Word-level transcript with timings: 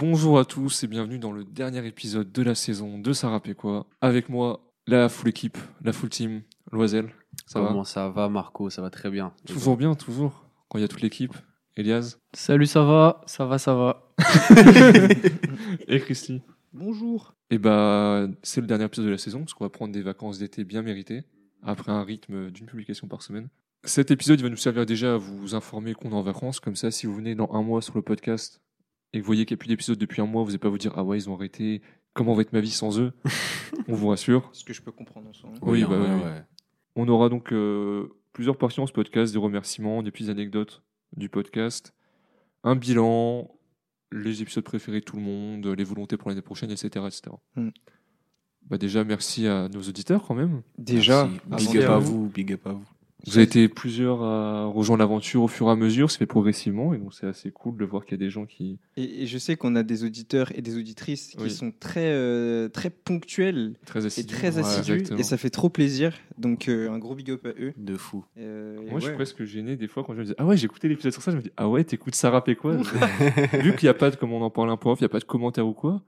Bonjour 0.00 0.38
à 0.38 0.44
tous 0.44 0.84
et 0.84 0.86
bienvenue 0.86 1.18
dans 1.18 1.32
le 1.32 1.42
dernier 1.42 1.84
épisode 1.84 2.30
de 2.30 2.42
la 2.44 2.54
saison 2.54 3.00
de 3.00 3.12
Sarah 3.12 3.42
quoi 3.56 3.88
Avec 4.00 4.28
moi, 4.28 4.60
la 4.86 5.08
full 5.08 5.28
équipe, 5.28 5.58
la 5.82 5.92
full 5.92 6.08
team, 6.08 6.42
Loisel. 6.70 7.10
Ça 7.46 7.58
Comment 7.58 7.78
va 7.80 7.84
ça 7.84 8.08
va, 8.08 8.28
Marco? 8.28 8.70
Ça 8.70 8.80
va 8.80 8.90
très 8.90 9.10
bien. 9.10 9.32
Toujours 9.44 9.76
bien, 9.76 9.96
toujours. 9.96 10.46
Quand 10.68 10.78
il 10.78 10.82
y 10.82 10.84
a 10.84 10.88
toute 10.88 11.00
l'équipe. 11.00 11.34
Elias 11.76 12.18
Salut, 12.32 12.66
ça 12.66 12.84
va? 12.84 13.22
Ça 13.26 13.44
va, 13.44 13.58
ça 13.58 13.74
va. 13.74 14.14
et 15.88 15.98
Christy. 15.98 16.42
Bonjour. 16.72 17.34
Et 17.50 17.58
bah, 17.58 18.28
c'est 18.44 18.60
le 18.60 18.68
dernier 18.68 18.84
épisode 18.84 19.06
de 19.06 19.10
la 19.10 19.18
saison 19.18 19.40
parce 19.40 19.54
qu'on 19.54 19.64
va 19.64 19.70
prendre 19.70 19.92
des 19.92 20.02
vacances 20.02 20.38
d'été 20.38 20.62
bien 20.62 20.82
méritées 20.82 21.24
après 21.64 21.90
un 21.90 22.04
rythme 22.04 22.52
d'une 22.52 22.66
publication 22.66 23.08
par 23.08 23.22
semaine. 23.22 23.48
Cet 23.82 24.12
épisode 24.12 24.38
il 24.38 24.44
va 24.44 24.48
nous 24.48 24.56
servir 24.56 24.86
déjà 24.86 25.14
à 25.14 25.16
vous 25.16 25.56
informer 25.56 25.94
qu'on 25.94 26.10
est 26.10 26.14
en 26.14 26.22
vacances. 26.22 26.60
Comme 26.60 26.76
ça, 26.76 26.92
si 26.92 27.06
vous 27.06 27.16
venez 27.16 27.34
dans 27.34 27.50
un 27.52 27.62
mois 27.62 27.82
sur 27.82 27.96
le 27.96 28.02
podcast 28.02 28.60
et 29.12 29.18
que 29.18 29.22
vous 29.22 29.26
voyez 29.26 29.46
qu'il 29.46 29.54
n'y 29.54 29.58
a 29.58 29.60
plus 29.60 29.68
d'épisode 29.68 29.98
depuis 29.98 30.20
un 30.20 30.26
mois, 30.26 30.42
vous 30.42 30.48
n'allez 30.48 30.58
pas 30.58 30.68
vous 30.68 30.78
dire 30.78 30.92
Ah 30.96 31.04
ouais, 31.04 31.18
ils 31.18 31.28
ont 31.30 31.34
arrêté. 31.34 31.82
Comment 32.14 32.34
va 32.34 32.42
être 32.42 32.52
ma 32.52 32.60
vie 32.60 32.70
sans 32.70 32.98
eux? 33.00 33.12
On 33.88 33.94
vous 33.94 34.08
rassure. 34.08 34.48
Ce 34.52 34.64
que 34.64 34.72
je 34.72 34.82
peux 34.82 34.92
comprendre 34.92 35.28
en 35.28 35.32
soi. 35.32 35.50
Oui, 35.62 35.82
hein, 35.82 35.86
bah 35.88 35.98
ouais, 35.98 36.08
oui. 36.08 36.20
ouais. 36.22 36.42
On 36.96 37.08
aura 37.08 37.28
donc 37.28 37.52
euh, 37.52 38.08
plusieurs 38.32 38.56
parties 38.56 38.78
dans 38.78 38.86
ce 38.86 38.92
podcast, 38.92 39.32
des 39.32 39.38
remerciements, 39.38 40.02
des 40.02 40.10
petites 40.10 40.28
anecdotes 40.30 40.82
du 41.16 41.28
podcast, 41.28 41.94
un 42.64 42.76
bilan, 42.76 43.50
les 44.10 44.42
épisodes 44.42 44.64
préférés 44.64 45.00
de 45.00 45.04
tout 45.04 45.16
le 45.16 45.22
monde, 45.22 45.66
les 45.66 45.84
volontés 45.84 46.16
pour 46.16 46.28
l'année 46.28 46.42
prochaine, 46.42 46.70
etc. 46.70 46.88
etc. 47.06 47.36
Mm. 47.56 47.68
Bah 48.68 48.76
déjà, 48.78 49.04
merci 49.04 49.46
à 49.46 49.68
nos 49.68 49.80
auditeurs 49.80 50.24
quand 50.26 50.34
même. 50.34 50.62
Déjà, 50.76 51.30
Merci. 51.48 51.68
big 51.68 51.78
up 51.78 51.90
à 51.90 51.98
vous, 51.98 52.28
big 52.28 52.52
up 52.52 52.66
à 52.66 52.72
vous. 52.72 52.86
Vous 53.26 53.34
avez 53.36 53.42
été 53.44 53.68
plusieurs 53.68 54.22
à 54.22 54.66
rejoindre 54.66 55.00
l'aventure 55.00 55.42
au 55.42 55.48
fur 55.48 55.66
et 55.68 55.70
à 55.70 55.76
mesure, 55.76 56.10
ça 56.10 56.18
fait 56.18 56.26
progressivement, 56.26 56.94
et 56.94 56.98
donc 56.98 57.12
c'est 57.14 57.26
assez 57.26 57.50
cool 57.50 57.76
de 57.76 57.84
voir 57.84 58.04
qu'il 58.04 58.12
y 58.12 58.14
a 58.22 58.24
des 58.24 58.30
gens 58.30 58.46
qui... 58.46 58.78
Et, 58.96 59.22
et 59.22 59.26
je 59.26 59.38
sais 59.38 59.56
qu'on 59.56 59.74
a 59.76 59.82
des 59.82 60.04
auditeurs 60.04 60.50
et 60.56 60.62
des 60.62 60.76
auditrices 60.76 61.28
qui 61.36 61.42
Oui. 61.42 61.50
sont 61.50 61.72
très, 61.78 62.12
euh, 62.12 62.68
très 62.68 62.90
ponctuels 62.90 63.74
Très 63.86 64.04
et 64.04 64.06
assidus. 64.06 64.34
très 64.34 64.54
Ouais, 64.54 64.60
assidus. 64.64 65.04
et 65.18 65.22
ça 65.24 65.36
fait 65.36 65.50
trop 65.50 65.68
plaisir. 65.68 66.14
Donc, 66.38 66.68
euh, 66.68 66.90
un 66.90 66.98
gros 66.98 67.14
big 67.16 67.30
up 67.32 67.44
à 67.44 67.60
eux. 67.60 67.72
De 67.76 67.96
fou. 67.96 68.24
Euh, 68.38 68.76
et 68.86 68.90
Moi, 68.90 69.00
je 69.00 69.04
suis 69.04 69.08
ouais. 69.10 69.14
presque 69.16 69.44
gêné 69.44 69.76
des 69.76 69.88
fois 69.88 70.04
quand 70.04 70.14
je 70.14 70.20
me 70.20 70.24
dis 70.24 70.34
Ah 70.38 70.46
ouais, 70.46 70.56
j'ai 70.56 70.66
écouté 70.66 70.88
l'épisode 70.88 71.12
sur 71.12 71.22
ça, 71.22 71.32
je 71.32 71.36
me 71.36 71.42
dis 71.42 71.50
Ah 71.56 71.68
ouais, 71.68 71.82
t'écoutes 71.84 72.14
Sarah 72.14 72.42
quoi 72.60 72.76
Vu 73.60 73.74
qu'il 73.74 73.86
n'y 73.86 73.88
a 73.88 73.94
pas 73.94 74.10
de, 74.10 74.16
comme 74.16 74.32
on 74.32 74.42
en 74.42 74.50
parle 74.50 74.70
un 74.70 74.76
peu 74.76 74.88
off, 74.90 75.00
il 75.00 75.02
n'y 75.02 75.06
a 75.06 75.10
pas 75.10 75.18
de 75.18 75.24
commentaire 75.24 75.66
ou 75.66 75.72
quoi, 75.74 76.02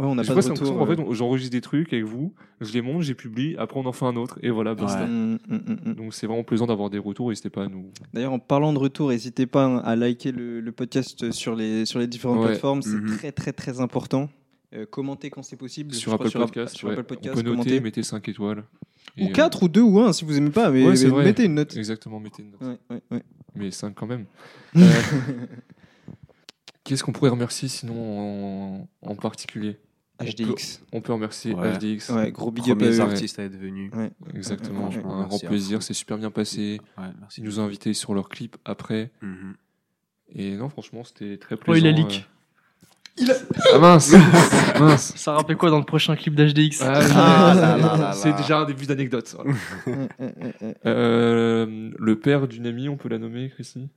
Ouais, 0.00 0.06
on 0.06 0.20
Je 0.22 0.32
pas 0.32 0.40
de 0.42 0.48
retour. 0.50 0.76
qu'en 0.76 0.86
fait, 0.86 0.98
on- 0.98 1.12
j'enregistre 1.14 1.52
des 1.52 1.60
trucs 1.60 1.92
avec 1.92 2.04
vous, 2.04 2.34
je 2.60 2.72
les 2.72 2.82
monte, 2.82 3.02
j'ai 3.02 3.14
publié, 3.14 3.56
après 3.58 3.78
on 3.78 3.86
en 3.86 3.92
fait 3.92 4.04
un 4.06 4.16
autre, 4.16 4.40
et 4.42 4.50
voilà, 4.50 4.74
basta. 4.74 5.02
Ouais. 5.04 5.08
Mm, 5.08 5.38
mm, 5.48 5.76
mm. 5.90 5.94
Donc 5.94 6.14
c'est 6.14 6.26
vraiment 6.26 6.42
plaisant 6.42 6.66
d'avoir 6.66 6.90
des 6.90 6.98
retours, 6.98 7.28
n'hésitez 7.28 7.48
pas 7.50 7.64
à 7.64 7.68
nous. 7.68 7.90
D'ailleurs, 8.12 8.32
en 8.32 8.40
parlant 8.40 8.72
de 8.72 8.78
retour, 8.80 9.10
n'hésitez 9.10 9.46
pas 9.46 9.64
hein, 9.66 9.78
à 9.84 9.94
liker 9.94 10.32
le, 10.32 10.60
le 10.60 10.72
podcast 10.72 11.30
sur 11.30 11.54
les, 11.54 11.86
sur 11.86 12.00
les 12.00 12.08
différentes 12.08 12.40
Ouais. 12.40 12.46
plateformes. 12.46 12.82
C'est 12.82 12.90
Mhm. 12.96 13.16
très, 13.18 13.30
très, 13.32 13.52
très 13.52 13.80
important. 13.80 14.28
Euh, 14.74 14.84
commentez 14.84 15.30
quand 15.30 15.44
c'est 15.44 15.54
possible. 15.56 15.94
Sur 15.94 16.10
Je 16.10 16.16
crois 16.16 16.26
Apple 16.26 16.38
Podcast, 16.38 16.76
sur. 16.76 16.90
Apple 16.90 17.04
Podcast, 17.04 17.34
on 17.36 17.42
peut 17.42 17.44
noter, 17.50 17.56
commentez. 17.58 17.80
mettez 17.80 18.02
5 18.02 18.28
étoiles. 18.28 18.64
Ou 19.16 19.26
Et, 19.26 19.30
4 19.32 19.62
ou 19.62 19.68
2 19.68 19.80
ou 19.82 20.00
1 20.00 20.12
si 20.12 20.24
vous 20.24 20.36
aimez 20.36 20.50
pas. 20.50 20.70
Mais, 20.72 20.84
mettez 21.22 21.44
une 21.44 21.54
note. 21.54 21.72
euh, 21.76 21.78
Exactement, 21.78 22.18
mettez 22.18 22.42
une 22.42 22.50
note. 22.50 22.80
Mais 23.54 23.70
5 23.70 23.94
quand 23.94 24.08
même. 24.08 24.24
Euh, 24.76 24.82
Qu'est-ce 26.84 27.02
qu'on 27.02 27.12
pourrait 27.12 27.30
remercier 27.30 27.68
sinon 27.68 28.78
en, 28.78 28.88
en 29.02 29.14
particulier 29.16 29.78
HDX. 30.22 30.80
On 30.92 31.00
peut 31.00 31.12
remercier 31.12 31.54
Ouais. 31.54 31.72
HDX. 31.76 32.10
Ouais, 32.10 32.30
gros 32.30 32.50
big 32.52 32.70
up 32.70 32.80
eux. 32.82 33.00
artistes 33.00 33.38
à 33.38 33.42
être 33.44 33.56
venus. 33.56 33.90
Ouais. 33.94 34.10
Exactement, 34.34 34.88
Ouais, 34.88 34.96
ouais, 34.98 35.02
un 35.04 35.22
grand 35.26 35.38
plaisir, 35.40 35.82
c'est 35.82 35.94
super 35.94 36.18
bien 36.18 36.30
passé. 36.30 36.80
Ouais, 36.98 37.04
merci. 37.20 37.40
Ils 37.40 37.44
nous 37.44 37.58
ont 37.58 37.64
invités 37.64 37.94
sur 37.94 38.14
leur 38.14 38.28
clip 38.28 38.56
après. 38.64 39.10
Mhm. 39.22 39.54
Et 40.36 40.56
non, 40.56 40.68
franchement, 40.68 41.02
c'était 41.04 41.36
très 41.38 41.56
Oh, 41.56 41.58
plaisant. 41.58 41.78
il 41.80 41.86
a 41.88 41.90
leak. 41.92 42.28
euh. 43.28 43.32
Ah 43.74 43.78
mince 43.78 44.12
Mince 44.80 45.12
Ça 45.16 45.32
rappelle 45.34 45.56
quoi 45.56 45.70
dans 45.70 45.78
le 45.78 45.84
prochain 45.84 46.16
clip 46.16 46.34
d'HDX 46.34 46.82
Ah, 46.82 47.00
Ah 47.14 48.12
C'est 48.12 48.32
déjà 48.36 48.58
un 48.58 48.64
début 48.66 48.86
d'anecdote. 48.86 49.36
Ouais, 49.44 49.52
ouais, 49.92 50.08
ouais, 50.18 50.54
ouais. 50.62 50.76
Euh, 50.86 51.90
le 51.96 52.18
père 52.18 52.46
d'une 52.48 52.66
amie, 52.66 52.88
on 52.88 52.96
peut 52.96 53.08
la 53.08 53.18
nommer, 53.18 53.50
Christy 53.50 53.88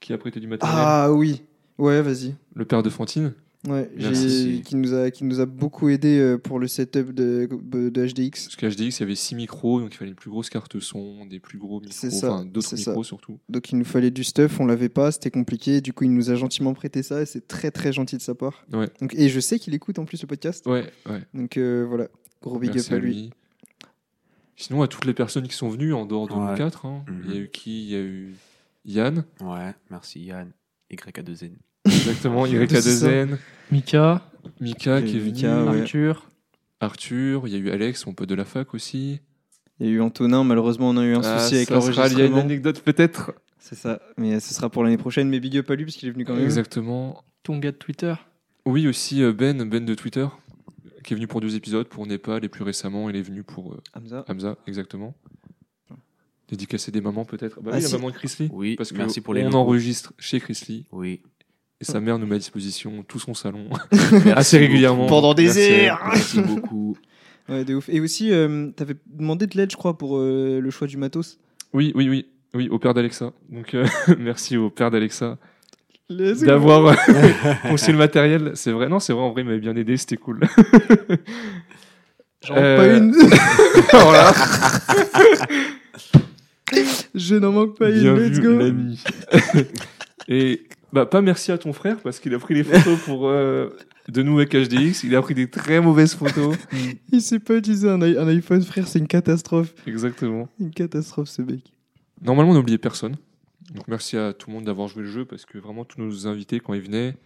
Qui 0.00 0.12
a 0.12 0.18
prêté 0.18 0.40
du 0.40 0.46
matériel? 0.48 0.78
Ah 0.80 1.12
oui. 1.12 1.42
Ouais, 1.78 2.02
vas-y. 2.02 2.34
Le 2.54 2.64
père 2.64 2.82
de 2.82 2.90
Fantine. 2.90 3.32
Ouais, 3.68 3.88
Merci. 3.96 4.56
j'ai- 4.56 4.60
qui 4.62 4.74
nous 4.74 4.92
a 4.92 5.12
qui 5.12 5.22
nous 5.22 5.38
a 5.38 5.46
beaucoup 5.46 5.88
aidé 5.88 6.18
euh, 6.18 6.36
pour 6.36 6.58
le 6.58 6.66
setup 6.66 7.12
de, 7.12 7.48
de 7.62 7.90
HDX. 8.06 8.30
Parce 8.48 8.56
qu'HDX, 8.56 8.98
il 8.98 9.00
y 9.00 9.02
avait 9.04 9.14
6 9.14 9.36
micros, 9.36 9.80
donc 9.80 9.94
il 9.94 9.96
fallait 9.96 10.10
une 10.10 10.16
plus 10.16 10.30
grosse 10.30 10.50
carte 10.50 10.80
son, 10.80 11.26
des 11.26 11.38
plus 11.38 11.58
gros 11.58 11.78
micros, 11.80 11.94
C'est 11.96 12.10
ça, 12.10 12.32
enfin 12.32 12.44
d'autres 12.44 12.66
ça. 12.70 12.74
micros 12.90 13.04
surtout. 13.04 13.38
Donc 13.48 13.70
il 13.70 13.78
nous 13.78 13.84
fallait 13.84 14.10
du 14.10 14.24
stuff, 14.24 14.58
on 14.58 14.66
l'avait 14.66 14.88
pas, 14.88 15.12
c'était 15.12 15.30
compliqué. 15.30 15.80
Du 15.80 15.92
coup, 15.92 16.02
il 16.02 16.12
nous 16.12 16.28
a 16.30 16.34
gentiment 16.34 16.74
prêté 16.74 17.04
ça 17.04 17.22
et 17.22 17.26
c'est 17.26 17.46
très 17.46 17.70
très 17.70 17.92
gentil 17.92 18.16
de 18.16 18.22
sa 18.22 18.34
part. 18.34 18.66
Ouais. 18.72 18.88
Donc 19.00 19.14
et 19.14 19.28
je 19.28 19.38
sais 19.38 19.60
qu'il 19.60 19.74
écoute 19.74 20.00
en 20.00 20.06
plus 20.06 20.20
le 20.20 20.26
podcast. 20.26 20.66
Ouais, 20.66 20.84
ouais. 21.08 21.22
Donc 21.32 21.56
euh, 21.56 21.86
voilà, 21.88 22.08
gros 22.42 22.58
big 22.58 22.72
Merci 22.74 22.88
up 22.88 22.92
à 22.94 22.96
à 22.96 22.98
lui. 22.98 23.14
lui. 23.14 23.30
Sinon, 24.56 24.82
à 24.82 24.88
toutes 24.88 25.04
les 25.04 25.14
personnes 25.14 25.46
qui 25.46 25.54
sont 25.56 25.68
venues 25.68 25.94
en 25.94 26.04
dehors 26.04 26.26
de 26.28 26.34
nous 26.34 26.54
quatre, 26.56 26.84
hein, 26.84 27.04
Mhm. 27.08 27.22
il 27.26 27.34
y 27.34 27.36
a 27.36 27.40
eu 27.40 27.48
qui? 27.48 27.84
Il 27.84 27.90
y 27.90 27.94
a 27.96 28.00
eu 28.00 28.34
Yann, 28.84 29.24
Ouais, 29.40 29.72
merci 29.88 30.20
Yann. 30.24 30.50
YK2N. 30.92 31.52
exactement, 31.86 32.46
ça. 32.46 32.52
YK2N, 32.52 33.36
Mika, 33.70 34.22
Mika 34.60 35.00
Il 35.00 35.06
y 35.06 35.08
a 35.08 35.10
qui 35.10 35.16
est 35.16 35.20
venu, 35.20 35.32
Mika, 35.32 35.64
ouais. 35.64 35.80
Arthur. 35.80 36.28
Arthur, 36.80 37.42
il 37.46 37.52
y 37.52 37.56
a 37.56 37.58
eu 37.58 37.70
Alex, 37.70 38.06
mon 38.06 38.12
pote 38.14 38.28
de 38.28 38.34
la 38.34 38.44
fac 38.44 38.74
aussi. 38.74 39.20
Il 39.80 39.86
y 39.86 39.90
a 39.90 39.92
eu 39.92 40.00
Antonin, 40.00 40.44
malheureusement 40.44 40.90
on 40.90 40.96
a 40.96 41.04
eu 41.04 41.14
un 41.14 41.22
Ah, 41.24 41.38
souci 41.38 41.56
avec 41.56 41.68
ça 41.68 41.80
sera 41.80 42.08
lié 42.08 42.22
à 42.22 42.26
une 42.26 42.32
l'enregistrement. 42.32 42.40
anecdote 42.40 42.80
peut-être. 42.82 43.32
C'est 43.58 43.76
ça, 43.76 44.00
mais 44.18 44.40
ce 44.40 44.52
sera 44.54 44.68
pour 44.68 44.82
l'année 44.84 44.96
prochaine. 44.98 45.28
Mais 45.28 45.40
big 45.40 45.56
up 45.56 45.70
à 45.70 45.74
lui 45.76 45.84
parce 45.84 45.96
qu'il 45.96 46.08
est 46.08 46.12
venu 46.12 46.24
quand 46.24 46.34
même. 46.34 46.44
Exactement. 46.44 47.22
Ton 47.42 47.58
gars 47.58 47.70
de 47.72 47.76
Twitter. 47.76 48.14
Oui, 48.66 48.86
aussi 48.86 49.22
euh, 49.22 49.32
Ben, 49.32 49.64
Ben 49.68 49.84
de 49.84 49.94
Twitter, 49.94 50.26
qui 51.04 51.14
est 51.14 51.16
venu 51.16 51.26
pour 51.26 51.40
deux 51.40 51.56
épisodes, 51.56 51.86
pour 51.88 52.06
Népal, 52.06 52.44
et 52.44 52.48
plus 52.48 52.64
récemment, 52.64 53.08
il 53.10 53.16
est 53.16 53.22
venu 53.22 53.42
pour 53.44 53.72
euh, 53.72 53.80
Hamza. 53.94 54.24
Hamza, 54.28 54.56
exactement. 54.66 55.14
Dédicacer 56.52 56.92
des 56.92 57.00
mamans 57.00 57.24
peut-être? 57.24 57.60
Bah 57.62 57.70
Ah, 57.72 57.76
oui, 57.78 57.82
si. 57.82 57.92
la 57.92 57.98
maman 57.98 58.10
de 58.10 58.14
Chris 58.14 58.34
Lee. 58.38 58.48
Oui, 58.52 58.76
Parce 58.76 58.92
que 58.92 58.98
merci 58.98 59.20
pour 59.20 59.34
les 59.34 59.40
on 59.42 59.46
locaux. 59.46 59.56
enregistre 59.58 60.12
chez 60.18 60.38
Chris 60.38 60.60
Lee, 60.68 60.84
Oui. 60.92 61.20
et 61.80 61.84
sa 61.84 61.98
mère 61.98 62.18
nous 62.18 62.26
met 62.26 62.34
à 62.36 62.38
disposition 62.38 63.02
tout 63.08 63.18
son 63.18 63.32
salon. 63.34 63.68
Assez 64.36 64.58
régulièrement. 64.58 65.06
Pendant 65.06 65.32
des 65.34 65.56
heures. 65.58 65.98
Merci 66.06 66.40
beaucoup. 66.40 66.96
Ouais, 67.48 67.64
de 67.64 67.74
ouf. 67.74 67.88
Et 67.88 67.98
aussi, 67.98 68.30
euh, 68.32 68.68
t'avais 68.76 68.94
demandé 69.06 69.48
de 69.48 69.56
l'aide, 69.56 69.70
je 69.72 69.76
crois, 69.76 69.98
pour 69.98 70.16
euh, 70.16 70.60
le 70.60 70.70
choix 70.70 70.86
du 70.86 70.96
matos. 70.96 71.40
oui, 71.72 71.90
oui, 71.96 72.08
oui. 72.08 72.26
Oui, 72.54 72.68
au 72.68 72.78
père 72.78 72.94
d'Alexa. 72.94 73.32
Donc, 73.50 73.74
euh, 73.74 73.84
merci 74.18 74.56
au 74.56 74.70
père 74.70 74.90
d'Alexa 74.92 75.38
d'avoir 76.08 76.94
conçu 77.62 77.90
le 77.90 77.98
matériel. 77.98 78.52
C'est 78.54 78.70
vrai, 78.70 78.88
non, 78.88 79.00
c'est 79.00 79.12
vrai, 79.12 79.22
en 79.22 79.30
vrai, 79.32 79.42
il 79.42 79.46
m'avait 79.46 79.58
bien 79.58 79.74
aidé, 79.74 79.96
c'était 79.96 80.18
cool. 80.18 80.40
J'en 82.46 82.54
Euh, 82.56 82.76
pas 82.76 82.96
une. 82.98 83.12
voilà, 83.92 84.32
Je 87.14 87.34
n'en 87.36 87.52
manque 87.52 87.76
pas 87.78 87.90
bien 87.90 88.14
une. 88.16 88.22
Let's 88.22 88.38
vu, 88.38 88.42
go. 88.42 88.58
l'ami. 88.58 89.02
Et 90.28 90.62
bah, 90.92 91.06
pas 91.06 91.20
merci 91.22 91.52
à 91.52 91.58
ton 91.58 91.72
frère, 91.72 91.98
parce 92.00 92.20
qu'il 92.20 92.34
a 92.34 92.38
pris 92.38 92.54
les 92.54 92.64
photos 92.64 92.98
pour 93.04 93.28
euh, 93.28 93.70
de 94.08 94.22
nous 94.22 94.38
avec 94.38 94.54
HDX. 94.54 95.04
Il 95.04 95.14
a 95.16 95.22
pris 95.22 95.34
des 95.34 95.48
très 95.48 95.80
mauvaises 95.80 96.14
photos. 96.14 96.56
Il 97.12 97.20
sait 97.22 97.38
pas 97.38 97.56
utiliser 97.56 97.88
un, 97.88 98.00
i- 98.02 98.16
un 98.16 98.28
iPhone, 98.28 98.62
frère, 98.62 98.86
c'est 98.86 98.98
une 98.98 99.08
catastrophe. 99.08 99.74
Exactement. 99.86 100.48
Une 100.60 100.70
catastrophe, 100.70 101.28
ce 101.28 101.42
mec. 101.42 101.60
Normalement, 102.22 102.52
on 102.52 102.54
n'a 102.54 102.60
oublié 102.60 102.78
personne. 102.78 103.16
Donc 103.74 103.88
merci 103.88 104.16
à 104.16 104.32
tout 104.32 104.50
le 104.50 104.54
monde 104.56 104.64
d'avoir 104.64 104.86
joué 104.88 105.02
le 105.02 105.08
jeu 105.08 105.24
parce 105.24 105.46
que 105.46 105.56
vraiment 105.58 105.84
tous 105.84 106.00
nos 106.00 106.26
invités 106.26 106.60
quand 106.60 106.74
ils 106.74 106.82
venaient, 106.82 107.16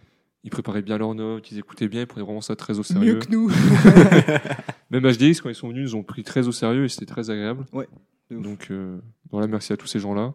ils 0.45 0.49
préparaient 0.49 0.81
bien 0.81 0.97
leurs 0.97 1.13
notes, 1.13 1.51
ils 1.51 1.57
écoutaient 1.59 1.89
bien, 1.89 2.01
ils 2.01 2.07
prenaient 2.07 2.25
vraiment 2.25 2.41
ça 2.41 2.55
très 2.55 2.75
au 2.75 2.77
Mieux 2.77 2.83
sérieux. 2.83 3.15
que 3.19 3.29
nous. 3.29 3.49
Même 4.91 5.03
HDX 5.03 5.41
quand 5.41 5.49
ils 5.49 5.55
sont 5.55 5.67
venus, 5.67 5.81
ils 5.89 5.93
nous 5.93 5.99
ont 5.99 6.03
pris 6.03 6.23
très 6.23 6.47
au 6.47 6.51
sérieux 6.53 6.85
et 6.85 6.89
c'était 6.89 7.05
très 7.05 7.29
agréable. 7.29 7.65
Ouais. 7.73 7.87
Donc 8.31 8.67
euh, 8.71 8.99
voilà, 9.31 9.47
merci 9.47 9.73
à 9.73 9.77
tous 9.77 9.87
ces 9.87 9.99
gens-là. 9.99 10.33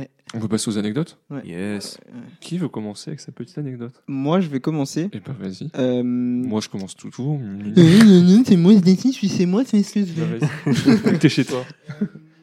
Ouais. 0.00 0.08
On 0.34 0.40
peut 0.40 0.48
passer 0.48 0.68
aux 0.70 0.78
anecdotes? 0.78 1.18
Yes. 1.44 1.98
Qui 2.40 2.58
veut 2.58 2.68
commencer 2.68 3.10
avec 3.10 3.20
sa 3.20 3.30
petite 3.32 3.58
anecdote? 3.58 4.02
Moi, 4.08 4.40
je 4.40 4.48
vais 4.48 4.60
commencer. 4.60 5.10
Eh 5.12 5.20
ben 5.20 5.34
vas-y. 5.38 5.68
Euh... 5.76 6.02
Moi 6.02 6.60
je 6.60 6.68
commence 6.68 6.96
toujours. 6.96 7.38
c'est 8.46 8.56
moi, 8.56 8.72
je 8.74 8.78
décide, 8.80 9.14
c'est 9.30 9.46
moi, 9.46 9.62
c'est 9.64 9.82
ce 9.82 9.94
que 9.94 10.04
je 10.04 10.12
Bah, 10.14 10.26
vas-y. 11.04 11.18
T'es 11.18 11.28
chez 11.28 11.44
toi. 11.44 11.64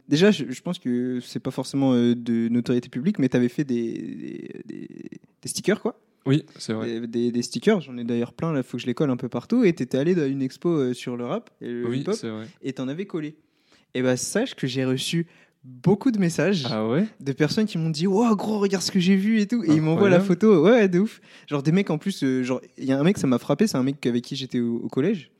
Déjà, 0.08 0.30
je, 0.32 0.44
je 0.50 0.60
pense 0.62 0.78
que 0.80 1.20
c'est 1.20 1.38
pas 1.40 1.50
forcément 1.52 1.92
euh, 1.94 2.14
de 2.16 2.48
notoriété 2.48 2.88
publique, 2.88 3.18
mais 3.20 3.28
tu 3.28 3.36
avais 3.36 3.48
fait 3.48 3.62
des, 3.62 4.50
des, 4.66 5.48
stickers, 5.48 5.80
quoi. 5.80 6.00
Oui, 6.26 6.44
c'est 6.58 6.72
vrai. 6.72 7.00
Des, 7.00 7.06
des- 7.06 7.30
des 7.32 7.42
stickers, 7.42 7.80
j'en 7.80 7.96
ai 7.96 8.02
d'ailleurs 8.04 8.32
plein, 8.32 8.52
là, 8.52 8.62
faut 8.64 8.76
que 8.76 8.82
je 8.82 8.86
les 8.88 8.94
colle 8.94 9.10
un 9.10 9.16
peu 9.16 9.28
partout. 9.28 9.62
Et 9.62 9.72
tu 9.72 9.84
étais 9.84 9.98
allé 9.98 10.16
dans 10.16 10.26
une 10.26 10.42
expo 10.42 10.68
euh, 10.68 10.94
sur 10.94 11.16
le 11.16 11.24
rap 11.26 11.50
et 11.60 11.68
le 11.70 11.88
Oui, 11.88 12.00
hip-hop, 12.00 12.14
c'est 12.14 12.28
vrai. 12.28 12.46
et 12.62 12.72
t'en 12.72 12.88
avais 12.88 13.06
collé. 13.06 13.36
Et 13.94 14.02
bah, 14.02 14.16
sache 14.16 14.54
que 14.54 14.66
j'ai 14.66 14.84
reçu 14.84 15.26
beaucoup 15.64 16.10
de 16.10 16.18
messages 16.18 16.64
Ah 16.70 16.86
ouais? 16.88 17.06
de 17.20 17.32
personnes 17.32 17.66
qui 17.66 17.76
m'ont 17.76 17.90
dit 17.90 18.06
Wow, 18.06 18.34
gros, 18.36 18.58
regarde 18.58 18.82
ce 18.82 18.90
que 18.90 19.00
j'ai 19.00 19.16
vu 19.16 19.40
et 19.40 19.46
tout. 19.46 19.62
Et 19.64 19.68
ils 19.74 19.82
m'envoient 19.82 20.08
la 20.08 20.20
photo. 20.20 20.64
Ouais, 20.64 20.88
de 20.88 21.00
ouf. 21.00 21.20
Genre 21.48 21.62
des 21.62 21.72
mecs 21.72 21.90
en 21.90 21.98
plus, 21.98 22.22
euh, 22.22 22.42
genre, 22.42 22.60
il 22.78 22.84
y 22.84 22.92
a 22.92 22.98
un 22.98 23.02
mec, 23.02 23.18
ça 23.18 23.26
m'a 23.26 23.38
frappé, 23.38 23.66
c'est 23.66 23.76
un 23.76 23.82
mec 23.82 24.04
avec 24.06 24.22
qui 24.24 24.36
j'étais 24.36 24.60
au, 24.60 24.76
au 24.76 24.88
collège, 24.88 25.30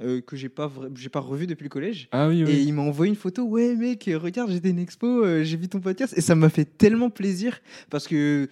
euh, 0.00 0.20
que 0.20 0.36
j'ai 0.36 0.48
pas, 0.48 0.72
j'ai 0.94 1.08
pas 1.08 1.20
revu 1.20 1.46
depuis 1.46 1.64
le 1.64 1.68
collège. 1.68 2.08
Ah 2.12 2.28
oui, 2.28 2.42
Et 2.42 2.60
il 2.62 2.72
m'a 2.72 2.82
envoyé 2.82 3.10
une 3.10 3.16
photo. 3.16 3.42
Ouais, 3.44 3.74
mec, 3.74 4.08
regarde, 4.14 4.50
j'étais 4.50 4.70
une 4.70 4.78
expo, 4.78 5.06
euh, 5.24 5.42
j'ai 5.44 5.56
vu 5.56 5.68
ton 5.68 5.80
podcast. 5.80 6.14
Et 6.16 6.20
ça 6.20 6.34
m'a 6.34 6.48
fait 6.48 6.64
tellement 6.64 7.10
plaisir 7.10 7.60
parce 7.90 8.06
que 8.08 8.48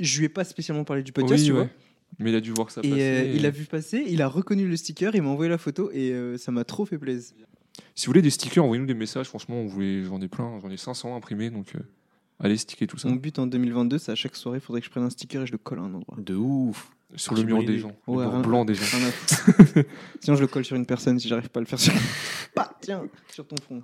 je 0.00 0.18
lui 0.18 0.26
ai 0.26 0.28
pas 0.28 0.44
spécialement 0.44 0.84
parlé 0.84 1.02
du 1.02 1.12
podcast, 1.12 1.40
Oui, 1.40 1.46
tu 1.46 1.52
ouais. 1.52 1.58
vois. 1.60 1.68
Mais 2.18 2.30
il 2.30 2.36
a 2.36 2.40
dû 2.40 2.50
voir 2.52 2.70
ça 2.70 2.80
Et 2.84 2.90
passer. 2.90 3.02
et- 3.02 3.36
il 3.36 3.46
a 3.46 3.50
vu 3.50 3.64
passer, 3.64 4.04
il 4.08 4.20
a 4.22 4.28
reconnu 4.28 4.66
le 4.68 4.76
sticker, 4.76 5.14
il 5.14 5.22
m'a 5.22 5.28
envoyé 5.30 5.48
la 5.50 5.58
photo 5.58 5.90
et 5.92 6.12
ça 6.38 6.52
m'a 6.52 6.64
trop 6.64 6.84
fait 6.86 6.98
plaisir. 6.98 7.34
Si 7.96 8.06
vous 8.06 8.10
voulez 8.10 8.22
des 8.22 8.30
stickers, 8.30 8.62
envoyez-nous 8.62 8.86
des 8.86 8.94
messages. 8.94 9.26
Franchement, 9.26 9.56
on 9.56 9.66
voulait... 9.66 10.04
j'en 10.04 10.20
ai 10.20 10.28
plein. 10.28 10.60
J'en 10.60 10.70
ai 10.70 10.76
500 10.76 11.16
imprimés. 11.16 11.50
Donc, 11.50 11.74
euh, 11.74 11.80
allez 12.38 12.56
sticker 12.56 12.86
tout 12.86 12.98
ça. 12.98 13.08
Mon 13.08 13.16
but 13.16 13.38
en 13.38 13.46
2022, 13.46 13.98
c'est 13.98 14.12
à 14.12 14.14
chaque 14.14 14.36
soirée, 14.36 14.58
il 14.58 14.60
faudrait 14.60 14.80
que 14.82 14.86
je 14.86 14.90
prenne 14.90 15.02
un 15.04 15.10
sticker 15.10 15.42
et 15.42 15.46
je 15.46 15.52
le 15.52 15.58
colle 15.58 15.78
à 15.78 15.82
un 15.82 15.94
endroit. 15.94 16.16
De 16.18 16.34
ouf. 16.34 16.90
Sur 17.16 17.34
le 17.34 17.42
mur 17.44 17.62
des 17.64 17.78
gens. 17.78 17.92
Ouais, 18.06 18.16
le 18.24 18.30
mur 18.30 18.32
rien- 18.32 18.40
blanc 18.42 18.64
des 18.64 18.74
gens. 18.74 18.84
Rien 18.98 19.08
à 19.08 19.10
foutre. 19.12 19.86
Sinon, 20.20 20.36
je 20.36 20.40
le 20.42 20.46
colle 20.46 20.64
sur 20.64 20.76
une 20.76 20.86
personne 20.86 21.18
si 21.18 21.26
j'arrive 21.28 21.48
pas 21.48 21.58
à 21.60 21.62
le 21.62 21.66
faire 21.66 21.80
sur. 21.80 21.92
Bah, 22.56 22.70
tiens, 22.80 23.04
sur 23.30 23.46
ton 23.46 23.56
front. 23.62 23.82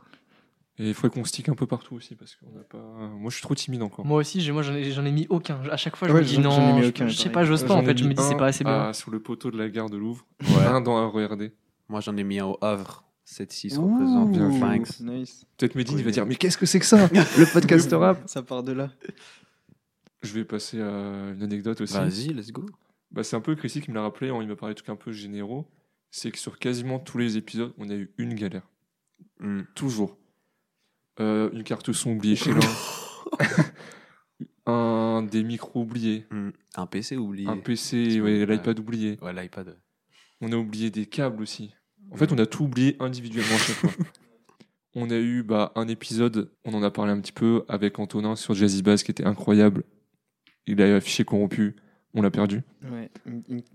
Et 0.78 0.88
il 0.88 0.94
faudrait 0.94 1.10
qu'on 1.20 1.24
stick 1.24 1.48
un 1.50 1.54
peu 1.54 1.66
partout 1.66 1.94
aussi. 1.94 2.14
Parce 2.14 2.36
qu'on 2.36 2.50
n'a 2.56 2.62
pas. 2.64 2.78
Moi, 3.18 3.30
je 3.30 3.36
suis 3.36 3.42
trop 3.42 3.54
timide 3.54 3.82
encore. 3.82 4.04
Moi 4.04 4.18
aussi, 4.18 4.40
j'ai- 4.40 4.52
moi 4.52 4.62
j'en 4.62 4.74
ai, 4.74 4.90
j'en 4.90 5.04
ai 5.04 5.12
mis 5.12 5.26
aucun. 5.30 5.60
À 5.70 5.76
chaque 5.76 5.96
fois, 5.96 6.08
je 6.08 6.12
Ouais, 6.14 6.20
me 6.20 6.24
dis 6.26 6.34
j'en- 6.36 6.50
j'en 6.50 6.62
ai 6.62 6.68
non. 6.72 6.76
mis 6.76 6.82
je- 6.84 6.88
aucun, 6.88 7.08
je 7.08 7.14
sais 7.16 7.30
pareil. 7.30 7.32
pas, 7.34 7.44
j'ose 7.44 7.62
pas. 7.62 7.68
J'en 7.68 7.78
En 7.78 7.82
ai 7.82 7.86
fait, 7.86 7.98
je 7.98 8.02
mis 8.04 8.10
me 8.10 8.14
dis 8.14 8.22
c'est 8.22 8.34
un 8.34 8.38
pas 8.38 8.46
assez 8.46 8.64
bien. 8.64 8.88
à- 8.88 8.92
sur 8.92 9.10
le 9.10 9.20
poteau 9.20 9.50
de 9.50 9.56
la 9.58 9.68
gare 9.68 9.88
de 9.90 9.96
Louvre. 9.96 10.26
Ouais. 10.42 10.64
Un 10.66 10.80
dans 10.80 10.96
un 10.96 11.08
RERD. 11.08 11.52
Moi, 11.88 12.00
j'en 12.00 12.16
ai 12.16 12.24
mis 12.24 12.38
un 12.40 12.46
au 12.46 12.58
Havre. 12.62 13.04
7-6 13.26 13.78
Ouh, 13.78 13.92
représente. 13.92 14.32
bien 14.32 14.48
vu. 14.48 14.60
Thanks. 14.60 15.00
Nice. 15.00 15.46
Peut-être 15.56 15.74
Medine, 15.74 15.98
il 15.98 16.04
va 16.04 16.10
dire 16.10 16.26
Mais 16.26 16.34
qu'est-ce 16.36 16.58
que 16.58 16.66
c'est 16.66 16.80
que 16.80 16.86
ça 16.86 17.08
Le 17.08 17.52
podcast 17.52 17.90
rap 17.92 18.22
Ça 18.26 18.42
part 18.42 18.62
de 18.62 18.72
là. 18.72 18.90
Je 20.22 20.32
vais 20.34 20.44
passer 20.44 20.80
à 20.80 21.30
une 21.32 21.42
anecdote 21.42 21.80
aussi. 21.80 21.94
Vas-y, 21.94 22.28
let's 22.32 22.52
go. 22.52 22.66
Bah, 23.10 23.22
c'est 23.22 23.36
un 23.36 23.40
peu 23.40 23.54
Chrissy 23.54 23.80
qui 23.80 23.90
me 23.90 23.96
l'a 23.96 24.02
rappelé, 24.02 24.30
hein, 24.30 24.38
il 24.40 24.48
m'a 24.48 24.56
parlé 24.56 24.74
de 24.74 24.76
trucs 24.76 24.88
un 24.88 24.96
peu 24.96 25.12
généraux. 25.12 25.66
C'est 26.10 26.30
que 26.30 26.38
sur 26.38 26.58
quasiment 26.58 26.98
tous 26.98 27.18
les 27.18 27.36
épisodes, 27.36 27.72
on 27.78 27.88
a 27.90 27.94
eu 27.94 28.10
une 28.18 28.34
galère. 28.34 28.68
Hmm. 29.40 29.62
Toujours. 29.74 30.18
Euh, 31.20 31.50
une 31.52 31.62
carte 31.62 31.92
son 31.92 32.12
oubliée 32.12 32.36
chez 32.36 32.52
l'un. 32.52 32.60
un 34.66 35.22
des 35.22 35.42
micros 35.42 35.82
oubliés. 35.82 36.26
Hmm. 36.30 36.50
Un 36.74 36.86
PC 36.86 37.16
oublié. 37.16 37.48
Un 37.48 37.58
PC, 37.58 38.20
ouais, 38.20 38.46
l'iPad 38.46 38.78
oublié. 38.78 39.18
Ouais, 39.20 39.32
l'iPad. 39.32 39.78
On 40.40 40.52
a 40.52 40.56
oublié 40.56 40.90
des 40.90 41.06
câbles 41.06 41.42
aussi. 41.42 41.74
En 42.12 42.16
fait, 42.16 42.30
on 42.32 42.38
a 42.38 42.46
tout 42.46 42.64
oublié 42.64 42.96
individuellement 43.00 43.54
à 43.54 43.58
chaque 43.58 43.76
fois. 43.76 43.90
On 44.94 45.10
a 45.10 45.16
eu 45.16 45.42
bah, 45.42 45.72
un 45.74 45.88
épisode, 45.88 46.50
on 46.66 46.74
en 46.74 46.82
a 46.82 46.90
parlé 46.90 47.12
un 47.12 47.20
petit 47.20 47.32
peu 47.32 47.64
avec 47.66 47.98
Antonin 47.98 48.36
sur 48.36 48.52
Jazzy 48.52 48.82
Bass 48.82 49.02
qui 49.02 49.10
était 49.10 49.24
incroyable. 49.24 49.84
Il 50.66 50.82
a 50.82 50.96
affiché 50.96 51.24
corrompu, 51.24 51.76
on 52.12 52.20
l'a 52.20 52.30
perdu. 52.30 52.60
Ouais, 52.90 53.10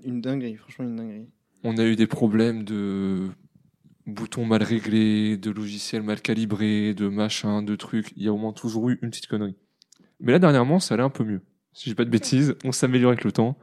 une, 0.03 0.21
dinguerie, 0.21 0.57
franchement, 0.57 0.85
une 0.85 0.95
dinguerie. 0.95 1.27
On 1.63 1.77
a 1.77 1.85
eu 1.85 1.95
des 1.95 2.05
problèmes 2.05 2.63
de 2.63 3.29
boutons 4.05 4.45
mal 4.45 4.61
réglés, 4.61 5.37
de 5.37 5.49
logiciels 5.49 6.03
mal 6.03 6.21
calibrés, 6.21 6.93
de 6.93 7.07
machin, 7.07 7.63
de 7.63 7.75
trucs. 7.75 8.13
Il 8.15 8.21
y 8.21 8.27
a 8.27 8.33
au 8.33 8.37
moins 8.37 8.53
toujours 8.53 8.89
eu 8.89 8.99
une 9.01 9.09
petite 9.09 9.27
connerie. 9.27 9.55
Mais 10.19 10.31
là, 10.31 10.37
dernièrement, 10.37 10.79
ça 10.79 10.93
allait 10.93 11.03
un 11.03 11.09
peu 11.09 11.23
mieux. 11.23 11.41
Si 11.73 11.89
j'ai 11.89 11.95
pas 11.95 12.05
de 12.05 12.11
bêtises, 12.11 12.55
on 12.63 12.71
s'améliore 12.71 13.11
avec 13.11 13.23
le 13.23 13.31
temps. 13.31 13.57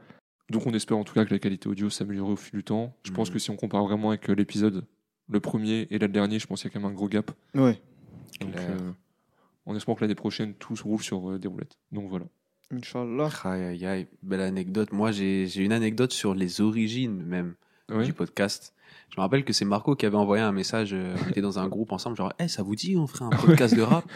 Donc 0.49 0.65
on 0.67 0.73
espère 0.73 0.97
en 0.97 1.03
tout 1.03 1.13
cas 1.13 1.25
que 1.25 1.31
la 1.33 1.39
qualité 1.39 1.67
audio 1.67 1.89
s'améliore 1.89 2.29
au 2.29 2.35
fil 2.35 2.53
du 2.59 2.63
temps. 2.63 2.95
Je 3.03 3.11
pense 3.11 3.29
Mhm. 3.29 3.33
que 3.33 3.39
si 3.39 3.49
on 3.51 3.55
compare 3.55 3.83
vraiment 3.83 4.09
avec 4.09 4.29
euh, 4.29 4.33
l'épisode, 4.35 4.85
le 5.29 5.39
premier 5.39 5.87
et 5.89 5.97
là, 5.97 6.07
le 6.07 6.13
dernier, 6.13 6.37
je 6.39 6.45
pense 6.47 6.61
qu'il 6.61 6.69
y 6.69 6.71
a 6.71 6.73
quand 6.73 6.79
même 6.81 6.91
un 6.91 6.95
gros 6.95 7.07
gap. 7.09 7.31
Ouais, 7.55 7.81
Donc, 8.41 8.51
Clair. 8.51 8.77
euh, 9.67 9.75
espérant 9.75 9.95
que 9.95 10.01
l'année 10.01 10.13
prochaine, 10.15 10.53
tout 10.53 10.75
se 10.75 10.83
roule 10.83 11.01
sur 11.01 11.31
euh, 11.31 11.39
des 11.39 11.47
roulettes. 11.47 11.77
Donc 11.91 12.09
voilà. 12.09 12.25
Inch'Allah. 12.71 13.29
Aïe, 13.43 13.63
aïe, 13.63 13.85
aïe. 13.85 14.07
Belle 14.23 14.41
anecdote. 14.41 14.91
Moi, 14.91 15.11
j'ai 15.11 15.47
j'ai 15.47 15.63
une 15.63 15.71
anecdote 15.71 16.11
sur 16.11 16.33
les 16.35 16.61
origines 16.61 17.23
même 17.23 17.55
Ouais. 17.89 18.03
du 18.03 18.13
podcast. 18.13 18.73
Je 19.09 19.15
me 19.17 19.21
rappelle 19.21 19.45
que 19.45 19.53
c'est 19.53 19.65
Marco 19.65 19.95
qui 19.95 20.05
avait 20.07 20.15
envoyé 20.17 20.41
un 20.43 20.51
message. 20.51 20.91
euh, 20.93 21.15
on 21.25 21.29
était 21.29 21.41
dans 21.41 21.59
un 21.59 21.67
groupe 21.67 21.91
ensemble, 21.91 22.17
genre, 22.17 22.33
hey, 22.39 22.49
ça 22.49 22.63
vous 22.63 22.75
dit, 22.75 22.97
on 22.97 23.05
ferait 23.07 23.25
un 23.25 23.29
podcast 23.69 23.75
de 23.75 23.81
rap? 23.83 24.03
Tu 24.07 24.11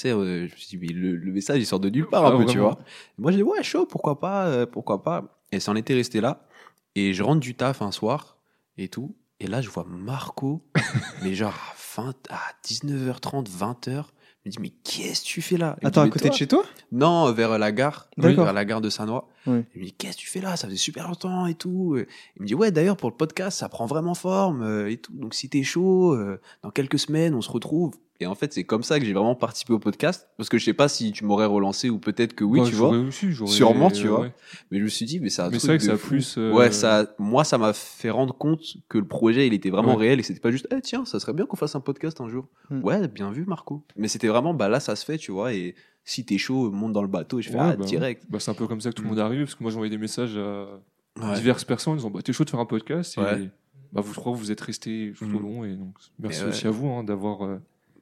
sais, 0.00 0.10
euh, 0.10 0.48
je 0.48 0.52
me 0.52 0.56
suis 0.58 0.76
dit, 0.76 0.78
mais 0.78 0.92
le, 0.92 1.14
le 1.14 1.32
message, 1.32 1.58
il 1.60 1.66
sort 1.66 1.78
de 1.78 1.88
nulle 1.88 2.08
part 2.08 2.26
un 2.26 2.34
Ah, 2.34 2.38
peu, 2.38 2.44
tu 2.46 2.58
vois. 2.58 2.78
Et 3.16 3.22
moi, 3.22 3.30
j'ai 3.30 3.36
dit, 3.38 3.42
ouais, 3.44 3.62
chaud, 3.62 3.86
pourquoi 3.86 4.18
pas, 4.18 4.46
euh, 4.48 4.66
pourquoi 4.66 5.02
pas. 5.04 5.38
Et 5.54 5.60
ça 5.60 5.72
en 5.72 5.76
était 5.76 5.94
resté 5.94 6.20
là. 6.20 6.46
Et 6.94 7.14
je 7.14 7.22
rentre 7.22 7.40
du 7.40 7.54
taf 7.54 7.82
un 7.82 7.92
soir 7.92 8.38
et 8.76 8.88
tout. 8.88 9.16
Et 9.40 9.46
là, 9.46 9.60
je 9.60 9.68
vois 9.68 9.84
Marco, 9.88 10.64
mais 11.22 11.34
genre 11.34 11.54
à, 11.54 12.02
20, 12.02 12.14
à 12.30 12.40
19h30, 12.64 13.48
20h. 13.48 14.04
Je 14.44 14.50
me 14.50 14.52
dis, 14.52 14.58
mais 14.60 14.70
qu'est-ce 14.84 15.22
que 15.22 15.26
tu 15.26 15.42
fais 15.42 15.56
là? 15.56 15.76
Il 15.80 15.88
Attends, 15.88 16.02
dit, 16.02 16.08
à 16.08 16.12
côté 16.12 16.28
de 16.28 16.34
chez 16.34 16.46
toi? 16.46 16.64
Non, 16.92 17.32
vers 17.32 17.58
la 17.58 17.72
gare. 17.72 18.08
Vers 18.18 18.52
la 18.52 18.64
gare 18.64 18.82
de 18.82 18.90
Saint-Noix. 18.90 19.28
Ouais. 19.46 19.64
Il 19.74 19.80
me 19.80 19.86
dit, 19.86 19.92
qu'est-ce 19.92 20.16
que 20.16 20.22
tu 20.22 20.28
fais 20.28 20.40
là? 20.40 20.56
Ça 20.56 20.66
faisait 20.66 20.76
super 20.76 21.08
longtemps 21.08 21.46
et 21.46 21.54
tout. 21.54 21.96
Il 22.36 22.42
me 22.42 22.46
dit, 22.46 22.54
ouais, 22.54 22.70
d'ailleurs, 22.70 22.96
pour 22.96 23.08
le 23.08 23.16
podcast, 23.16 23.58
ça 23.58 23.70
prend 23.70 23.86
vraiment 23.86 24.14
forme 24.14 24.62
euh, 24.62 24.90
et 24.90 24.98
tout. 24.98 25.14
Donc, 25.14 25.34
si 25.34 25.48
t'es 25.48 25.62
chaud, 25.62 26.12
euh, 26.14 26.40
dans 26.62 26.70
quelques 26.70 26.98
semaines, 26.98 27.34
on 27.34 27.40
se 27.40 27.50
retrouve. 27.50 27.94
Et 28.24 28.26
en 28.26 28.34
fait, 28.34 28.52
c'est 28.52 28.64
comme 28.64 28.82
ça 28.82 28.98
que 28.98 29.04
j'ai 29.04 29.12
vraiment 29.12 29.34
participé 29.34 29.72
au 29.74 29.78
podcast. 29.78 30.28
Parce 30.38 30.48
que 30.48 30.56
je 30.58 30.64
sais 30.64 30.72
pas 30.72 30.88
si 30.88 31.12
tu 31.12 31.24
m'aurais 31.24 31.44
relancé 31.46 31.90
ou 31.90 31.98
peut-être 31.98 32.32
que 32.34 32.42
oui, 32.42 32.60
Ouais, 32.60 32.68
tu 32.68 32.74
vois. 32.74 32.88
aussi, 32.88 33.28
Sûrement, 33.46 33.90
tu 33.90 34.06
euh, 34.06 34.10
vois. 34.10 34.20
ouais. 34.20 34.32
Mais 34.70 34.78
je 34.78 34.84
me 34.84 34.88
suis 34.88 35.04
dit, 35.06 35.20
mais 35.20 35.28
c'est 35.28 35.42
un 35.42 35.50
Mais 35.50 35.58
c'est 35.58 35.66
vrai 35.66 35.78
que 35.78 35.84
ça 35.84 35.92
a 35.92 35.96
plus. 35.96 36.36
euh, 36.38 36.52
Ouais, 36.52 36.70
ça, 36.72 37.06
moi, 37.18 37.44
ça 37.44 37.58
m'a 37.58 37.72
fait 37.74 38.10
rendre 38.10 38.34
compte 38.36 38.60
que 38.88 38.98
le 38.98 39.06
projet, 39.06 39.46
il 39.46 39.52
était 39.54 39.70
vraiment 39.70 39.94
Ouais. 39.96 40.06
réel 40.06 40.18
et 40.18 40.22
que 40.22 40.26
c'était 40.26 40.40
pas 40.40 40.50
juste, 40.50 40.66
eh, 40.74 40.80
tiens, 40.80 41.04
ça 41.04 41.20
serait 41.20 41.34
bien 41.34 41.46
qu'on 41.46 41.56
fasse 41.56 41.76
un 41.76 41.80
podcast 41.80 42.20
un 42.20 42.28
jour. 42.28 42.48
Mm. 42.70 42.82
Ouais, 42.82 43.08
bien 43.08 43.30
vu, 43.30 43.44
Marco. 43.46 43.84
Mais 43.96 44.08
c'était 44.08 44.28
vraiment, 44.28 44.54
bah 44.54 44.68
là, 44.68 44.80
ça 44.80 44.96
se 44.96 45.04
fait, 45.04 45.18
tu 45.18 45.30
vois. 45.30 45.52
Et 45.52 45.74
si 46.04 46.24
t'es 46.24 46.38
chaud, 46.38 46.70
monte 46.70 46.92
dans 46.94 47.02
le 47.02 47.08
bateau 47.08 47.38
et 47.38 47.42
je 47.42 47.50
fais, 47.50 47.58
ah, 47.58 47.76
bah, 47.76 47.84
direct. 47.84 48.24
Bah, 48.30 48.40
c'est 48.40 48.50
un 48.50 48.54
peu 48.54 48.66
comme 48.66 48.80
ça 48.80 48.88
que 48.90 48.94
tout 48.94 49.02
le 49.02 49.08
Mm. 49.08 49.10
monde 49.10 49.18
est 49.18 49.22
arrivé, 49.22 49.44
parce 49.44 49.54
que 49.54 49.62
moi 49.62 49.70
j'envoyais 49.70 49.90
des 49.90 49.98
messages 49.98 50.36
à 50.38 51.34
diverses 51.34 51.64
personnes 51.64 51.92
en 51.92 51.96
disant 51.96 52.10
bah, 52.10 52.20
T'es 52.22 52.32
chaud 52.32 52.44
de 52.44 52.50
faire 52.50 52.60
un 52.60 52.66
podcast 52.66 53.16
Et 53.18 53.50
bah, 53.92 54.00
vous 54.00 54.12
trois, 54.12 54.32
vous 54.32 54.50
êtes 54.50 54.60
restés 54.60 55.12
tout 55.16 55.24
au 55.36 55.38
long. 55.38 55.64
Et 55.64 55.76
donc, 55.76 55.94
merci 56.18 56.42
ouais. 56.42 56.48
aussi 56.48 56.66
à 56.66 56.70
vous 56.70 56.88
hein, 56.88 57.04
d'avoir. 57.04 57.42
euh, 57.44 57.58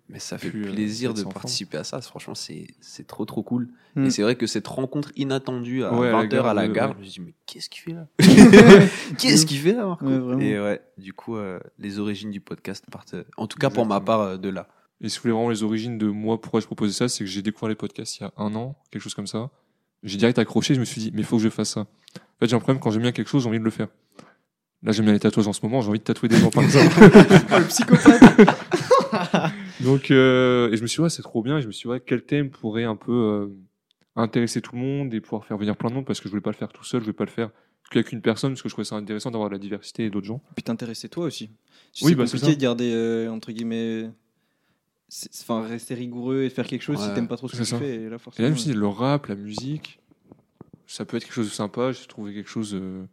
Mais 0.08 0.18
ça 0.18 0.36
fait 0.36 0.50
plaisir 0.50 1.14
de 1.14 1.22
participer 1.22 1.78
à 1.78 1.84
ça. 1.84 2.00
Franchement, 2.00 2.34
c'est 2.34 2.66
c'est 2.80 3.06
trop, 3.06 3.24
trop 3.24 3.42
cool. 3.42 3.68
Mm. 3.94 4.06
Et 4.06 4.10
c'est 4.10 4.22
vrai 4.22 4.36
que 4.36 4.46
cette 4.46 4.66
rencontre 4.66 5.10
inattendue 5.16 5.84
à 5.84 5.94
Ouais, 5.94 6.08
à 6.08 6.12
la 6.12 6.24
20h 6.24 6.42
à 6.44 6.54
la 6.54 6.68
gare, 6.68 6.90
ouais. 6.90 6.94
je 6.96 7.00
me 7.00 7.04
suis 7.04 7.20
dit, 7.20 7.26
mais 7.26 7.34
qu'est-ce 7.46 7.70
qu'il 7.70 7.82
fait 7.82 7.92
là? 7.92 8.06
Qu'est-ce 9.18 9.46
qu'il 9.46 9.58
fait 9.58 9.72
là, 9.72 9.86
Marco 9.86 10.06
Ouais. 10.06 10.44
Et 10.44 10.60
ouais, 10.60 10.82
du 10.98 11.12
coup, 11.12 11.36
euh, 11.36 11.58
les 11.78 11.98
origines 11.98 12.30
du 12.30 12.40
podcast 12.40 12.84
partent, 12.90 13.14
euh, 13.14 13.24
en 13.36 13.46
tout 13.46 13.58
cas 13.58 13.70
pour 13.70 13.86
ma 13.86 14.00
part, 14.00 14.20
euh, 14.20 14.36
de 14.36 14.48
là. 14.48 14.68
Et 15.00 15.08
si 15.08 15.16
vous 15.16 15.22
voulez 15.22 15.32
vraiment 15.32 15.50
les 15.50 15.62
origines 15.62 15.98
de 15.98 16.06
moi, 16.06 16.40
pourquoi 16.40 16.60
je 16.60 16.66
proposais 16.66 16.92
ça, 16.92 17.08
c'est 17.08 17.24
que 17.24 17.30
j'ai 17.30 17.42
découvert 17.42 17.68
les 17.68 17.74
podcasts 17.74 18.18
il 18.18 18.22
y 18.22 18.26
a 18.26 18.32
un 18.36 18.54
an, 18.54 18.76
quelque 18.90 19.02
chose 19.02 19.14
comme 19.14 19.26
ça. 19.26 19.50
J'ai 20.02 20.18
direct 20.18 20.38
accroché, 20.38 20.74
je 20.74 20.80
me 20.80 20.84
suis 20.84 21.00
dit, 21.00 21.10
mais 21.14 21.20
il 21.20 21.24
faut 21.24 21.36
que 21.36 21.42
je 21.42 21.48
fasse 21.48 21.70
ça. 21.70 21.80
En 21.80 21.84
fait, 22.40 22.48
j'ai 22.48 22.56
un 22.56 22.60
problème, 22.60 22.80
quand 22.80 22.90
j'aime 22.90 23.02
bien 23.02 23.12
quelque 23.12 23.28
chose, 23.28 23.42
j'ai 23.44 23.48
envie 23.48 23.58
de 23.58 23.64
le 23.64 23.70
faire. 23.70 23.88
Là, 24.82 24.92
j'aime 24.92 25.04
bien 25.04 25.14
les 25.14 25.20
tatouages 25.20 25.46
en 25.46 25.52
ce 25.52 25.60
moment, 25.62 25.80
j'ai 25.80 25.88
envie 25.88 26.00
de 26.00 26.04
tatouer 26.04 26.28
des 26.28 26.36
gens, 26.36 26.50
par 26.50 26.62
exemple. 26.64 26.92
Oh, 27.52 27.58
le 27.58 27.64
psychopathe 27.64 29.52
Donc, 29.82 30.10
euh, 30.10 30.70
et 30.72 30.76
je 30.76 30.82
me 30.82 30.86
suis 30.86 30.96
dit, 30.96 31.02
ouais, 31.02 31.10
c'est 31.10 31.22
trop 31.22 31.42
bien. 31.42 31.58
Et 31.58 31.62
je 31.62 31.66
me 31.66 31.72
suis 31.72 31.86
dit, 31.86 31.88
ouais, 31.92 32.00
quel 32.04 32.22
thème 32.24 32.50
pourrait 32.50 32.84
un 32.84 32.96
peu 32.96 33.12
euh, 33.12 33.46
intéresser 34.16 34.60
tout 34.60 34.74
le 34.76 34.80
monde 34.82 35.12
et 35.14 35.20
pouvoir 35.20 35.44
faire 35.44 35.56
venir 35.58 35.76
plein 35.76 35.90
de 35.90 35.94
monde? 35.94 36.06
Parce 36.06 36.20
que 36.20 36.24
je 36.28 36.30
voulais 36.30 36.42
pas 36.42 36.50
le 36.50 36.56
faire 36.56 36.72
tout 36.72 36.84
seul, 36.84 37.00
je 37.00 37.06
voulais 37.06 37.16
pas 37.16 37.24
le 37.24 37.30
faire 37.30 37.50
qu'avec 37.90 38.10
une 38.12 38.22
personne 38.22 38.52
parce 38.52 38.62
que 38.62 38.70
je 38.70 38.74
trouvais 38.74 38.86
ça 38.86 38.96
intéressant 38.96 39.30
d'avoir 39.30 39.50
de 39.50 39.54
la 39.54 39.58
diversité 39.58 40.06
et 40.06 40.10
d'autres 40.10 40.26
gens. 40.26 40.40
Puis 40.54 40.62
t'intéresser 40.62 41.10
toi 41.10 41.26
aussi. 41.26 41.50
Oui, 42.00 42.12
c'est 42.12 42.14
bah, 42.14 42.24
compliqué 42.24 42.56
de 42.56 42.60
garder, 42.60 42.90
euh, 42.94 43.28
entre 43.30 43.52
guillemets. 43.52 44.08
Enfin, 45.42 45.66
rester 45.66 45.94
rigoureux 45.94 46.42
et 46.44 46.48
faire 46.48 46.66
quelque 46.66 46.80
chose 46.80 46.98
si 46.98 47.06
Ouais, 47.08 47.14
t'aimes 47.14 47.28
pas 47.28 47.36
trop 47.36 47.48
ce 47.48 47.52
que 47.52 47.58
tu 47.58 47.64
ça. 47.66 47.78
fais. 47.78 47.96
Et 47.96 47.98
là, 47.98 48.04
Et 48.06 48.08
là, 48.08 48.18
forcément. 48.18 48.48
je 48.48 48.52
me 48.52 48.56
suis 48.58 48.70
dit, 48.70 48.76
le 48.76 48.86
rap, 48.86 49.26
la 49.26 49.34
musique, 49.34 50.00
ça 50.86 51.04
peut 51.04 51.18
être 51.18 51.24
quelque 51.24 51.34
chose 51.34 51.48
de 51.48 51.52
sympa. 51.52 51.92
J'ai 51.92 52.06
trouvé 52.06 52.32
quelque 52.32 52.48
chose. 52.48 52.74
Euh, 52.74 53.04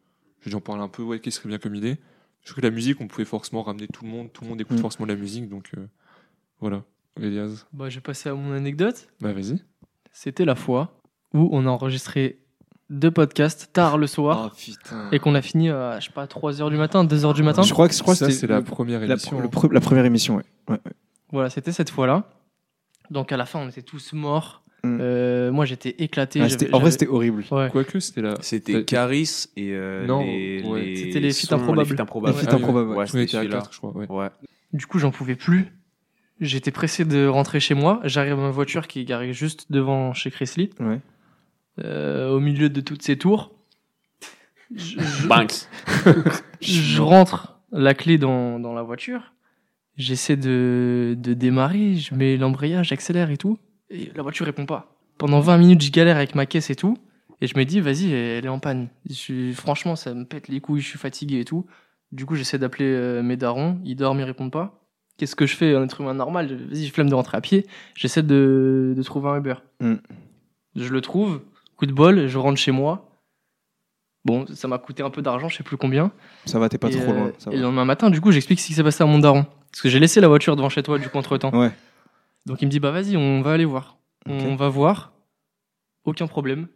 j'ai 0.41 0.49
dû 0.49 0.55
en 0.55 0.61
parler 0.61 0.81
un 0.81 0.87
peu, 0.87 1.03
ouais, 1.03 1.19
qui 1.19 1.29
serait 1.31 1.49
bien 1.49 1.57
comme 1.57 1.75
idée. 1.75 1.97
Je 2.43 2.51
trouve 2.51 2.61
que 2.61 2.67
la 2.67 2.71
musique, 2.73 3.01
on 3.01 3.07
pouvait 3.09 3.25
forcément 3.25 3.63
ramener 3.63 3.87
tout 3.89 4.05
le 4.05 4.11
monde. 4.11 4.31
Tout 4.31 4.45
le 4.45 4.49
monde 4.49 4.61
écoute 4.61 4.77
Mm. 4.77 4.81
forcément 4.81 5.07
de 5.07 5.11
la 5.11 5.19
musique, 5.19 5.49
donc 5.49 5.71
euh, 5.77 5.85
voilà. 6.61 6.83
Elias, 7.21 7.65
Bah, 7.73 7.89
je 7.89 7.95
vais 7.95 8.01
passer 8.01 8.29
à 8.29 8.33
mon 8.33 8.53
anecdote. 8.53 9.07
bah 9.21 9.33
vas-y. 9.33 9.59
C'était 10.13 10.45
la 10.45 10.55
fois 10.55 10.93
où 11.33 11.49
on 11.51 11.65
a 11.65 11.69
enregistré 11.69 12.39
deux 12.89 13.11
podcasts 13.11 13.69
tard 13.73 13.97
le 13.97 14.07
soir 14.07 14.51
Ah 14.51 14.55
putain. 14.57 15.09
et 15.11 15.19
qu'on 15.19 15.35
a 15.35 15.41
fini 15.41 15.69
à, 15.69 15.99
je 15.99 16.07
sais 16.07 16.13
pas, 16.13 16.25
3h 16.25 16.69
du 16.69 16.77
matin, 16.77 17.03
2h 17.05 17.33
du 17.35 17.43
matin. 17.43 17.61
Je 17.61 17.71
crois 17.73 17.87
que, 17.87 17.93
je 17.93 18.01
crois 18.01 18.13
que 18.15 18.19
ça, 18.19 18.25
c'était 18.27 18.39
c'est 18.39 18.47
la 18.47 18.61
première 18.61 18.99
la, 19.01 19.05
émission. 19.07 19.39
hein. 19.39 19.45
pre- 19.47 19.71
la 19.71 19.79
première 19.81 20.05
émission, 20.05 20.37
ouais. 20.37 20.43
ouais, 20.69 20.79
ouais. 20.85 20.91
Voilà, 21.31 21.49
c'était 21.49 21.71
cette 21.71 21.89
fois-là. 21.91 22.29
Donc 23.11 23.31
à 23.31 23.37
la 23.37 23.45
fin, 23.45 23.59
on 23.59 23.69
était 23.69 23.81
tous 23.81 24.13
morts. 24.13 24.63
Mm. 24.83 24.97
Euh, 25.01 25.51
moi, 25.51 25.65
j'étais 25.65 25.89
éclaté. 25.99 26.39
Ah, 26.41 26.47
c'était- 26.49 26.73
en 26.73 26.79
vrai, 26.79 26.89
c'était 26.91 27.07
horrible. 27.07 27.43
Ouais. 27.51 27.69
Quoique, 27.69 27.99
c'était 27.99 28.21
la. 28.21 28.35
C'était 28.41 28.73
T'as- 28.73 28.83
Caris 28.83 29.45
et 29.57 29.71
euh, 29.73 30.07
Non, 30.07 30.21
les, 30.23 30.63
ouais. 30.63 30.81
les 30.85 30.95
C'était 30.95 31.19
les 31.19 31.33
feats 31.33 31.53
improbables. 31.53 31.81
Les 31.89 31.95
feats 31.95 32.01
improbables. 32.01 32.37
Ah 32.39 32.41
oui, 32.47 32.55
improbables, 32.55 32.89
ouais. 32.91 33.05
C'était 33.07 33.23
était 33.23 33.37
à 33.37 33.41
celui-là. 33.41 33.57
4, 33.59 33.73
je 33.73 33.77
crois. 33.77 33.91
Ouais. 33.91 34.07
Ouais. 34.09 34.29
Du 34.73 34.85
coup, 34.85 34.97
j'en 34.99 35.11
pouvais 35.11 35.35
plus. 35.35 35.67
J'étais 36.39 36.71
pressé 36.71 37.03
de 37.05 37.27
rentrer 37.27 37.59
chez 37.59 37.73
moi. 37.73 37.99
J'arrive 38.05 38.33
à 38.33 38.37
ma 38.37 38.49
voiture 38.51 38.87
qui 38.87 39.01
est 39.01 39.05
garée 39.05 39.33
juste 39.33 39.71
devant 39.71 40.13
chez 40.13 40.31
Chrysley, 40.31 40.69
Ouais. 40.79 40.99
euh, 41.83 42.29
au 42.29 42.39
milieu 42.39 42.69
de 42.69 42.79
toutes 42.81 43.01
ces 43.01 43.17
tours. 43.17 43.51
Je, 44.73 44.99
je- 44.99 45.27
Banks. 45.27 45.67
je 46.61 47.01
rentre 47.01 47.59
la 47.71 47.93
clé 47.93 48.17
dans, 48.17 48.59
dans 48.59 48.73
la 48.73 48.83
voiture. 48.83 49.33
J'essaie 49.97 50.37
de, 50.37 51.15
de 51.17 51.33
démarrer. 51.33 51.95
Je 51.95 52.13
mets 52.15 52.37
l'embrayage, 52.37 52.89
j'accélère 52.89 53.31
et 53.31 53.37
tout. 53.37 53.57
Et 53.89 54.11
la 54.15 54.21
voiture 54.23 54.45
répond 54.45 54.65
pas. 54.65 54.95
Pendant 55.17 55.41
20 55.41 55.57
minutes, 55.57 55.81
je 55.81 55.91
galère 55.91 56.15
avec 56.15 56.35
ma 56.35 56.45
caisse 56.45 56.69
et 56.69 56.75
tout. 56.75 56.97
Et 57.41 57.47
je 57.47 57.57
me 57.57 57.65
dis, 57.65 57.79
vas-y, 57.81 58.11
elle 58.13 58.45
est 58.45 58.49
en 58.49 58.59
panne. 58.59 58.87
Je 59.09 59.13
suis- 59.13 59.53
franchement, 59.53 59.95
ça 59.97 60.13
me 60.13 60.23
pète 60.25 60.47
les 60.47 60.61
couilles, 60.61 60.81
je 60.81 60.87
suis 60.87 60.99
fatigué 60.99 61.39
et 61.41 61.45
tout. 61.45 61.65
Du 62.11 62.25
coup, 62.25 62.35
j'essaie 62.35 62.57
d'appeler 62.57 62.85
euh, 62.85 63.21
mes 63.23 63.35
darons. 63.37 63.79
Ils 63.83 63.95
dorment, 63.95 64.19
ils 64.19 64.23
répondent 64.23 64.51
pas. 64.51 64.81
Qu'est-ce 65.19 65.35
que 65.35 65.45
je 65.45 65.57
fais 65.57 65.75
Un 65.75 65.83
être 65.83 65.99
humain 65.99 66.13
normal, 66.13 66.47
vas-y, 66.69 66.85
je 66.85 66.93
flemme 66.93 67.09
de 67.09 67.13
rentrer 67.13 67.35
à 67.35 67.41
pied. 67.41 67.67
J'essaie 67.93 68.23
de, 68.23 68.93
de 68.95 69.03
trouver 69.03 69.27
un 69.29 69.37
Uber. 69.37 69.55
Mm. 69.81 69.95
Je 70.77 70.93
le 70.93 71.01
trouve, 71.01 71.41
coup 71.75 71.85
de 71.85 71.91
bol, 71.91 72.27
je 72.27 72.37
rentre 72.37 72.57
chez 72.57 72.71
moi. 72.71 73.05
Bon, 74.23 74.45
ça 74.47 74.69
m'a 74.69 74.77
coûté 74.77 75.03
un 75.03 75.09
peu 75.09 75.21
d'argent, 75.21 75.49
je 75.49 75.57
sais 75.57 75.63
plus 75.63 75.75
combien. 75.75 76.13
Ça 76.45 76.57
va, 76.57 76.69
t'es 76.69 76.77
pas 76.77 76.87
et, 76.87 76.91
trop 76.97 77.11
euh, 77.11 77.13
loin. 77.13 77.31
ça 77.37 77.51
et 77.51 77.55
va. 77.55 77.59
le 77.59 77.63
lendemain 77.63 77.83
matin, 77.83 78.09
du 78.09 78.21
coup, 78.21 78.31
j'explique 78.31 78.61
ce 78.61 78.67
qui 78.67 78.73
s'est 78.73 78.83
passé 78.83 79.03
à 79.03 79.07
mon 79.07 79.19
daron. 79.19 79.45
Parce 79.71 79.81
que 79.81 79.89
j'ai 79.89 79.99
laissé 79.99 80.21
la 80.21 80.29
voiture 80.29 80.55
devant 80.55 80.69
chez 80.69 80.83
toi, 80.83 80.97
du 80.97 81.09
coup, 81.09 81.17
entre 81.17 81.37
temps. 81.37 81.51
Ouais. 81.51 81.71
Donc 82.45 82.61
il 82.61 82.65
me 82.65 82.71
dit, 82.71 82.79
bah 82.79 82.91
vas-y, 82.91 83.17
on 83.17 83.41
va 83.41 83.51
aller 83.51 83.65
voir. 83.65 83.97
On 84.25 84.55
va 84.55 84.69
voir. 84.69 85.11
Aucun 86.05 86.27
problème. 86.27 86.67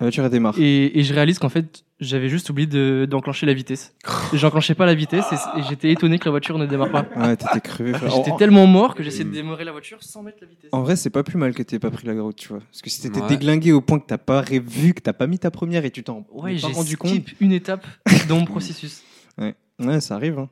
La 0.00 0.06
voiture, 0.06 0.24
elle 0.24 0.30
démarre. 0.30 0.54
Et, 0.58 0.98
et 0.98 1.02
je 1.04 1.14
réalise 1.14 1.38
qu'en 1.38 1.48
fait, 1.48 1.84
j'avais 2.00 2.28
juste 2.28 2.50
oublié 2.50 2.66
de- 2.66 3.06
d'enclencher 3.08 3.46
la 3.46 3.54
vitesse. 3.54 3.94
J'enclenchais 4.32 4.74
pas 4.74 4.86
la 4.86 4.94
vitesse 4.94 5.24
et, 5.30 5.60
et 5.60 5.62
j'étais 5.68 5.92
étonné 5.92 6.18
que 6.18 6.24
la 6.24 6.32
voiture 6.32 6.58
ne 6.58 6.66
démarre 6.66 6.90
pas. 6.90 7.06
Ouais, 7.16 7.36
t'étais 7.36 7.60
crevé, 7.60 7.92
frère. 7.92 8.10
J'étais 8.10 8.32
En- 8.32 8.36
tellement 8.36 8.66
mort 8.66 8.96
que 8.96 9.04
j'essayais 9.04 9.24
de 9.24 9.30
démarrer 9.30 9.64
la 9.64 9.70
voiture 9.70 10.02
sans 10.02 10.24
mettre 10.24 10.38
la 10.40 10.48
vitesse. 10.48 10.70
En 10.72 10.82
vrai, 10.82 10.96
c'est 10.96 11.10
pas 11.10 11.22
plus 11.22 11.38
mal 11.38 11.54
que 11.54 11.62
t'aies 11.62 11.78
pas 11.78 11.92
pris 11.92 12.08
la 12.08 12.20
route, 12.20 12.34
tu 12.34 12.48
vois. 12.48 12.58
Parce 12.58 12.82
que 12.82 12.90
si 12.90 13.02
t'étais 13.02 13.20
Ouais. 13.20 13.28
déglingué 13.28 13.70
au 13.70 13.80
point 13.80 14.00
que 14.00 14.06
t'as 14.06 14.18
pas 14.18 14.40
ré- 14.40 14.58
vu, 14.58 14.94
que 14.94 15.00
t'as 15.00 15.12
pas 15.12 15.28
mis 15.28 15.38
ta 15.38 15.52
première 15.52 15.84
et 15.84 15.92
tu 15.92 16.02
t'en 16.02 16.26
Ouais, 16.32 16.56
es 16.56 16.60
pas 16.60 16.68
j'ai 16.68 16.74
rendu 16.74 16.96
compte. 16.96 17.10
skip 17.12 17.40
une 17.40 17.52
étape 17.52 17.86
dans 18.28 18.36
mon 18.38 18.44
processus. 18.46 19.02
Ouais, 19.80 20.00
ça 20.00 20.14
arrive. 20.16 20.38
Hein. 20.38 20.48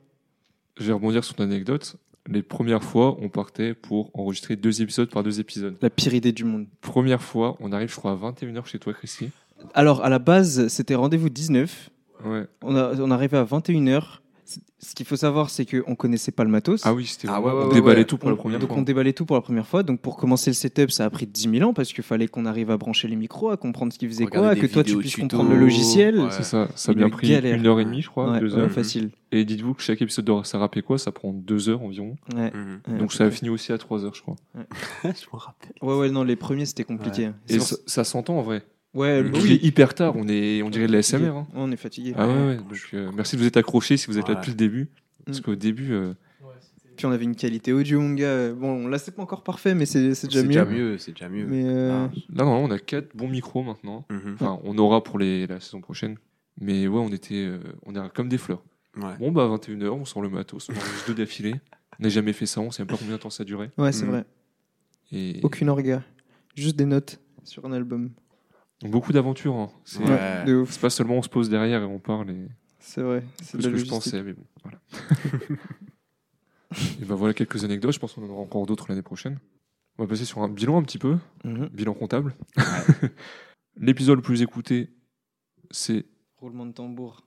Je 0.81 0.85
vais 0.87 0.93
rebondir 0.93 1.23
sur 1.25 1.35
ton 1.35 1.45
anecdote. 1.45 1.97
Les 2.29 2.43
premières 2.43 2.85
fois, 2.85 3.17
on 3.21 3.29
partait 3.29 3.75
pour 3.75 4.11
enregistrer 4.15 4.57
deux 4.57 4.81
épisodes 4.81 5.11
par 5.11 5.23
deux 5.23 5.41
épisodes. 5.41 5.77
La 5.83 5.91
pire 5.91 6.15
idée 6.15 6.33
du 6.33 6.45
monde. 6.45 6.67
Première 6.81 7.23
fois, 7.23 7.57
on 7.61 7.73
arrive, 7.73 7.91
je 7.91 7.97
crois, 7.97 8.13
à 8.13 8.15
21h 8.15 8.65
chez 8.67 8.79
toi, 8.79 8.93
Christy. 8.93 9.31
Alors, 9.75 10.05
à 10.05 10.09
la 10.09 10.19
base, 10.19 10.69
c'était 10.69 10.95
rendez-vous 10.95 11.29
19. 11.29 11.91
Ouais. 12.25 12.47
On, 12.63 12.77
a, 12.77 12.95
on 13.01 13.11
arrivait 13.11 13.39
à 13.39 13.45
21h. 13.45 14.21
Ce 14.79 14.95
qu'il 14.95 15.07
faut 15.07 15.17
savoir, 15.17 15.49
c'est 15.51 15.65
qu'on 15.65 15.95
connaissait 15.95 16.33
pas 16.33 16.43
le 16.45 16.51
matos. 16.51 16.83
Ah 16.85 16.93
oui, 16.93 17.07
c'était 17.07 17.29
Ah 17.31 17.41
vraiment- 17.41 17.59
ouais, 17.61 17.65
on 17.65 17.69
ouais, 17.69 17.75
déballait 17.75 17.99
ouais. 18.01 18.05
tout 18.05 18.19
pour 18.19 18.31
la 18.31 18.37
première 18.37 18.59
donc 18.59 18.71
fois. 18.71 18.79
on 18.79 18.83
déballait 18.83 19.13
tout 19.13 19.25
pour 19.25 19.37
la 19.37 19.43
première 19.43 19.67
fois. 19.67 19.83
Donc 19.83 20.01
pour 20.01 20.17
commencer 20.17 20.51
le 20.51 20.55
setup, 20.55 20.91
ça 20.91 21.05
a 21.05 21.11
pris 21.11 21.27
10 21.27 21.49
000 21.59 21.69
ans 21.71 21.73
parce 21.73 21.93
qu'il 21.93 22.03
fallait 22.03 22.27
qu'on 22.29 22.47
arrive 22.47 22.71
à 22.71 22.77
brancher 22.77 23.07
les 23.09 23.17
micros, 23.17 23.51
à 23.51 23.57
comprendre 23.57 23.93
ce 23.93 23.99
qu'ils 23.99 24.09
faisaient 24.09 24.27
quoi, 24.27 24.55
que 24.57 24.67
toi 24.67 24.83
tu 24.83 24.97
puisses 24.97 25.13
tuto. 25.13 25.23
comprendre 25.29 25.51
le 25.51 25.59
logiciel. 25.61 26.19
Ouais. 26.19 26.27
C'est 26.31 26.43
ça, 26.43 26.69
ça 26.75 26.93
a 26.93 26.95
bien 26.95 27.09
pris 27.11 27.29
galère. 27.29 27.57
une 27.57 27.67
heure 27.67 27.79
et 27.81 27.85
demie, 27.85 28.03
je 28.03 28.09
crois, 28.11 28.33
Ouais, 28.33 28.41
deux 28.41 28.55
ouais, 28.55 28.61
heures. 28.63 28.71
facile. 28.71 29.11
Et 29.31 29.45
dites-vous 29.45 29.75
que 29.75 29.83
chaque 29.83 30.03
épisode 30.03 30.25
de 30.27 30.43
Ça 30.45 30.59
rappelait 30.59 30.83
quoi, 30.83 30.99
ça 30.99 31.13
prend 31.13 31.33
deux 31.33 31.69
heures 31.69 31.83
environ. 31.83 32.17
Ouais. 32.35 32.51
Mhm. 32.53 32.81
Ouais, 32.89 32.99
Donc 32.99 33.13
ça 33.13 33.25
a 33.25 33.31
fini 33.31 33.49
aussi 33.51 33.73
à 33.73 33.79
trois 33.79 34.05
heures, 34.05 34.15
je 34.15 34.23
crois. 34.23 34.37
je 35.05 35.09
me 35.09 35.39
rappelle. 35.39 35.73
Ouais, 35.81 35.95
ouais, 35.97 36.11
non, 36.11 36.23
les 36.25 36.37
premiers 36.37 36.67
c'était 36.67 36.85
compliqué. 36.85 37.31
Et 37.49 37.59
ça 37.61 38.05
s'entend 38.05 38.37
en 38.39 38.43
vrai. 38.43 38.63
Ouais, 38.95 39.21
Il 39.21 39.31
bah 39.31 39.39
est 39.39 39.43
oui. 39.43 39.61
hyper 39.63 39.95
tard, 39.95 40.15
on, 40.17 40.29
est, 40.29 40.63
on 40.63 40.69
dirait 40.71 40.87
de 40.87 40.93
la 40.93 41.03
SMR. 41.03 41.35
hein. 41.37 41.47
On 41.55 41.73
est 41.73 41.77
fatigué. 41.77 42.13
Ah 42.17 42.29
ouais, 42.29 42.47
ouais. 42.47 42.57
Donc, 42.57 42.89
euh, 42.95 43.11
merci 43.15 43.37
de 43.37 43.41
vous 43.41 43.47
être 43.47 43.57
accrochés 43.57 43.97
si 43.97 44.07
vous 44.09 44.19
êtes 44.19 44.29
là 44.29 44.35
depuis 44.35 44.51
le 44.51 44.57
début. 44.57 44.89
Parce 45.25 45.39
Mm. 45.39 45.43
qu'au 45.43 45.55
début, 45.55 45.93
euh, 45.93 46.13
Puis 46.97 47.07
on 47.07 47.11
avait 47.11 47.25
une 47.25 47.35
qualité 47.37 47.73
audio, 47.73 48.01
mon 48.03 48.13
gars. 48.13 48.53
Bon, 48.53 48.87
là 48.87 48.99
c'est 48.99 49.13
pas 49.13 49.23
encore 49.23 49.43
parfait, 49.43 49.75
mais 49.75 49.87
c'est 49.87 50.15
c'est 50.15 50.27
déjà 50.27 50.43
déjà 50.43 50.65
mieux, 50.67 50.99
c'est 50.99 51.13
déjà 51.13 51.29
mieux. 51.31 51.47
Mais 51.47 51.65
euh, 51.67 51.91
Ah. 52.07 52.11
là, 52.15 52.45
normalement, 52.45 52.65
on 52.69 52.71
a 52.71 52.79
quatre 52.79 53.17
bons 53.17 53.29
micros 53.29 53.63
maintenant. 53.63 54.05
Mhm. 54.11 54.35
Enfin, 54.35 54.61
on 54.63 54.77
aura 54.77 55.03
pour 55.03 55.19
les, 55.19 55.47
la 55.47 55.59
saison 55.59 55.81
prochaine. 55.81 56.17
Mais 56.61 56.87
ouais, 56.87 57.01
on 57.01 57.09
était 57.11 57.47
euh, 57.47 57.59
on 57.87 57.95
est 57.95 58.13
comme 58.13 58.29
des 58.29 58.37
fleurs. 58.37 58.63
Ouais. 58.99 59.17
Bon, 59.19 59.33
bah, 59.33 59.45
à 59.45 59.49
21h, 59.49 59.89
on 59.89 60.05
sort 60.05 60.21
le 60.21 60.29
matos, 60.29 60.69
on 60.69 60.73
enregistre 60.77 61.07
deux 61.07 61.15
d'affilée. 61.15 61.55
On 61.99 62.03
n'a 62.03 62.09
jamais 62.11 62.35
fait 62.35 62.45
ça, 62.47 62.61
on 62.61 62.71
sait 62.71 62.83
même 62.83 62.89
pas 62.89 62.99
combien 62.99 63.15
de 63.17 63.21
temps 63.23 63.31
ça 63.31 63.45
durait. 63.45 63.71
ouais, 63.79 63.91
c'est 63.93 64.05
Mm. 64.05 64.09
vrai. 64.11 64.25
Et 65.13 65.41
Aucune 65.43 65.71
orga. 65.71 66.03
Juste 66.55 66.77
des 66.77 66.85
notes 66.85 67.19
sur 67.43 67.65
un 67.65 67.73
album. 67.73 68.11
Donc, 68.83 68.91
beaucoup 68.91 69.13
d'aventures. 69.13 69.55
hein. 69.55 69.71
C'est 69.85 70.01
Ouais. 70.03 70.11
Ouais, 70.11 70.45
de 70.45 70.55
ouf. 70.57 70.73
c'est 70.73 70.81
pas 70.81 70.91
seulement 70.91 71.15
on 71.15 71.23
se 71.23 71.29
pose 71.29 71.49
derrière 71.49 71.83
et 71.83 71.87
on 71.87 71.99
parle. 71.99 72.31
Et... 72.31 72.49
C'est 72.79 73.03
vrai. 73.03 73.25
C'est 73.43 73.61
ce 73.63 73.69
que 73.69 73.77
je 73.77 73.87
pensais, 73.87 74.23
mais 74.23 74.33
bon, 74.33 74.45
voilà. 74.63 74.79
et 77.01 77.05
ben 77.05 77.15
voilà 77.15 77.35
quelques 77.35 77.65
anecdotes. 77.65 77.93
Je 77.93 77.99
pense 77.99 78.15
qu'on 78.15 78.25
en 78.25 78.29
aura 78.31 78.41
encore 78.43 78.67
d'autres 78.67 78.87
l'année 78.89 79.03
prochaine. 79.03 79.39
On 79.99 80.05
va 80.05 80.09
passer 80.09 80.25
sur 80.25 80.43
un 80.43 80.49
bilan 80.49 80.79
un 80.79 80.83
petit 80.83 80.99
peu, 80.99 81.19
Mhm. 81.45 81.69
bilan 81.69 81.95
comptable. 81.95 82.35
L'épisode 83.77 84.17
le 84.17 84.23
plus 84.23 84.43
écouté, 84.43 84.91
c'est 85.71 86.07
Roulement 86.39 86.67
de 86.67 86.73
tambour. 86.73 87.25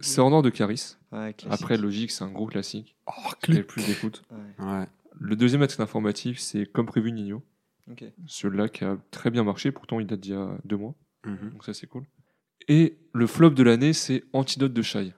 C'est 0.00 0.20
en 0.20 0.32
or 0.32 0.42
de 0.42 0.50
Caris. 0.50 0.96
Ouais. 1.12 1.34
Après, 1.50 1.76
logique, 1.76 2.10
c'est 2.10 2.24
un 2.24 2.30
gros 2.30 2.46
classique. 2.46 2.96
Oh, 3.06 3.12
Il 3.48 3.54
y 3.54 3.56
a 3.56 3.60
le 3.60 3.66
plus 3.66 3.86
d'écoute. 3.86 4.22
Ouais, 4.30 4.64
Ouais. 4.64 4.86
Le 5.20 5.36
deuxième 5.36 5.62
axe 5.62 5.78
informatif, 5.78 6.38
c'est 6.40 6.66
comme 6.66 6.86
prévu 6.86 7.12
Nino. 7.12 7.42
Ok. 7.90 8.04
Celui-là 8.26 8.68
qui 8.68 8.84
a 8.84 8.96
très 9.10 9.30
bien 9.30 9.44
marché, 9.44 9.72
pourtant 9.72 10.00
il 10.00 10.06
date 10.06 10.20
d'il 10.20 10.32
y 10.32 10.36
a 10.36 10.56
deux 10.64 10.76
mois. 10.76 10.94
Mhm. 11.26 11.50
Donc 11.52 11.64
ça, 11.64 11.74
c'est 11.74 11.86
cool. 11.86 12.04
Et 12.68 12.96
le 13.12 13.26
flop 13.26 13.50
de 13.50 13.62
l'année, 13.62 13.92
c'est 13.92 14.24
Antidote 14.32 14.72
de 14.72 14.82
Shai. 14.82 15.12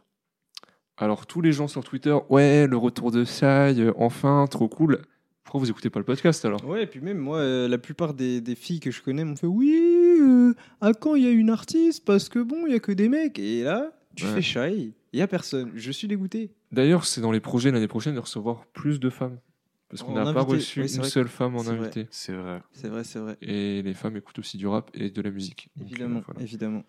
Alors, 0.97 1.27
tous 1.27 1.43
les 1.43 1.53
gens 1.53 1.69
sur 1.69 1.85
Twitter, 1.85 2.17
ouais, 2.31 2.67
le 2.67 2.77
retour 2.77 3.11
de 3.11 3.25
Shai, 3.25 3.75
euh, 3.79 3.93
enfin, 3.97 4.47
trop 4.51 4.69
cool. 4.69 5.03
Pourquoi 5.45 5.61
vous 5.61 5.71
écoutez 5.71 5.91
pas 5.91 6.01
le 6.01 6.05
podcast 6.05 6.45
alors? 6.45 6.65
Ouais, 6.65 6.85
et 6.85 6.87
puis 6.87 7.01
même 7.01 7.19
moi, 7.19 7.39
euh, 7.39 7.69
la 7.69 7.79
plupart 7.79 8.15
des, 8.15 8.41
des 8.41 8.55
filles 8.57 8.81
que 8.81 8.91
je 8.91 9.01
connais 9.03 9.23
m'ont 9.25 9.37
fait 9.37 9.47
Oui, 9.47 9.73
euh, 10.21 10.55
à 10.81 10.93
quand 10.93 11.15
il 11.15 11.23
y 11.25 11.27
a 11.29 11.31
une 11.31 11.51
artiste? 11.51 12.05
Parce 12.05 12.29
que 12.29 12.39
bon, 12.41 12.67
il 12.67 12.73
y 12.73 12.75
a 12.75 12.81
que 12.81 12.91
des 12.93 13.09
mecs. 13.09 13.39
Et 13.39 13.63
là, 13.63 13.93
tu 14.17 14.25
Ouais. 14.25 14.33
fais 14.33 14.43
shy, 14.43 14.95
il 15.13 15.19
y 15.19 15.23
a 15.23 15.29
personne. 15.29 15.71
Je 15.75 15.93
suis 15.93 16.09
dégoûté. 16.09 16.51
D'ailleurs, 16.73 17.05
c'est 17.05 17.21
dans 17.21 17.31
les 17.31 17.41
projets 17.41 17.71
l'année 17.71 17.87
prochaine 17.89 18.15
de 18.15 18.21
recevoir 18.21 18.67
plus 18.73 18.99
de 18.99 19.11
femmes. 19.11 19.39
Parce 19.89 20.03
qu'on 20.03 20.15
n'a 20.15 20.25
pas 20.33 20.41
invité, 20.41 20.57
reçu 20.57 20.81
oui, 20.83 20.95
une 20.97 21.05
seule 21.05 21.29
femme 21.29 21.55
en 21.57 21.67
invité. 21.69 22.09
C'est 22.11 22.33
vrai. 22.33 22.61
C'est 22.73 22.89
vrai, 22.89 23.05
c'est 23.05 23.19
vrai. 23.21 23.37
Et 23.41 23.83
les 23.83 23.95
femmes 23.95 24.17
écoutent 24.17 24.39
aussi 24.41 24.57
du 24.57 24.67
rap 24.67 24.91
et 24.95 25.11
de 25.11 25.23
la 25.23 25.31
musique. 25.31 25.69
Donc, 25.77 25.89
Évidemment, 25.91 26.19
euh, 26.19 26.23
voilà. 26.27 26.43
évidemment. 26.43 26.83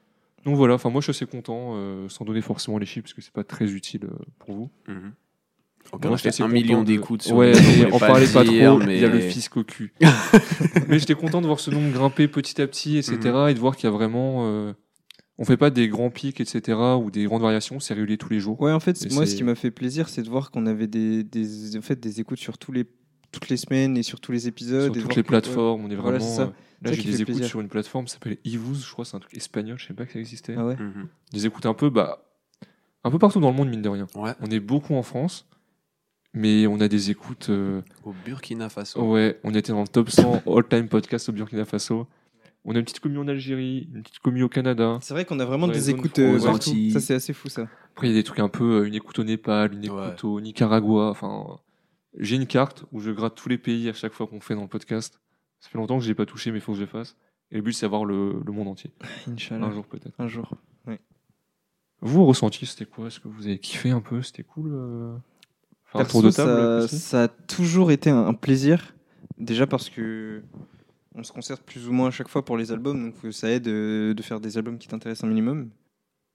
Donc 0.45 0.55
voilà, 0.55 0.75
enfin 0.75 0.89
moi 0.89 1.01
je 1.01 1.11
suis 1.11 1.23
assez 1.23 1.29
content, 1.29 1.73
euh, 1.75 2.07
sans 2.09 2.23
donner 2.25 2.41
forcément 2.41 2.77
les 2.77 2.85
chiffres 2.85 3.03
parce 3.03 3.13
que 3.13 3.21
c'est 3.21 3.33
pas 3.33 3.43
très 3.43 3.71
utile 3.73 4.05
euh, 4.05 4.15
pour 4.39 4.55
vous. 4.55 4.69
Mhm. 4.87 4.95
Moi, 5.01 5.13
Encore 5.93 6.13
assez 6.13 6.43
un 6.43 6.47
million 6.47 6.79
content 6.79 6.81
de- 6.83 6.87
d'écoutes 6.97 7.21
sur 7.21 7.35
Ouais, 7.37 7.53
on 7.91 7.95
on 7.95 7.99
pas 7.99 8.07
parlait 8.07 8.27
pas 8.27 8.43
dire, 8.43 8.71
trop, 8.75 8.79
mais- 8.85 8.95
il 8.97 9.01
y 9.01 9.05
a 9.05 9.09
le 9.09 9.19
fisc 9.21 9.55
au 9.57 9.63
cul. 9.63 9.93
mais 10.89 10.99
j'étais 10.99 11.15
content 11.15 11.39
de 11.41 11.47
voir 11.47 11.59
ce 11.59 11.69
nombre 11.71 11.91
grimper 11.93 12.27
petit 12.27 12.61
à 12.61 12.67
petit, 12.67 12.97
etc. 12.97 13.17
Mhm. 13.23 13.47
Et 13.49 13.53
de 13.53 13.59
voir 13.59 13.75
qu'il 13.75 13.85
y 13.85 13.87
a 13.87 13.95
vraiment... 13.95 14.73
on 15.39 15.45
fait 15.45 15.57
pas 15.57 15.69
des 15.69 15.87
grands 15.87 16.09
pics, 16.09 16.39
etc. 16.41 16.77
ou 17.01 17.11
des 17.11 17.25
grandes 17.25 17.41
variations, 17.41 17.79
c'est 17.79 17.93
régulier 17.93 18.17
tous 18.17 18.29
les 18.29 18.39
jours. 18.39 18.59
Ouais, 18.61 18.71
en 18.71 18.79
fait, 18.79 19.05
Et 19.05 19.13
moi, 19.13 19.25
ce 19.25 19.35
qui 19.35 19.43
m'a 19.43 19.55
fait 19.55 19.71
plaisir, 19.71 20.09
c'est 20.09 20.23
de 20.23 20.29
voir 20.29 20.49
qu'on 20.51 20.65
avait 20.65 20.87
des, 20.87 21.23
des, 21.23 21.77
en 21.77 21.81
fait, 21.81 21.99
des 21.99 22.19
écoutes 22.19 22.39
sur 22.39 22.57
tous 22.57 22.71
les, 22.71 22.85
toutes 23.31 23.49
les 23.49 23.57
semaines 23.57 23.97
et 23.97 24.03
sur 24.03 24.19
tous 24.19 24.31
les 24.31 24.47
épisodes. 24.47 24.91
Sur 24.93 24.97
et 24.97 25.01
toutes 25.03 25.15
les 25.15 25.23
que- 25.23 25.27
plateformes, 25.27 25.85
on 25.85 25.89
est 25.91 25.95
Voilà, 25.95 26.17
vraiment... 26.17 26.33
ça. 26.35 26.41
euh, 26.43 26.49
Là 26.83 26.91
j'ai 26.91 27.01
des 27.03 27.15
écoutes 27.21 27.25
plaisir. 27.35 27.45
sur 27.47 27.59
une 27.61 27.69
plateforme 27.69 28.05
qui 28.05 28.11
s'appelle 28.13 28.37
Ivuz, 28.45 28.83
je 28.85 28.91
crois 28.91 29.03
c'est 29.03 29.17
un 29.17 29.19
truc 29.19 29.35
espagnol, 29.35 29.79
je 29.79 29.87
sais 29.87 29.95
pas 29.95 30.05
que 30.05 30.13
ça 30.13 30.19
existait. 30.19 30.53
Ah 30.57 30.63
ouais 30.65 30.75
Mhm. 30.75 31.07
Des 31.33 31.45
écoutes 31.47 31.65
un 31.65 31.73
peu, 31.73 31.89
bah, 31.89 32.23
un 33.03 33.09
peu 33.09 33.17
partout 33.17 33.39
dans 33.39 33.49
le 33.49 33.55
monde 33.55 33.69
mine 33.69 33.81
de 33.81 33.89
rien. 33.89 34.05
Ouais. 34.15 34.31
On 34.41 34.45
est 34.51 34.59
beaucoup 34.59 34.93
en 34.93 35.01
France, 35.01 35.47
mais 36.33 36.67
on 36.67 36.79
a 36.79 36.87
des 36.87 37.09
écoutes... 37.09 37.47
euh, 37.49 37.81
Au 38.05 38.13
Burkina 38.25 38.69
Faso. 38.69 39.01
Ouais, 39.01 39.39
on 39.43 39.55
était 39.55 39.71
dans 39.71 39.81
le 39.81 39.87
top 39.87 40.09
100 40.11 40.43
all-time 40.45 40.87
podcast 40.87 41.29
au 41.29 41.31
Burkina 41.31 41.65
Faso. 41.65 42.05
On 42.69 42.75
a 42.75 42.79
une 42.79 42.83
petite 42.83 42.99
commu 42.99 43.17
en 43.17 43.27
Algérie, 43.29 43.87
une 43.93 44.03
petite 44.03 44.19
commu 44.19 44.43
au 44.43 44.49
Canada. 44.49 44.99
C'est 45.01 45.13
vrai 45.13 45.23
qu'on 45.23 45.39
a 45.39 45.45
vraiment 45.45 45.69
des 45.69 45.89
écoutes 45.89 46.19
euh, 46.19 46.37
aux 46.37 46.43
partout. 46.43 46.69
Antilles. 46.69 46.91
Ça, 46.91 46.99
c'est 46.99 47.13
assez 47.13 47.31
fou, 47.31 47.47
ça. 47.47 47.67
Après, 47.93 48.07
il 48.07 48.09
y 48.11 48.13
a 48.13 48.19
des 48.19 48.23
trucs 48.25 48.39
un 48.39 48.49
peu, 48.49 48.81
euh, 48.81 48.87
une 48.87 48.93
écoute 48.93 49.17
au 49.19 49.23
Népal, 49.23 49.73
une 49.73 49.85
écoute 49.85 49.97
Ouais. 49.97 50.25
au 50.25 50.41
Nicaragua. 50.41 51.09
Enfin, 51.09 51.59
j'ai 52.19 52.35
une 52.35 52.45
carte 52.45 52.83
où 52.91 52.99
je 52.99 53.09
gratte 53.11 53.35
tous 53.35 53.47
les 53.47 53.57
pays 53.57 53.87
à 53.87 53.93
chaque 53.93 54.11
fois 54.11 54.27
qu'on 54.27 54.41
fait 54.41 54.53
dans 54.53 54.63
le 54.63 54.67
podcast. 54.67 55.21
Ça 55.61 55.69
fait 55.69 55.77
longtemps 55.77 55.97
que 55.97 56.03
je 56.03 56.09
l'ai 56.09 56.15
pas 56.15 56.25
touché, 56.25 56.51
mais 56.51 56.57
il 56.57 56.61
faut 56.61 56.73
que 56.73 56.77
je 56.77 56.83
le 56.83 56.87
fasse. 56.89 57.15
Et 57.51 57.55
le 57.55 57.61
but, 57.61 57.71
c'est 57.71 57.85
d'avoir 57.85 58.03
le, 58.03 58.41
le 58.45 58.51
monde 58.51 58.67
entier. 58.67 58.91
Inch'Allah. 59.31 59.67
Un 59.67 59.71
jour, 59.71 59.85
peut-être. 59.85 60.19
Un 60.19 60.27
jour. 60.27 60.51
Vous, 62.01 62.25
ressenti, 62.25 62.65
c'était 62.67 62.85
quoi? 62.85 63.07
Est-ce 63.07 63.19
que 63.19 63.27
vous 63.27 63.47
avez 63.47 63.57
kiffé 63.59 63.89
un 63.89 64.01
peu? 64.01 64.21
C'était 64.21 64.43
cool 64.43 64.71
euh 64.73 65.15
un 65.93 65.99
Perso, 65.99 66.11
tour 66.19 66.23
de 66.23 66.35
table 66.35 66.87
ça, 66.89 67.23
a 67.23 67.27
toujours 67.29 67.91
été 67.91 68.09
un, 68.09 68.27
un 68.27 68.33
plaisir. 68.33 68.93
Déjà 69.37 69.65
parce 69.65 69.89
que 69.89 70.43
on 71.15 71.23
se 71.23 71.31
concerte 71.31 71.63
plus 71.63 71.87
ou 71.87 71.93
moins 71.93 72.07
à 72.07 72.11
chaque 72.11 72.29
fois 72.29 72.43
pour 72.45 72.57
les 72.57 72.71
albums, 72.71 73.11
donc 73.11 73.33
ça 73.33 73.49
aide 73.49 73.67
euh, 73.67 74.13
de 74.13 74.21
faire 74.21 74.39
des 74.39 74.57
albums 74.57 74.77
qui 74.77 74.87
t'intéressent 74.87 75.23
un 75.25 75.29
minimum. 75.29 75.69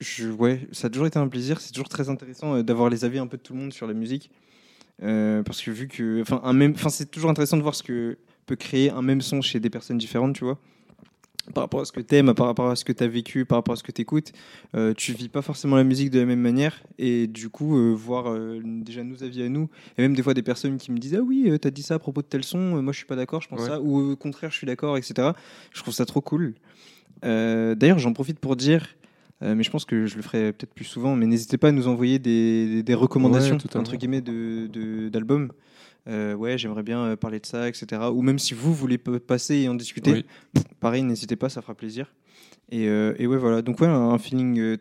Je, 0.00 0.29
ouais, 0.29 0.67
ça 0.73 0.88
a 0.88 0.91
toujours 0.91 1.07
été 1.07 1.19
un 1.19 1.29
plaisir. 1.29 1.61
C'est 1.61 1.73
toujours 1.73 1.88
très 1.88 2.09
intéressant 2.09 2.57
euh, 2.57 2.62
d'avoir 2.62 2.91
les 2.91 3.05
avis 3.05 3.19
un 3.19 3.26
peu 3.29 3.37
de 3.37 3.43
tout 3.43 3.52
le 3.52 3.61
monde 3.61 3.73
sur 3.73 3.87
la 3.87 3.95
musique, 3.95 4.31
Euh, 5.02 5.43
parce 5.43 5.61
que 5.61 5.71
vu 5.71 5.88
que, 5.88 6.23
enfin, 6.23 6.41
c'est 6.91 7.11
toujours 7.11 7.31
intéressant 7.31 7.57
de 7.57 7.62
voir 7.62 7.75
ce 7.75 7.83
que 7.83 8.19
peut 8.47 8.57
créer 8.57 8.91
un 8.91 9.02
même 9.02 9.21
son 9.21 9.41
chez 9.41 9.59
des 9.59 9.71
personnes 9.71 9.99
différentes, 9.99 10.35
tu 10.37 10.45
vois. 10.45 10.59
Par 11.54 11.64
rapport 11.64 11.80
à 11.80 11.84
ce 11.84 11.90
que 11.90 12.00
t'aimes, 12.00 12.34
par 12.34 12.46
rapport 12.46 12.70
à 12.70 12.76
ce 12.76 12.84
que 12.84 12.92
t'as 12.92 13.08
vécu, 13.08 13.44
par 13.44 13.58
rapport 13.58 13.72
à 13.72 13.76
ce 13.76 13.82
que 13.82 13.90
t'écoutes, 13.90 14.32
euh, 14.76 14.94
tu 14.96 15.12
vis 15.12 15.28
pas 15.28 15.42
forcément 15.42 15.75
la 15.75 15.82
musique 15.82 16.11
de 16.11 16.20
la 16.20 16.25
même 16.25 16.38
manière, 16.40 16.82
et 16.99 17.26
du 17.26 17.49
coup, 17.49 17.76
euh, 17.76 17.92
voir 17.92 18.30
euh, 18.30 18.61
déjà 18.64 19.02
nos 19.02 19.25
avis 19.25 19.42
à 19.42 19.49
nous, 19.49 19.68
et 19.99 20.02
même 20.02 20.14
des 20.14 20.22
fois 20.22 20.34
des 20.34 20.42
personnes 20.42 20.76
qui 20.78 20.92
me 20.92 20.99
disent 20.99 21.16
ah 21.16 21.20
oui, 21.20 21.46
euh, 21.49 21.58
t'as 21.58 21.70
dit 21.70 21.82
ça 21.82 21.94
à 21.94 21.99
propos 21.99 22.22
de 22.22 22.28
tel 22.28 22.44
son, 22.44 22.80
moi 22.80 22.92
je 22.92 22.99
suis 22.99 23.06
pas 23.06 23.16
d'accord, 23.16 23.42
je 23.42 23.49
pense 23.49 23.61
Ouais. 23.61 23.66
ça, 23.66 23.80
ou 23.80 24.12
au 24.12 24.16
contraire 24.16 24.52
je 24.52 24.56
suis 24.56 24.66
d'accord, 24.68 24.96
etc. 24.96 25.30
Je 25.72 25.80
trouve 25.82 25.92
ça 25.92 26.06
trop 26.06 26.20
cool. 26.20 26.54
D'ailleurs, 27.22 27.99
j'en 27.99 28.12
profite 28.12 28.38
pour 28.38 28.56
dire. 28.56 28.87
mais 29.40 29.62
je 29.64 29.70
pense 29.70 29.84
que 29.84 30.06
je 30.06 30.14
le 30.16 30.22
ferai 30.22 30.52
peut-être 30.52 30.72
plus 30.75 30.84
souvent. 30.84 31.16
Mais 31.16 31.26
n'hésitez 31.26 31.58
pas 31.58 31.68
à 31.68 31.72
nous 31.72 31.88
envoyer 31.88 32.18
des, 32.20 32.82
des- 32.84 32.94
recommandations 32.94 33.56
Ouais, 33.56 33.76
entre 33.76 33.96
guillemets 33.96 34.20
de 34.20 34.68
de- 34.68 35.08
d'albums. 35.08 35.50
Euh, 36.09 36.35
ouais, 36.35 36.59
j'aimerais 36.59 36.82
bien 36.82 36.99
euh, 37.04 37.16
parler 37.16 37.38
de 37.38 37.47
ça, 37.47 37.68
etc. 37.68 38.02
Ou 38.12 38.23
même 38.23 38.38
si 38.38 38.54
vous 38.54 38.75
voulez 38.75 38.99
passer 38.99 39.56
et 39.56 39.68
en 39.68 39.75
discuter, 39.75 40.12
Oui. 40.12 40.25
pareil, 40.80 41.02
n'hésitez 41.02 41.37
pas, 41.37 41.49
ça 41.49 41.62
fera 41.62 41.75
plaisir. 41.75 42.12
Et, 42.71 42.88
euh, 42.88 43.14
et 43.18 43.26
ouais, 43.26 43.37
voilà. 43.37 43.62
Donc 43.62 43.80
ouais, 43.80 43.87
un 43.87 44.18
feeling 44.18 44.59
euh, 44.59 44.76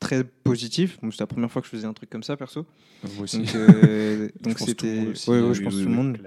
très 0.00 0.24
positif. 0.24 0.98
Bon, 1.02 1.10
c'est 1.10 1.20
la 1.20 1.26
première 1.26 1.50
fois 1.50 1.62
que 1.62 1.66
je 1.66 1.70
faisais 1.72 1.86
un 1.86 1.92
truc 1.92 2.10
comme 2.10 2.22
ça, 2.22 2.36
perso. 2.36 2.66
Moi 3.14 3.24
aussi. 3.24 3.42
Donc 4.42 4.58
c'était, 4.58 5.00
ouais, 5.28 5.40
ouais, 5.40 5.54
je 5.54 5.62
pense 5.62 5.74
tout 5.74 5.80
le 5.84 5.94
monde. 5.94 6.18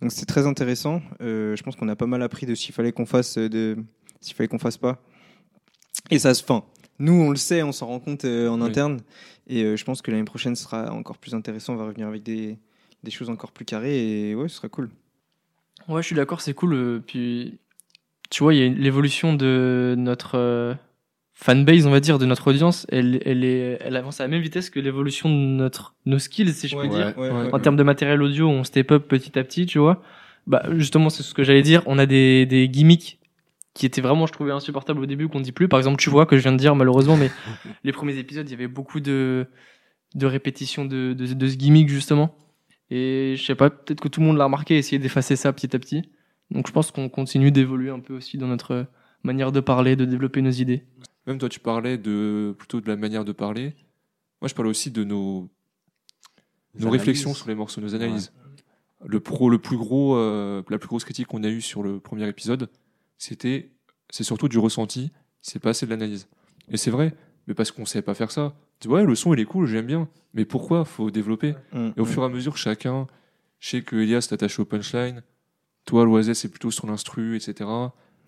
Donc 0.00 0.12
c'était 0.12 0.26
très 0.26 0.46
intéressant. 0.46 1.02
Euh, 1.20 1.56
je 1.56 1.62
pense 1.62 1.76
qu'on 1.76 1.88
a 1.88 1.96
pas 1.96 2.06
mal 2.06 2.22
appris 2.22 2.46
de 2.46 2.54
qu'il 2.54 2.74
fallait 2.74 2.92
qu'on 2.92 3.06
fasse, 3.06 3.36
de 3.36 3.76
s'il 4.20 4.34
fallait 4.34 4.48
qu'on 4.48 4.58
fasse 4.58 4.76
pas. 4.76 5.02
Et 6.10 6.18
ça 6.18 6.34
se 6.34 6.42
fin. 6.44 6.64
Nous, 7.00 7.12
on 7.12 7.30
le 7.30 7.36
sait, 7.36 7.62
on 7.62 7.72
s'en 7.72 7.86
rend 7.86 8.00
compte 8.00 8.24
euh, 8.24 8.48
en 8.48 8.60
Oui. 8.60 8.66
interne. 8.68 9.00
Et 9.46 9.62
euh, 9.62 9.76
je 9.76 9.84
pense 9.84 10.02
que 10.02 10.10
l'année 10.10 10.24
prochaine 10.24 10.56
sera 10.56 10.92
encore 10.92 11.18
plus 11.18 11.34
intéressant. 11.34 11.74
On 11.74 11.76
va 11.76 11.84
revenir 11.86 12.06
avec 12.08 12.22
des, 12.22 12.58
des 13.04 13.10
choses 13.10 13.30
encore 13.30 13.52
plus 13.52 13.64
carrées. 13.64 14.30
Et 14.30 14.34
ouais, 14.34 14.48
ce 14.48 14.56
sera 14.56 14.68
cool. 14.68 14.90
Ouais, 15.88 16.02
je 16.02 16.06
suis 16.06 16.16
d'accord, 16.16 16.40
c'est 16.40 16.54
cool. 16.54 16.74
euh, 16.74 17.02
Puis, 17.06 17.58
tu 18.30 18.42
vois, 18.42 18.54
il 18.54 18.60
y 18.60 18.62
a 18.62 18.66
une- 18.66 18.78
l'évolution 18.78 19.34
de 19.34 19.94
notre 19.96 20.36
euh, 20.36 20.74
fanbase, 21.34 21.86
on 21.86 21.90
va 21.90 22.00
dire, 22.00 22.18
de 22.18 22.26
notre 22.26 22.48
audience. 22.48 22.86
Elle, 22.90 23.22
elle, 23.24 23.44
est, 23.44 23.78
elle 23.80 23.96
avance 23.96 24.20
à 24.20 24.24
la 24.24 24.28
même 24.28 24.42
vitesse 24.42 24.70
que 24.70 24.80
l'évolution 24.80 25.28
de 25.30 25.34
notre, 25.34 25.94
nos 26.04 26.18
skills, 26.18 26.52
si 26.52 26.68
je 26.68 26.76
puis 26.76 26.88
dire. 26.88 27.14
ouais, 27.16 27.30
ouais. 27.30 27.54
En 27.54 27.58
termes 27.60 27.76
de 27.76 27.82
matériel 27.82 28.20
audio, 28.22 28.48
on 28.48 28.64
step 28.64 28.90
up 28.92 29.08
petit 29.08 29.38
à 29.38 29.44
petit, 29.44 29.66
tu 29.66 29.78
vois. 29.78 30.02
Bah, 30.46 30.62
justement, 30.76 31.10
c'est 31.10 31.22
ce 31.22 31.34
que 31.34 31.42
j'allais 31.44 31.62
dire. 31.62 31.82
On 31.86 31.98
a 31.98 32.06
des, 32.06 32.44
des 32.46 32.68
gimmicks 32.68 33.18
qui 33.74 33.86
étaient 33.86 34.00
vraiment, 34.00 34.26
je 34.26 34.32
trouvais, 34.32 34.50
insupportables 34.50 35.00
au 35.00 35.06
début, 35.06 35.28
qu'on 35.28 35.40
dit 35.40 35.52
plus. 35.52 35.68
Par 35.68 35.78
exemple, 35.78 36.02
tu 36.02 36.10
vois, 36.10 36.26
que 36.26 36.36
je 36.36 36.42
viens 36.42 36.52
de 36.52 36.56
dire, 36.56 36.74
malheureusement, 36.74 37.16
mais 37.16 37.30
les 37.84 37.92
premiers 37.92 38.16
épisodes, 38.18 38.46
il 38.48 38.50
y 38.50 38.54
avait 38.54 38.66
beaucoup 38.66 38.98
de, 38.98 39.46
de 40.16 40.26
répétitions 40.26 40.84
de, 40.84 41.12
de, 41.12 41.32
de 41.32 41.48
ce 41.48 41.54
gimmick, 41.56 41.88
justement. 41.88 42.34
Et 42.90 43.34
je 43.36 43.44
sais 43.44 43.54
pas, 43.54 43.70
peut-être 43.70 44.00
que 44.00 44.08
tout 44.08 44.20
le 44.20 44.26
monde 44.26 44.36
l'a 44.36 44.44
remarqué, 44.44 44.78
essayer 44.78 44.98
d'effacer 44.98 45.36
ça 45.36 45.52
petit 45.52 45.74
à 45.76 45.78
petit. 45.78 46.10
Donc 46.50 46.66
je 46.66 46.72
pense 46.72 46.90
qu'on 46.90 47.08
continue 47.08 47.50
d'évoluer 47.50 47.90
un 47.90 48.00
peu 48.00 48.14
aussi 48.14 48.38
dans 48.38 48.46
notre 48.46 48.86
manière 49.22 49.52
de 49.52 49.60
parler, 49.60 49.96
de 49.96 50.04
développer 50.04 50.40
nos 50.42 50.50
idées. 50.50 50.84
Même 51.26 51.38
toi, 51.38 51.48
tu 51.48 51.60
parlais 51.60 51.98
de 51.98 52.54
plutôt 52.58 52.80
de 52.80 52.88
la 52.88 52.96
manière 52.96 53.24
de 53.24 53.32
parler. 53.32 53.74
Moi, 54.40 54.48
je 54.48 54.54
parlais 54.54 54.70
aussi 54.70 54.90
de 54.90 55.04
nos, 55.04 55.50
nos 56.78 56.90
réflexions 56.90 57.34
sur 57.34 57.48
les 57.48 57.54
morceaux, 57.54 57.80
nos 57.80 57.94
analyses. 57.94 58.32
Le 59.04 59.20
pro, 59.20 59.50
le 59.50 59.58
plus 59.58 59.76
gros, 59.76 60.16
euh, 60.16 60.62
la 60.70 60.78
plus 60.78 60.88
grosse 60.88 61.04
critique 61.04 61.26
qu'on 61.28 61.44
a 61.44 61.48
eue 61.48 61.60
sur 61.60 61.82
le 61.82 62.00
premier 62.00 62.26
épisode, 62.26 62.70
c'était, 63.16 63.70
c'est 64.10 64.24
surtout 64.24 64.48
du 64.48 64.58
ressenti. 64.58 65.12
C'est 65.42 65.60
pas 65.60 65.70
assez 65.70 65.86
de 65.86 65.90
l'analyse. 65.90 66.28
Et 66.70 66.76
c'est 66.76 66.90
vrai, 66.90 67.14
mais 67.48 67.54
parce 67.54 67.72
qu'on 67.72 67.86
sait 67.86 68.02
pas 68.02 68.14
faire 68.14 68.30
ça. 68.30 68.54
Tu 68.78 68.86
dis, 68.86 68.94
ouais, 68.94 69.04
le 69.04 69.14
son 69.14 69.32
il 69.32 69.40
est 69.40 69.46
cool, 69.46 69.66
j'aime 69.66 69.86
bien. 69.86 70.06
Mais 70.34 70.44
pourquoi 70.44 70.84
Faut 70.84 71.10
développer. 71.10 71.54
Mm, 71.72 71.88
Et 71.96 72.00
au 72.00 72.04
mm. 72.04 72.06
fur 72.06 72.22
et 72.22 72.26
à 72.26 72.28
mesure, 72.28 72.56
chacun, 72.58 73.06
je 73.58 73.70
sais 73.70 73.82
que 73.82 73.96
Elias 73.96 74.26
t'attache 74.28 74.58
au 74.60 74.66
punchline. 74.66 75.22
Toi, 75.86 76.04
Loiset, 76.04 76.34
c'est 76.34 76.48
plutôt 76.48 76.70
sur 76.70 76.86
l'instru, 76.86 77.36
etc. 77.36 77.68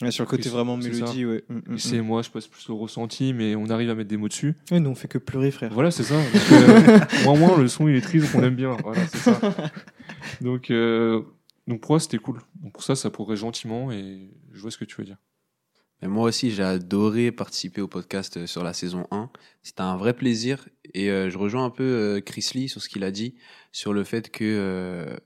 Ouais, 0.00 0.10
sur 0.10 0.24
le 0.24 0.30
côté 0.30 0.48
vraiment 0.48 0.78
mélodie, 0.78 1.26
ouais. 1.26 1.44
Mm, 1.50 1.54
mm, 1.54 1.74
Et 1.74 1.78
c'est 1.78 2.00
mm. 2.00 2.04
moi, 2.04 2.22
je 2.22 2.30
passe 2.30 2.48
plus 2.48 2.70
au 2.70 2.78
ressenti, 2.78 3.34
mais 3.34 3.54
on 3.54 3.68
arrive 3.68 3.90
à 3.90 3.94
mettre 3.94 4.08
des 4.08 4.16
mots 4.16 4.28
dessus. 4.28 4.54
Ouais, 4.70 4.80
nous, 4.80 4.88
on 4.88 4.94
fait 4.94 5.08
que 5.08 5.18
pleurer, 5.18 5.50
frère. 5.50 5.70
Voilà, 5.74 5.90
c'est 5.90 6.02
ça. 6.02 6.16
Donc, 6.16 6.52
euh, 6.52 6.98
moins, 7.24 7.36
moins, 7.36 7.58
le 7.58 7.68
son 7.68 7.88
il 7.88 7.96
est 7.96 8.00
triste, 8.00 8.32
donc 8.32 8.42
on 8.42 8.46
aime 8.46 8.56
bien. 8.56 8.74
Voilà, 8.82 9.06
c'est 9.06 9.18
ça. 9.18 9.38
Donc, 10.40 10.70
euh, 10.70 11.22
donc 11.66 11.82
pour 11.82 11.92
moi, 11.92 12.00
c'était 12.00 12.18
cool. 12.18 12.38
Donc 12.62 12.72
pour 12.72 12.82
ça, 12.82 12.96
ça 12.96 13.10
progresse 13.10 13.40
gentiment 13.40 13.92
et 13.92 14.30
je 14.52 14.60
vois 14.60 14.70
ce 14.70 14.78
que 14.78 14.84
tu 14.86 14.96
veux 14.96 15.04
dire. 15.04 15.18
Mais 16.02 16.08
moi 16.08 16.24
aussi, 16.28 16.50
j'ai 16.50 16.62
adoré 16.62 17.30
participer 17.32 17.80
au 17.80 17.88
podcast 17.88 18.36
euh, 18.38 18.46
sur 18.46 18.62
la 18.64 18.72
saison 18.72 19.06
1. 19.10 19.30
C'était 19.62 19.82
un 19.82 19.96
vrai 19.96 20.14
plaisir. 20.14 20.68
Et 20.94 21.10
euh, 21.10 21.28
je 21.30 21.36
rejoins 21.38 21.64
un 21.64 21.70
peu 21.70 21.82
euh, 21.84 22.20
Chris 22.20 22.50
Lee 22.54 22.68
sur 22.68 22.80
ce 22.82 22.88
qu'il 22.88 23.04
a 23.04 23.10
dit, 23.10 23.34
sur 23.72 23.92
le 23.92 24.02
fait 24.04 24.30
que 24.30 24.44
euh, 24.44 25.16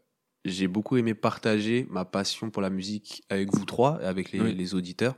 j'ai 0.45 0.66
beaucoup 0.69 0.97
aimé 0.97 1.14
partager 1.14 1.87
ma 1.90 2.04
passion 2.04 2.50
pour 2.50 2.61
la 2.61 2.71
musique 2.71 3.23
avec 3.31 3.54
vous 3.54 3.64
trois, 3.64 4.00
avec 4.02 4.33
les, 4.33 4.40
Oui. 4.40 4.54
les 4.54 4.75
auditeurs. 4.75 5.16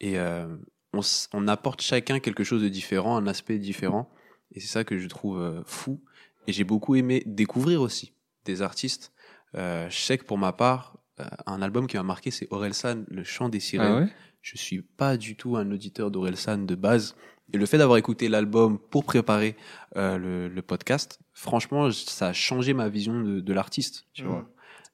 Et 0.00 0.18
euh, 0.18 0.46
on, 0.92 1.00
on 1.32 1.48
apporte 1.48 1.82
chacun 1.82 2.20
quelque 2.20 2.44
chose 2.44 2.62
de 2.62 2.68
différent, 2.68 3.16
un 3.16 3.26
aspect 3.26 3.58
différent. 3.58 4.10
Et 4.52 4.60
c'est 4.60 4.68
ça 4.68 4.84
que 4.84 4.96
je 4.98 5.08
trouve 5.08 5.40
euh, 5.40 5.62
fou. 5.66 6.00
Et 6.46 6.52
j'ai 6.52 6.64
beaucoup 6.64 6.94
aimé 6.94 7.22
découvrir 7.26 7.80
aussi 7.80 8.12
des 8.44 8.62
artistes. 8.62 9.12
Euh, 9.56 9.88
je 9.90 9.96
sais 9.98 10.18
que 10.18 10.24
pour 10.24 10.38
ma 10.38 10.52
part, 10.52 10.98
un 11.46 11.62
album 11.62 11.86
qui 11.86 11.96
m'a 11.96 12.02
marqué, 12.02 12.30
c'est 12.30 12.48
Orelsan, 12.50 13.04
Le 13.08 13.22
Chant 13.24 13.48
des 13.48 13.60
Sirènes. 13.60 13.92
Ah 13.94 14.00
ouais? 14.00 14.08
Je 14.42 14.56
suis 14.58 14.82
pas 14.82 15.16
du 15.16 15.36
tout 15.36 15.56
un 15.56 15.70
auditeur 15.70 16.10
d'Orelsan 16.10 16.58
de 16.66 16.74
base. 16.74 17.14
Et 17.52 17.58
le 17.58 17.66
fait 17.66 17.78
d'avoir 17.78 17.98
écouté 17.98 18.28
l'album 18.28 18.78
pour 18.78 19.04
préparer 19.04 19.56
euh, 19.96 20.18
le, 20.18 20.48
le 20.48 20.62
podcast, 20.62 21.20
franchement, 21.32 21.90
ça 21.92 22.28
a 22.28 22.32
changé 22.32 22.74
ma 22.74 22.88
vision 22.88 23.22
de, 23.22 23.40
de 23.40 23.52
l'artiste, 23.52 24.06
tu 24.12 24.22
Mhm. 24.22 24.28
vois. 24.28 24.50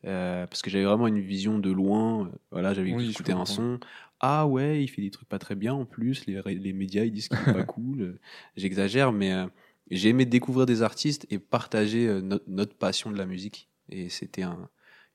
Euh, 0.07 0.47
parce 0.47 0.63
que 0.63 0.71
j'avais 0.71 0.85
vraiment 0.85 1.07
une 1.09 1.21
vision 1.21 1.59
de 1.59 1.71
loin. 1.71 2.27
euh, 2.27 2.31
Voilà, 2.51 2.73
j'avais 2.75 2.93
Oui, 2.93 3.11
écouté 3.11 3.33
un 3.33 3.45
son. 3.45 3.79
Ah 4.21 4.47
ouais, 4.47 4.83
il 4.83 4.89
fait 4.89 5.03
des 5.03 5.11
trucs 5.11 5.29
pas 5.29 5.39
très 5.39 5.55
bien 5.55 5.75
en 5.75 5.85
plus. 5.85 6.27
Les, 6.27 6.41
les 6.55 6.73
médias, 6.73 7.05
ils 7.05 7.13
disent 7.13 7.29
qu'il 7.29 7.39
est 7.39 7.53
pas 7.53 7.63
cool. 7.65 8.01
Euh, 8.03 8.19
J'exagère, 8.57 9.13
mais 9.13 9.33
euh, 9.33 9.47
j'ai 9.91 10.09
aimé 10.11 10.25
découvrir 10.27 10.67
des 10.67 10.83
artistes 10.83 11.27
et 11.31 11.39
partager 11.39 12.07
euh, 12.09 12.21
no- 12.21 12.41
notre 12.47 12.75
passion 12.75 13.11
de 13.11 13.17
la 13.19 13.27
musique. 13.27 13.69
Et 13.91 14.09
c'était 14.09 14.43
un, 14.43 14.69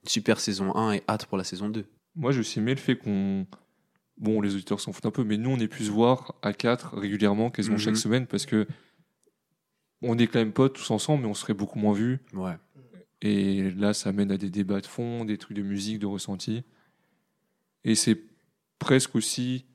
super 0.10 0.40
saison 0.40 0.76
1 0.76 0.94
et 0.94 1.04
hâte 1.08 1.26
pour 1.26 1.38
la 1.38 1.44
saison 1.44 1.70
2. 1.70 1.86
Moi, 2.16 2.32
j'ai 2.32 2.40
aussi 2.40 2.60
aimé 2.60 2.72
le 2.74 2.80
fait 2.80 2.96
qu'on. 2.96 3.46
Bon, 4.18 4.40
les 4.40 4.56
auditeurs 4.56 4.80
s'en 4.80 4.94
foutent 4.94 5.06
un 5.06 5.12
peu, 5.12 5.24
mais 5.26 5.38
nous, 5.38 5.50
on 5.50 5.58
ait 5.60 5.68
pu 5.68 5.84
se 5.84 5.92
voir 5.92 6.36
à 6.42 6.54
quatre 6.54 6.98
régulièrement, 6.98 7.52
quasiment 7.52 7.76
Mhm. 7.76 7.82
chaque 7.82 7.98
semaine, 7.98 8.28
parce 8.28 8.46
que 8.46 8.66
on 10.02 10.18
est 10.18 10.28
quand 10.28 10.40
même 10.40 10.54
potes 10.54 10.74
tous 10.74 10.92
ensemble, 10.92 11.24
mais 11.24 11.30
on 11.30 11.34
serait 11.34 11.54
beaucoup 11.54 11.80
moins 11.80 11.94
vus. 11.94 12.20
Ouais. 12.34 12.56
Et 13.22 13.72
là, 13.72 13.94
ça 13.94 14.12
mène 14.14 14.32
à 14.32 14.38
des 14.38 14.50
débats 14.50 14.80
de 14.82 14.86
fond, 14.86 15.26
des 15.26 15.38
trucs 15.38 15.58
de 15.58 15.64
musique, 15.64 16.00
de 16.00 16.06
ressenti. 16.06 16.64
Et 17.84 17.96
c'est 17.96 18.22
presque 18.80 19.16
aussi, 19.16 19.66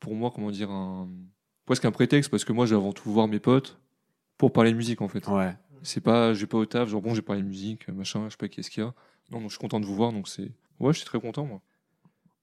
pour 0.00 0.14
moi, 0.14 0.30
comment 0.34 0.50
dire, 0.50 0.70
un... 0.70 1.08
presque 1.66 1.84
un 1.84 1.90
prétexte, 1.92 2.30
parce 2.30 2.44
que 2.44 2.52
moi, 2.52 2.66
je 2.66 2.74
vais 2.74 2.80
avant 2.80 2.92
tout 2.92 3.10
voir 3.10 3.28
mes 3.28 3.38
potes 3.40 3.78
pour 4.38 4.52
parler 4.52 4.72
de 4.72 4.76
musique, 4.76 5.00
en 5.02 5.08
fait. 5.08 5.26
Ouais. 5.28 5.54
C'est 5.82 6.00
pas, 6.02 6.34
je 6.34 6.40
vais 6.40 6.46
pas 6.46 6.58
au 6.58 6.66
taf, 6.66 6.88
genre 6.88 7.00
bon, 7.00 7.14
j'ai 7.14 7.22
parlé 7.22 7.42
de 7.42 7.46
musique, 7.46 7.88
machin, 7.88 8.24
je 8.26 8.30
sais 8.30 8.36
pas 8.36 8.48
qu'est-ce 8.48 8.70
qu'il 8.70 8.82
y 8.82 8.86
a. 8.86 8.94
Non, 9.30 9.40
non, 9.40 9.48
je 9.48 9.50
suis 9.50 9.58
content 9.58 9.80
de 9.80 9.86
vous 9.86 9.94
voir, 9.94 10.12
donc 10.12 10.28
c'est. 10.28 10.50
Ouais, 10.78 10.92
je 10.92 10.98
suis 10.98 11.06
très 11.06 11.20
content, 11.20 11.44
moi. 11.44 11.60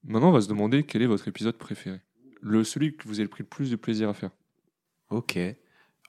Maintenant, 0.04 0.28
on 0.28 0.32
va 0.32 0.40
se 0.40 0.48
demander 0.48 0.84
quel 0.84 1.02
est 1.02 1.06
votre 1.06 1.28
épisode 1.28 1.56
préféré. 1.56 2.00
Le, 2.40 2.64
celui 2.64 2.96
que 2.96 3.06
vous 3.08 3.20
avez 3.20 3.28
pris 3.28 3.42
le 3.42 3.48
plus 3.48 3.70
de 3.70 3.76
plaisir 3.76 4.08
à 4.08 4.14
faire. 4.14 4.30
Ok. 5.10 5.38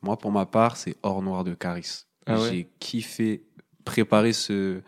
Moi, 0.02 0.18
pour 0.18 0.32
ma 0.32 0.46
part, 0.46 0.78
c'est 0.78 0.96
Hors 1.04 1.22
Noir 1.22 1.44
de 1.44 1.54
Caris. 1.54 2.06
Ah 2.26 2.40
ouais 2.40 2.50
J'ai 2.50 2.70
kiffé 2.80 3.44
préparer 3.84 4.34
ce, 4.34 4.82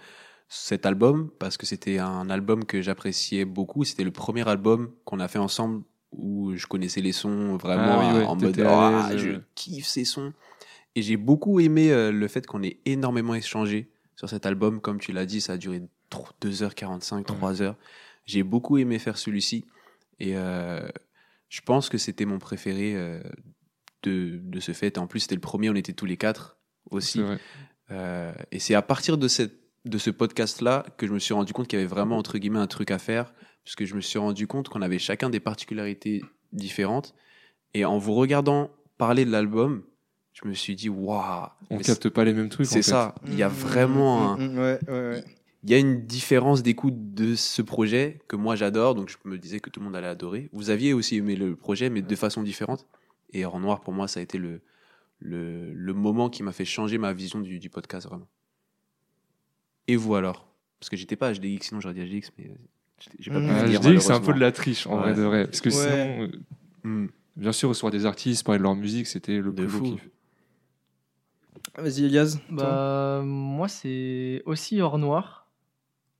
cet 0.47 0.85
album 0.85 1.31
parce 1.39 1.57
que 1.57 1.65
c'était 1.65 1.97
un 1.97 2.29
album 2.29 2.65
que 2.65 2.81
j'appréciais 2.81 3.45
beaucoup. 3.45 3.83
C'était 3.83 4.03
le 4.03 4.11
premier 4.11 4.47
album 4.47 4.91
qu'on 5.05 5.19
a 5.19 5.27
fait 5.27 5.39
ensemble 5.39 5.83
où 6.11 6.55
je 6.55 6.67
connaissais 6.67 7.01
les 7.01 7.13
sons 7.13 7.55
vraiment 7.57 7.99
Ah 7.99 8.13
oui, 8.13 8.19
ouais, 8.19 8.25
en 8.25 8.35
mode 8.35 8.57
l'aise, 8.57 9.17
je 9.17 9.39
kiffe 9.55 9.87
ces 9.87 10.05
sons. 10.05 10.33
Et 10.95 11.01
j'ai 11.01 11.17
beaucoup 11.17 11.59
aimé 11.59 11.91
euh, 11.91 12.11
le 12.11 12.27
fait 12.27 12.45
qu'on 12.45 12.63
ait 12.63 12.79
énormément 12.85 13.33
échangé 13.33 13.89
sur 14.21 14.29
cet 14.29 14.45
album. 14.45 14.81
Comme 14.81 14.99
tu 14.99 15.13
l'as 15.13 15.25
dit, 15.25 15.41
ça 15.41 15.53
a 15.53 15.57
duré 15.57 15.81
2h45, 16.43 17.25
3h. 17.25 17.73
J'ai 18.27 18.43
beaucoup 18.43 18.77
aimé 18.77 18.99
faire 18.99 19.17
celui-ci. 19.17 19.65
Et 20.19 20.37
euh, 20.37 20.87
je 21.49 21.61
pense 21.61 21.89
que 21.89 21.97
c'était 21.97 22.25
mon 22.25 22.37
préféré 22.37 22.93
euh, 22.95 23.19
de, 24.03 24.39
de 24.43 24.59
ce 24.59 24.73
fait. 24.73 24.99
En 24.99 25.07
plus, 25.07 25.21
c'était 25.21 25.33
le 25.33 25.41
premier, 25.41 25.71
on 25.71 25.75
était 25.75 25.93
tous 25.93 26.05
les 26.05 26.17
quatre 26.17 26.59
aussi. 26.91 27.23
Euh, 27.89 28.31
et 28.51 28.59
c'est 28.59 28.75
à 28.75 28.83
partir 28.83 29.17
de, 29.17 29.27
cette, 29.27 29.55
de 29.85 29.97
ce 29.97 30.11
podcast-là 30.11 30.85
que 30.97 31.07
je 31.07 31.13
me 31.13 31.19
suis 31.19 31.33
rendu 31.33 31.51
compte 31.51 31.67
qu'il 31.67 31.79
y 31.79 31.81
avait 31.81 31.89
vraiment, 31.89 32.19
entre 32.19 32.37
guillemets, 32.37 32.59
un 32.59 32.67
truc 32.67 32.91
à 32.91 32.99
faire. 32.99 33.33
Parce 33.65 33.75
que 33.75 33.87
je 33.87 33.95
me 33.95 34.01
suis 34.01 34.19
rendu 34.19 34.45
compte 34.45 34.69
qu'on 34.69 34.83
avait 34.83 34.99
chacun 34.99 35.31
des 35.31 35.39
particularités 35.39 36.21
différentes. 36.53 37.15
Et 37.73 37.85
en 37.85 37.97
vous 37.97 38.13
regardant 38.13 38.69
parler 38.99 39.25
de 39.25 39.31
l'album, 39.31 39.81
je 40.33 40.47
me 40.47 40.53
suis 40.53 40.75
dit, 40.75 40.89
waouh, 40.89 41.47
On 41.69 41.77
capte 41.77 42.09
pas 42.09 42.23
les 42.23 42.33
mêmes 42.33 42.49
trucs. 42.49 42.65
c'est 42.67 42.81
ça. 42.81 43.15
Il 43.27 43.35
y 43.35 43.43
a 43.43 43.49
Mm, 43.49 43.51
vraiment 43.51 44.33
un, 44.33 44.37
mm, 44.37 44.51
mm, 44.53 44.57
ouais, 44.57 44.79
ouais, 44.87 44.93
ouais. 45.09 45.23
il 45.63 45.69
y 45.69 45.73
a 45.73 45.77
une 45.77 46.05
différence 46.05 46.63
d'écoute 46.63 47.13
de 47.13 47.35
ce 47.35 47.61
projet 47.61 48.19
que 48.27 48.35
moi 48.35 48.55
j'adore, 48.55 48.95
donc 48.95 49.09
je 49.09 49.17
me 49.29 49.37
disais 49.37 49.59
que 49.59 49.69
tout 49.69 49.79
le 49.79 49.85
monde 49.85 49.95
allait 49.95 50.07
adorer. 50.07 50.49
Vous 50.53 50.69
aviez 50.69 50.93
aussi 50.93 51.17
aimé 51.17 51.35
le 51.35 51.55
projet, 51.55 51.89
mais 51.89 52.01
de 52.01 52.15
façon 52.15 52.43
différente. 52.43 52.87
Et 53.33 53.45
en 53.45 53.59
noir, 53.59 53.81
pour 53.81 53.93
moi, 53.93 54.07
ça 54.07 54.19
a 54.19 54.23
été 54.23 54.37
le, 54.37 54.61
le, 55.19 55.73
le 55.73 55.93
moment 55.93 56.29
qui 56.29 56.43
m'a 56.43 56.51
fait 56.51 56.65
changer 56.65 56.97
ma 56.97 57.13
vision 57.13 57.39
du, 57.39 57.59
du 57.59 57.69
podcast, 57.69 58.07
vraiment. 58.07 58.27
Et 59.87 59.95
vous 59.95 60.15
alors? 60.15 60.47
Parce 60.79 60.89
que 60.89 60.97
j'étais 60.97 61.15
pas 61.15 61.31
HDX, 61.33 61.67
sinon 61.67 61.79
j'aurais 61.81 61.93
dit 61.93 62.01
HDX, 62.01 62.31
mais 62.37 62.45
euh, 62.47 62.53
j'ai- 63.19 63.29
pas 63.31 63.39
pu 63.39 63.69
dire, 63.69 63.81
que 63.81 63.99
c'est 63.99 64.11
un 64.13 64.19
peu 64.19 64.33
de 64.33 64.39
la 64.39 64.51
triche, 64.51 64.87
en 64.87 64.95
Ouais. 64.95 65.01
vrai 65.01 65.13
de 65.13 65.21
vrai. 65.21 65.45
Parce 65.45 65.61
que 65.61 65.69
Ouais. 65.69 65.75
sinon, 65.75 66.29
euh, 66.85 67.07
bien 67.35 67.51
sûr, 67.51 67.69
recevoir 67.69 67.91
des 67.91 68.05
artistes, 68.05 68.43
parler 68.45 68.57
de 68.59 68.63
leur 68.63 68.75
musique, 68.75 69.07
c'était 69.07 69.37
le 69.39 69.51
De 69.51 69.65
plus 69.65 69.79
beau 69.79 69.85
fou. 69.85 69.95
kiff. 69.95 70.09
Vas-y, 71.77 72.05
Elias. 72.05 72.37
Bah, 72.49 73.21
moi, 73.23 73.67
c'est 73.67 74.41
aussi 74.45 74.81
Hors 74.81 74.97
Noir. 74.97 75.47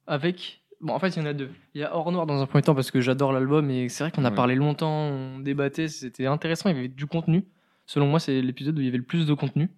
Avec. 0.08 0.62
Bon, 0.80 0.94
en 0.94 1.00
fait, 1.00 1.10
il 1.10 1.20
y 1.20 1.22
en 1.22 1.26
a 1.26 1.34
deux. 1.34 1.50
Il 1.76 1.82
y 1.82 1.84
a 1.84 1.96
Hors 1.96 2.12
Noir 2.12 2.26
dans 2.26 2.42
un 2.42 2.46
premier 2.48 2.64
temps 2.64 2.74
parce 2.76 2.90
que 2.92 3.02
j'adore 3.02 3.32
l'album 3.34 3.70
et 3.70 3.88
c'est 3.90 4.04
vrai 4.04 4.12
qu'on 4.12 4.26
a 4.26 4.30
Ouais. 4.30 4.36
parlé 4.36 4.56
longtemps, 4.56 4.90
on 5.10 5.40
débattait, 5.40 5.88
c'était 5.88 6.26
intéressant, 6.26 6.70
il 6.70 6.76
y 6.76 6.80
avait 6.80 6.88
du 6.88 7.06
contenu. 7.06 7.46
Selon 7.86 8.08
moi, 8.08 8.20
c'est 8.20 8.42
l'épisode 8.42 8.78
où 8.78 8.82
il 8.82 8.86
y 8.86 8.88
avait 8.88 8.98
le 8.98 9.04
plus 9.04 9.26
de 9.28 9.34
contenu 9.34 9.70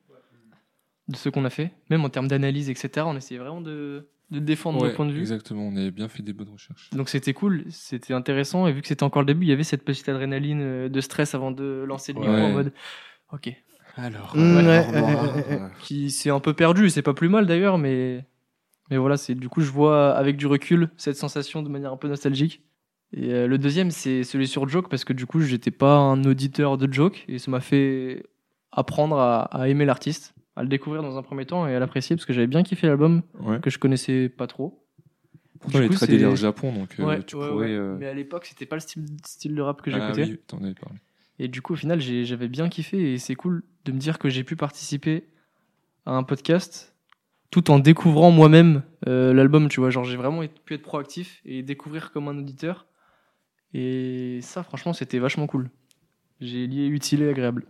de 1.09 1.15
ce 1.15 1.27
qu'on 1.29 1.43
a 1.43 1.49
fait. 1.49 1.71
Même 1.89 2.05
en 2.05 2.09
termes 2.09 2.27
d'analyse, 2.27 2.69
etc. 2.69 3.05
On 3.05 3.17
essayait 3.17 3.39
vraiment 3.39 3.59
de, 3.59 4.07
de 4.31 4.39
défendre 4.39 4.81
Ouais, 4.81 4.89
nos 4.89 4.95
points 4.95 5.05
de 5.07 5.11
vue. 5.11 5.19
exactement, 5.19 5.63
on 5.67 5.75
avait 5.75 5.91
bien 5.91 6.07
fait 6.07 6.23
des 6.23 6.31
bonnes 6.33 6.49
recherches. 6.49 6.89
Donc 6.91 7.09
c'était 7.09 7.33
cool, 7.33 7.65
c'était 7.69 8.13
intéressant. 8.13 8.67
Et 8.67 8.71
vu 8.71 8.81
que 8.81 8.87
c'était 8.87 9.03
encore 9.03 9.23
le 9.23 9.25
début, 9.25 9.45
il 9.45 9.49
y 9.49 9.53
avait 9.53 9.63
cette 9.63 9.83
petite 9.83 10.07
adrénaline 10.07 10.61
euh, 10.61 10.89
de 10.89 11.01
stress 11.01 11.33
avant 11.35 11.51
de 11.51 11.83
lancer 11.85 12.13
le 12.13 12.19
micro 12.19 12.33
Ouais. 12.33 12.41
en 12.43 12.51
mode. 12.53 12.71
Ok. 13.33 13.51
Alors, 13.95 14.35
Mm, 14.35 14.55
ouais, 14.55 14.67
ouais, 14.67 15.01
ouais, 15.01 15.59
qui 15.79 16.09
s'est 16.11 16.29
un 16.31 16.39
peu 16.39 16.53
perdu, 16.53 16.89
c'est 16.89 17.01
pas 17.03 17.13
plus 17.13 17.29
mal 17.29 17.45
d'ailleurs, 17.45 17.77
mais 17.77 18.25
mais 18.89 18.97
voilà, 18.97 19.17
c'est 19.17 19.35
du 19.35 19.49
coup 19.49 19.61
je 19.61 19.71
vois 19.71 20.11
avec 20.15 20.35
du 20.37 20.47
recul 20.47 20.89
cette 20.97 21.15
sensation 21.15 21.61
de 21.61 21.69
manière 21.69 21.93
un 21.93 21.97
peu 21.97 22.07
nostalgique 22.07 22.61
Et 23.15 23.31
euh, 23.31 23.47
le 23.47 23.57
deuxième, 23.57 23.91
c'est 23.91 24.23
celui 24.23 24.47
sur 24.47 24.67
Joke, 24.67 24.89
parce 24.89 25.05
que 25.05 25.13
du 25.13 25.25
coup, 25.27 25.41
j'étais 25.41 25.71
pas 25.71 25.95
un 25.97 26.23
auditeur 26.25 26.77
de 26.77 26.91
Joke, 26.91 27.23
et 27.27 27.37
ça 27.39 27.51
m'a 27.51 27.59
fait 27.61 28.23
apprendre 28.71 29.17
à, 29.19 29.43
à 29.43 29.67
aimer 29.67 29.85
l'artiste, 29.85 30.33
à 30.55 30.63
le 30.63 30.69
découvrir 30.69 31.03
dans 31.03 31.17
un 31.17 31.21
premier 31.23 31.45
temps 31.45 31.67
et 31.67 31.75
à 31.75 31.79
l'apprécier, 31.79 32.15
parce 32.15 32.25
que 32.25 32.33
j'avais 32.33 32.47
bien 32.47 32.63
kiffé 32.63 32.87
l'album, 32.87 33.21
que 33.61 33.69
je 33.69 33.77
connaissais 33.77 34.29
pas 34.29 34.47
trop. 34.47 34.79
Pourtant, 35.59 35.79
il 35.79 35.85
est 35.85 35.89
très 35.95 36.07
délire 36.07 36.35
Japon, 36.35 36.73
donc 36.73 36.99
euh, 36.99 37.21
tu 37.21 37.35
pourrais. 37.35 37.69
euh, 37.71 37.95
Mais 37.99 38.07
à 38.07 38.13
l'époque, 38.13 38.45
c'était 38.47 38.65
pas 38.65 38.75
le 38.75 38.81
style, 38.81 39.05
style 39.25 39.53
de 39.55 39.61
rap 39.61 39.81
que 39.83 39.91
ah 39.93 39.99
j'écoutais. 40.13 40.31
oui, 40.31 40.39
t'en 40.47 40.57
avais 40.57 40.73
parlé. 40.73 40.97
Et 41.39 41.47
du 41.47 41.61
coup, 41.61 41.73
au 41.73 41.75
final, 41.75 41.99
j'avais 41.99 42.47
bien 42.47 42.69
kiffé 42.69 43.13
et 43.13 43.17
c'est 43.17 43.35
cool 43.35 43.63
de 43.85 43.91
me 43.91 43.97
dire 43.97 44.19
que 44.19 44.29
j'ai 44.29 44.43
pu 44.43 44.55
participer 44.55 45.27
à 46.05 46.11
un 46.11 46.23
podcast 46.23 46.93
tout 47.49 47.69
en 47.69 47.77
découvrant 47.77 48.31
moi-même 48.31 48.81
euh, 49.07 49.33
l'album, 49.33 49.69
tu 49.69 49.79
vois. 49.79 49.91
Genre, 49.91 50.03
j'ai 50.03 50.17
vraiment 50.17 50.41
pu 50.65 50.73
être 50.73 50.81
proactif 50.81 51.41
et 51.45 51.61
découvrir 51.61 52.11
comme 52.11 52.27
un 52.27 52.37
auditeur. 52.37 52.87
Et 53.73 54.39
ça, 54.41 54.63
franchement, 54.63 54.93
c'était 54.93 55.19
vachement 55.19 55.47
cool. 55.47 55.69
J'ai 56.41 56.67
lié 56.67 56.87
utile 56.87 57.21
et 57.21 57.29
agréable. 57.29 57.65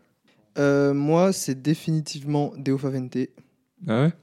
Euh, 0.58 0.94
moi, 0.94 1.34
c'est 1.34 1.62
définitivement 1.62 2.54
Deo 2.58 2.78
Favente. 2.78 3.18
Ah 3.88 4.04
ouais? 4.04 4.14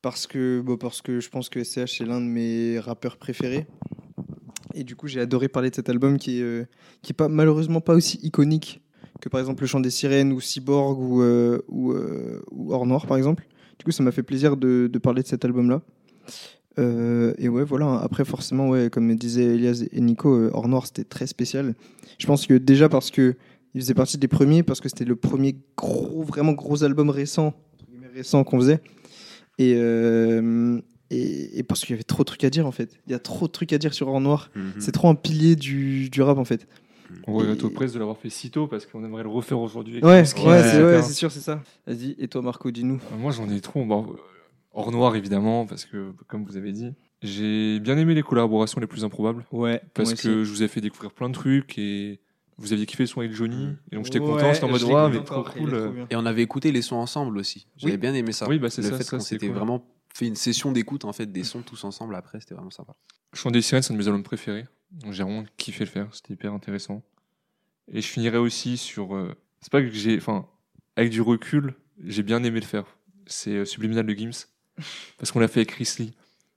Parce 0.00 0.26
que, 0.26 0.60
bon, 0.60 0.76
parce 0.76 1.02
que 1.02 1.20
je 1.20 1.28
pense 1.28 1.48
que 1.48 1.62
SCH 1.62 2.00
est 2.00 2.06
l'un 2.06 2.20
de 2.20 2.26
mes 2.26 2.78
rappeurs 2.78 3.16
préférés. 3.16 3.66
Et 4.74 4.84
du 4.84 4.96
coup, 4.96 5.06
j'ai 5.06 5.20
adoré 5.20 5.48
parler 5.48 5.70
de 5.70 5.74
cet 5.74 5.88
album 5.88 6.18
qui 6.18 6.40
est, 6.40 6.42
euh, 6.42 6.66
qui 7.02 7.12
est 7.12 7.14
pas, 7.14 7.28
malheureusement 7.28 7.80
pas 7.80 7.94
aussi 7.94 8.18
iconique 8.22 8.82
que 9.20 9.28
par 9.28 9.40
exemple 9.40 9.62
Le 9.62 9.66
Chant 9.66 9.80
des 9.80 9.90
Sirènes 9.90 10.32
ou 10.32 10.40
Cyborg 10.40 10.98
ou, 11.00 11.22
euh, 11.22 11.62
euh, 11.72 12.42
Or 12.68 12.86
Noir 12.86 13.06
par 13.06 13.16
exemple. 13.16 13.46
Du 13.78 13.84
coup, 13.84 13.90
ça 13.90 14.02
m'a 14.02 14.12
fait 14.12 14.22
plaisir 14.22 14.56
de, 14.56 14.90
parler 15.02 15.22
de 15.22 15.26
cet 15.26 15.44
album-là. 15.44 15.82
Euh, 16.78 17.34
et 17.38 17.48
ouais, 17.48 17.64
voilà. 17.64 18.00
Après, 18.00 18.24
forcément, 18.24 18.68
ouais, 18.68 18.88
comme 18.90 19.14
disaient 19.16 19.54
Elias 19.54 19.84
et 19.90 20.00
Nico, 20.00 20.48
Or 20.52 20.68
Noir, 20.68 20.86
c'était 20.86 21.04
très 21.04 21.26
spécial. 21.26 21.74
Je 22.18 22.26
pense 22.26 22.46
que 22.46 22.54
déjà 22.54 22.88
parce 22.88 23.10
que 23.10 23.34
il 23.74 23.80
faisait 23.80 23.94
partie 23.94 24.18
des 24.18 24.28
premiers, 24.28 24.62
parce 24.62 24.80
que 24.80 24.88
c'était 24.88 25.04
le 25.04 25.16
premier 25.16 25.56
gros, 25.76 26.22
vraiment 26.22 26.52
gros 26.52 26.84
album 26.84 27.10
récent, 27.10 27.54
récent 28.14 28.44
qu'on 28.44 28.60
faisait. 28.60 28.80
Et, 29.58 29.74
et, 31.14 31.58
et 31.58 31.62
parce 31.62 31.80
qu'il 31.80 31.90
y 31.90 31.94
avait 31.94 32.02
trop 32.04 32.22
de 32.22 32.26
trucs 32.26 32.44
à 32.44 32.50
dire 32.50 32.66
en 32.66 32.72
fait. 32.72 32.98
Il 33.06 33.12
y 33.12 33.14
a 33.14 33.18
trop 33.18 33.46
de 33.46 33.52
trucs 33.52 33.72
à 33.72 33.78
dire 33.78 33.94
sur 33.94 34.08
Or 34.08 34.20
Noir. 34.20 34.50
Mhm. 34.54 34.72
C'est 34.78 34.92
trop 34.92 35.08
un 35.08 35.14
pilier 35.14 35.56
du, 35.56 36.10
du 36.10 36.22
rap 36.22 36.38
en 36.38 36.44
fait. 36.44 36.66
On 37.26 37.34
regrette 37.34 37.60
Et- 37.60 37.64
au 37.64 37.70
presse 37.70 37.92
de 37.92 37.98
l'avoir 37.98 38.16
fait 38.18 38.30
si 38.30 38.50
tôt 38.50 38.66
parce 38.66 38.86
qu'on 38.86 39.04
aimerait 39.04 39.22
le 39.22 39.28
refaire 39.28 39.58
aujourd'hui. 39.60 39.96
Ouais, 40.02 40.20
ouais, 40.20 40.24
c'est 40.24 40.82
ouais, 40.82 41.02
sûr, 41.02 41.30
c'est 41.30 41.40
ça. 41.40 41.62
Vas-y, 41.86 42.16
et 42.18 42.28
toi 42.28 42.42
Marco, 42.42 42.70
dis-nous. 42.70 42.96
Euh, 43.12 43.16
Moi, 43.16 43.30
j'en 43.30 43.48
ai 43.48 43.60
trop. 43.60 43.84
Bon, 43.84 44.04
euh, 44.10 44.16
hors 44.72 44.90
noir, 44.90 45.14
évidemment, 45.14 45.66
parce 45.66 45.84
que, 45.84 46.12
comme 46.26 46.44
vous 46.44 46.56
avez 46.56 46.72
dit, 46.72 46.92
j'ai 47.22 47.78
bien 47.80 47.96
aimé 47.98 48.14
les 48.14 48.22
collaborations 48.22 48.80
les 48.80 48.86
plus 48.86 49.04
improbables. 49.04 49.44
Ouais, 49.52 49.80
Parce 49.94 50.14
que 50.14 50.42
je 50.44 50.50
vous 50.50 50.62
ai 50.62 50.68
fait 50.68 50.80
découvrir 50.80 51.12
plein 51.12 51.28
de 51.28 51.34
trucs 51.34 51.78
et 51.78 52.20
vous 52.58 52.72
aviez 52.72 52.86
kiffé 52.86 53.04
le 53.04 53.06
son 53.06 53.20
avec 53.20 53.32
Johnny. 53.32 53.68
Et 53.92 53.96
donc, 53.96 54.06
j'étais 54.06 54.18
content. 54.18 54.52
J'étais 54.52 54.64
en 54.64 54.68
mode, 54.70 54.82
ouais, 54.82 55.10
mais 55.10 55.24
trop 55.24 55.44
cool. 55.44 56.06
Et 56.10 56.16
on 56.16 56.26
avait 56.26 56.42
écouté 56.42 56.72
les 56.72 56.82
sons 56.82 56.96
ensemble 56.96 57.38
aussi. 57.38 57.66
J'avais 57.76 57.92
Oui. 57.94 57.98
bien 57.98 58.14
aimé 58.14 58.32
ça. 58.32 58.48
Oui, 58.48 58.58
bah, 58.58 58.70
c'est 58.70 58.82
le 58.82 58.88
ça, 58.90 58.96
fait 58.96 59.04
ça, 59.04 59.16
qu'on 59.18 59.22
s'était 59.22 59.46
cool. 59.46 59.56
vraiment 59.56 59.86
fait 60.14 60.26
une 60.26 60.36
session 60.36 60.72
d'écoute 60.72 61.04
en 61.04 61.12
fait 61.12 61.26
des 61.26 61.44
sons 61.44 61.62
tous 61.62 61.84
ensemble 61.84 62.14
après, 62.14 62.40
c'était 62.40 62.54
vraiment 62.54 62.70
sympa. 62.70 62.94
Chant 63.32 63.50
des 63.50 63.62
sirènes, 63.62 63.82
c'est 63.82 63.92
un 63.92 63.96
de 63.96 64.00
mes 64.00 64.06
albums 64.06 64.22
préférés. 64.22 64.64
J'ai 65.10 65.24
vraiment 65.24 65.44
kiffé 65.56 65.84
le 65.84 65.90
faire. 65.90 66.14
C'était 66.14 66.34
hyper 66.34 66.52
intéressant. 66.52 67.02
Et 67.92 68.00
je 68.00 68.06
finirai 68.06 68.38
aussi 68.38 68.76
sur. 68.76 69.14
euh, 69.14 69.34
C'est 69.60 69.72
pas 69.72 69.82
que 69.82 69.90
j'ai. 69.90 70.16
Enfin, 70.16 70.46
avec 70.96 71.10
du 71.10 71.20
recul, 71.20 71.74
j'ai 72.04 72.22
bien 72.22 72.42
aimé 72.44 72.60
le 72.60 72.66
faire. 72.66 72.84
C'est 73.26 73.50
euh, 73.56 73.64
Subliminal 73.64 74.06
de 74.06 74.14
Gims. 74.14 74.46
Parce 75.18 75.32
qu'on 75.32 75.40
l'a 75.40 75.48
fait 75.48 75.60
avec 75.60 75.70
Chris 75.70 75.96
Lee. 75.98 76.14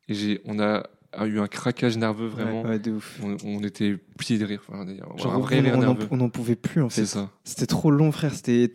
Et 0.07 0.13
j'ai, 0.13 0.41
on 0.45 0.59
a, 0.59 0.87
a 1.17 1.25
eu 1.27 1.39
un 1.39 1.47
craquage 1.47 1.97
nerveux 1.97 2.27
vraiment. 2.27 2.61
Ouais, 2.63 2.69
ouais, 2.69 2.79
de 2.79 2.91
ouf. 2.91 3.19
On, 3.23 3.35
on 3.43 3.63
était 3.63 3.97
pliés 4.17 4.39
de 4.39 4.45
rire. 4.45 4.61
Enfin, 4.69 4.85
Genre, 5.17 5.33
un 5.33 5.39
vrai 5.39 5.59
on- 5.59 5.63
rire 5.63 5.77
nerveux. 5.77 6.07
on 6.11 6.17
n'en 6.17 6.29
pouvait 6.29 6.55
plus 6.55 6.81
en 6.81 6.89
fait. 6.89 7.05
C'était 7.43 7.65
trop 7.65 7.91
long, 7.91 8.11
frère. 8.11 8.33
C'était 8.33 8.71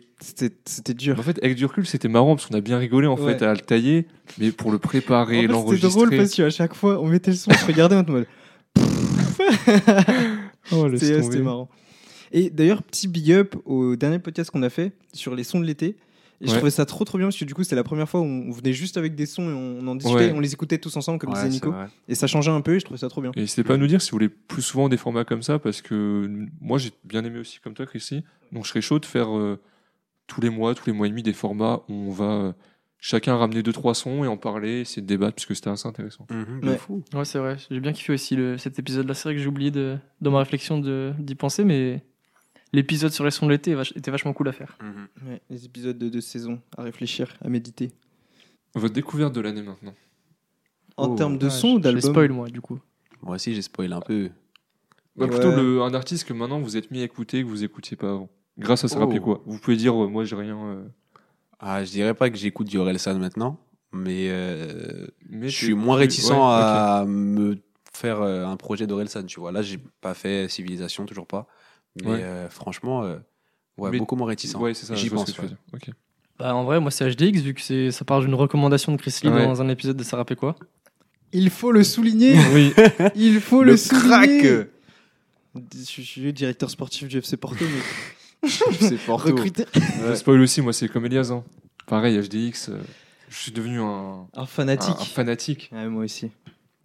dur. 0.93 1.19
En 1.19 1.23
fait, 1.23 1.37
avec 1.43 1.55
du 1.55 1.65
recul, 1.65 1.85
c'était 1.85 2.07
marrant 2.07 2.35
parce 2.35 2.47
qu'on 2.47 2.55
a 2.55 2.61
bien 2.61 2.77
rigolé 2.77 3.07
en 3.07 3.17
Ouais. 3.19 3.33
fait 3.37 3.43
à 3.45 3.53
le 3.53 3.59
tailler, 3.61 4.07
mais 4.39 4.51
pour 4.51 4.71
le 4.71 4.77
préparer, 4.79 5.39
En 5.39 5.41
fait, 5.41 5.47
l'enregistrer. 5.47 5.89
C'était 5.89 5.99
drôle 6.05 6.17
parce 6.17 6.33
qu'à 6.35 6.49
chaque 6.49 6.73
fois, 6.75 6.99
on 7.01 7.07
mettait 7.07 7.31
le 7.31 7.37
son, 7.37 7.51
on 7.51 7.53
se 7.55 7.65
regardait 7.65 7.95
en 7.95 8.03
mode. 8.05 8.27
Oh, 10.71 10.87
c'était 10.97 11.41
marrant. 11.41 11.69
Et 12.31 12.49
d'ailleurs, 12.49 12.81
petit 12.83 13.07
big 13.07 13.31
up 13.31 13.55
au 13.65 13.95
dernier 13.95 14.17
podcast 14.19 14.49
qu'on 14.49 14.63
a 14.63 14.69
fait 14.69 14.93
sur 15.13 15.35
les 15.35 15.43
sons 15.43 15.59
de 15.59 15.65
l'été. 15.65 15.95
Et 16.43 16.47
je 16.49 16.55
trouvais 16.55 16.71
ça 16.71 16.85
trop 16.85 17.05
trop 17.05 17.17
bien 17.17 17.27
parce 17.27 17.37
que 17.37 17.45
du 17.45 17.53
coup, 17.53 17.63
c'était 17.63 17.75
la 17.75 17.83
première 17.83 18.07
fois 18.09 18.19
où 18.21 18.25
on 18.25 18.51
venait 18.51 18.73
juste 18.73 18.97
avec 18.97 19.15
des 19.15 19.25
sons 19.25 19.49
et 19.49 19.53
on 19.53 19.87
en 19.87 19.95
discutait, 19.95 20.25
Ouais. 20.25 20.31
on 20.35 20.39
les 20.39 20.53
écoutait 20.53 20.77
tous 20.77 20.95
ensemble, 20.97 21.17
comme 21.19 21.29
Ouais, 21.31 21.35
disait 21.43 21.49
Nico. 21.49 21.73
Et 22.07 22.15
ça 22.15 22.27
changeait 22.27 22.51
un 22.51 22.61
peu 22.61 22.75
et 22.75 22.79
je 22.79 22.85
trouvais 22.85 22.97
ça 22.99 23.09
trop 23.09 23.21
bien. 23.21 23.31
Et 23.35 23.39
n'hésitez 23.41 23.63
pas 23.63 23.75
à 23.75 23.77
nous 23.77 23.87
dire 23.87 24.01
si 24.01 24.11
vous 24.11 24.15
voulez 24.15 24.29
plus 24.29 24.61
souvent 24.61 24.89
des 24.89 24.97
formats 24.97 25.23
comme 25.25 25.41
ça, 25.41 25.57
parce 25.59 25.81
que 25.81 26.29
moi 26.61 26.77
j'ai 26.77 26.91
bien 27.03 27.23
aimé 27.23 27.39
aussi 27.39 27.59
comme 27.59 27.73
toi, 27.73 27.85
Chrissy. 27.85 28.23
Donc 28.51 28.65
je 28.65 28.69
serais 28.69 28.81
chaud 28.81 28.99
de 28.99 29.05
faire 29.05 29.35
euh, 29.35 29.59
tous 30.27 30.41
les 30.41 30.49
mois, 30.49 30.75
tous 30.75 30.85
les 30.87 30.93
mois 30.93 31.07
et 31.07 31.09
demi 31.09 31.23
des 31.23 31.33
formats 31.33 31.81
où 31.89 31.93
on 31.93 32.11
va 32.11 32.25
euh, 32.31 32.53
chacun 32.99 33.35
ramener 33.35 33.63
deux 33.63 33.73
trois 33.73 33.93
sons 33.95 34.23
et 34.23 34.27
en 34.27 34.37
parler, 34.37 34.81
essayer 34.81 35.01
de 35.01 35.07
débattre, 35.07 35.35
puisque 35.35 35.55
c'était 35.55 35.69
assez 35.69 35.87
intéressant. 35.87 36.25
Ouais. 36.63 36.77
fou. 36.77 37.03
Ouais, 37.13 37.25
c'est 37.25 37.39
vrai. 37.39 37.57
J'ai 37.71 37.79
bien 37.79 37.91
kiffé 37.93 38.13
aussi 38.13 38.35
le, 38.35 38.57
cet 38.57 38.79
épisode-là. 38.79 39.13
C'est 39.13 39.29
vrai 39.29 39.35
que 39.35 39.41
j'ai 39.41 39.47
oublié 39.47 39.71
de, 39.71 39.97
dans 40.21 40.31
ma 40.31 40.39
réflexion 40.39 40.79
de- 40.79 41.13
d'y 41.19 41.35
penser, 41.35 41.63
mais 41.63 42.03
l'épisode 42.73 43.11
sur 43.11 43.23
les 43.23 43.31
sons 43.31 43.45
de 43.45 43.51
l'été 43.51 43.75
était 43.95 44.11
vachement 44.11 44.33
cool 44.33 44.49
à 44.49 44.51
faire. 44.51 44.77
Mhm. 44.81 45.29
Ouais, 45.29 45.41
les 45.49 45.65
épisodes 45.65 45.97
de, 45.97 46.09
de 46.09 46.19
saison 46.19 46.61
à 46.77 46.83
réfléchir, 46.83 47.33
à 47.41 47.49
méditer. 47.49 47.91
Votre 48.75 48.93
découverte 48.93 49.33
de 49.33 49.41
l'année 49.41 49.61
maintenant. 49.61 49.93
En 50.97 51.09
Oh. 51.11 51.15
termes 51.15 51.37
de 51.37 51.45
Ouais, 51.45 51.51
son 51.51 51.69
ou 51.73 51.79
d'album 51.79 52.01
spoil, 52.01 52.31
moi, 52.31 52.49
du 52.49 52.61
coup. 52.61 52.79
Moi 53.21 53.35
aussi 53.35 53.55
j'ai 53.55 53.61
spoilé 53.61 53.93
un 53.93 54.01
peu. 54.01 54.29
Bah, 55.15 55.25
Ouais. 55.25 55.31
Plutôt 55.31 55.51
le, 55.55 55.81
un 55.81 55.93
artiste 55.93 56.27
que 56.27 56.33
maintenant 56.33 56.59
vous 56.59 56.75
êtes 56.75 56.91
mis 56.91 56.99
à 57.01 57.03
écouter 57.03 57.41
que 57.43 57.47
vous 57.47 57.63
écoutiez 57.63 57.95
pas 57.95 58.09
avant. 58.11 58.29
Grâce 58.57 58.83
à 58.83 58.87
ça, 58.87 58.99
Oh. 59.01 59.19
quoi 59.19 59.41
Vous 59.45 59.57
pouvez 59.59 59.77
dire, 59.77 59.93
euh, 60.03 60.07
moi 60.07 60.23
j'ai 60.25 60.35
rien. 60.35 60.57
euh, 60.57 60.83
Ah, 61.59 61.83
je 61.85 61.91
dirais 61.91 62.13
pas 62.13 62.29
que 62.29 62.35
j'écoute 62.37 62.67
du 62.67 62.77
Orelsan 62.77 63.17
maintenant, 63.19 63.57
mais, 63.91 64.27
euh, 64.29 65.07
mais 65.29 65.47
je 65.49 65.55
suis 65.65 65.73
moins 65.73 65.95
réticent 65.95 66.29
ouais, 66.31 66.35
à 66.37 67.05
me 67.07 67.57
faire 67.93 68.21
euh, 68.21 68.45
un 68.45 68.57
projet 68.57 68.85
d'Orelsan, 68.87 69.23
tu 69.25 69.39
vois. 69.39 69.51
Là, 69.51 69.61
j'ai 69.61 69.77
pas 70.01 70.13
fait 70.13 70.49
Civilisation, 70.49 71.05
toujours 71.05 71.25
pas. 71.27 71.47
Mais 72.01 72.07
Ouais. 72.11 72.23
euh, 72.23 72.49
franchement, 72.49 73.03
euh, 73.03 73.17
ouais, 73.77 73.91
Mais- 73.91 73.99
beaucoup 73.99 74.15
moins 74.15 74.27
réticent. 74.27 74.55
Ouais, 74.55 74.73
c'est 74.73 74.85
ça, 74.85 74.95
J'y 74.95 75.09
pense, 75.09 75.29
ouais. 75.37 75.45
Bah, 76.39 76.55
en 76.55 76.63
vrai, 76.63 76.79
moi, 76.79 76.89
c'est 76.91 77.05
HDX, 77.07 77.41
vu 77.41 77.53
que 77.53 77.61
ça 77.91 78.05
part 78.05 78.21
d'une 78.21 78.33
recommandation 78.33 78.91
de 78.91 78.97
Chris 78.97 79.15
Lee 79.23 79.29
Ouais. 79.29 79.45
dans 79.45 79.61
un 79.61 79.69
épisode 79.69 79.97
de 79.97 80.03
rappelle 80.17 80.37
quoi. 80.37 80.55
Il 81.31 81.49
faut 81.49 81.71
le 81.71 81.83
souligner 81.83 82.33
Oui, 82.53 82.73
Il 83.15 83.39
faut 83.39 83.63
le, 83.63 83.71
Le 83.71 83.77
souligner 83.77 84.41
crack 84.41 84.67
Je 85.75 86.01
suis 86.01 86.33
directeur 86.33 86.69
sportif 86.69 87.07
du 87.07 87.17
FC 87.19 87.37
Porto, 87.37 87.63
mais 87.63 88.49
C'est 88.79 88.97
Porto. 88.97 89.29
recruté. 89.29 89.65
je 89.73 90.15
spoil 90.15 90.41
aussi, 90.41 90.61
moi 90.61 90.73
c'est 90.73 90.87
comme 90.87 91.05
Elias. 91.05 91.29
hein. 91.31 91.43
Pareil, 91.85 92.17
HDX, 92.19 92.69
euh, 92.69 92.77
je 93.29 93.35
suis 93.37 93.51
devenu 93.51 93.79
un, 93.79 94.27
Un 94.33 94.41
un- 94.41 94.45
fanatique. 94.45 94.95
un 94.99 95.05
fanatique. 95.05 95.69
Ouais, 95.71 95.87
moi 95.87 96.03
aussi. 96.05 96.31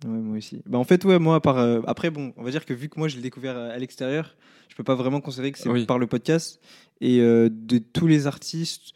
Ouais, 0.05 0.11
moi 0.19 0.37
aussi. 0.39 0.63
Bah, 0.67 0.79
en 0.79 0.85
fait, 0.85 1.05
ouais, 1.05 1.19
moi, 1.19 1.41
par, 1.43 1.59
euh, 1.59 1.81
après, 1.87 2.11
bon, 2.11 2.33
on 2.37 2.43
va 2.43 2.51
dire 2.51 2.65
que 2.65 2.73
vu 2.75 2.89
que 2.89 2.99
moi, 2.99 3.09
je 3.09 3.17
l'ai 3.17 3.23
découvert 3.23 3.57
à, 3.57 3.67
à 3.67 3.79
l'extérieur, 3.79 4.37
je 4.69 4.77
peux 4.77 4.85
pas 4.85 4.95
vraiment 4.95 5.21
considérer 5.21 5.51
que 5.53 5.59
c'est 5.59 5.69
Oui. 5.69 5.87
par 5.87 5.99
le 5.99 6.07
podcast. 6.07 6.61
Et 7.01 7.21
euh, 7.21 7.49
de 7.51 7.79
tous 7.79 8.07
les 8.07 8.27
artistes, 8.27 8.93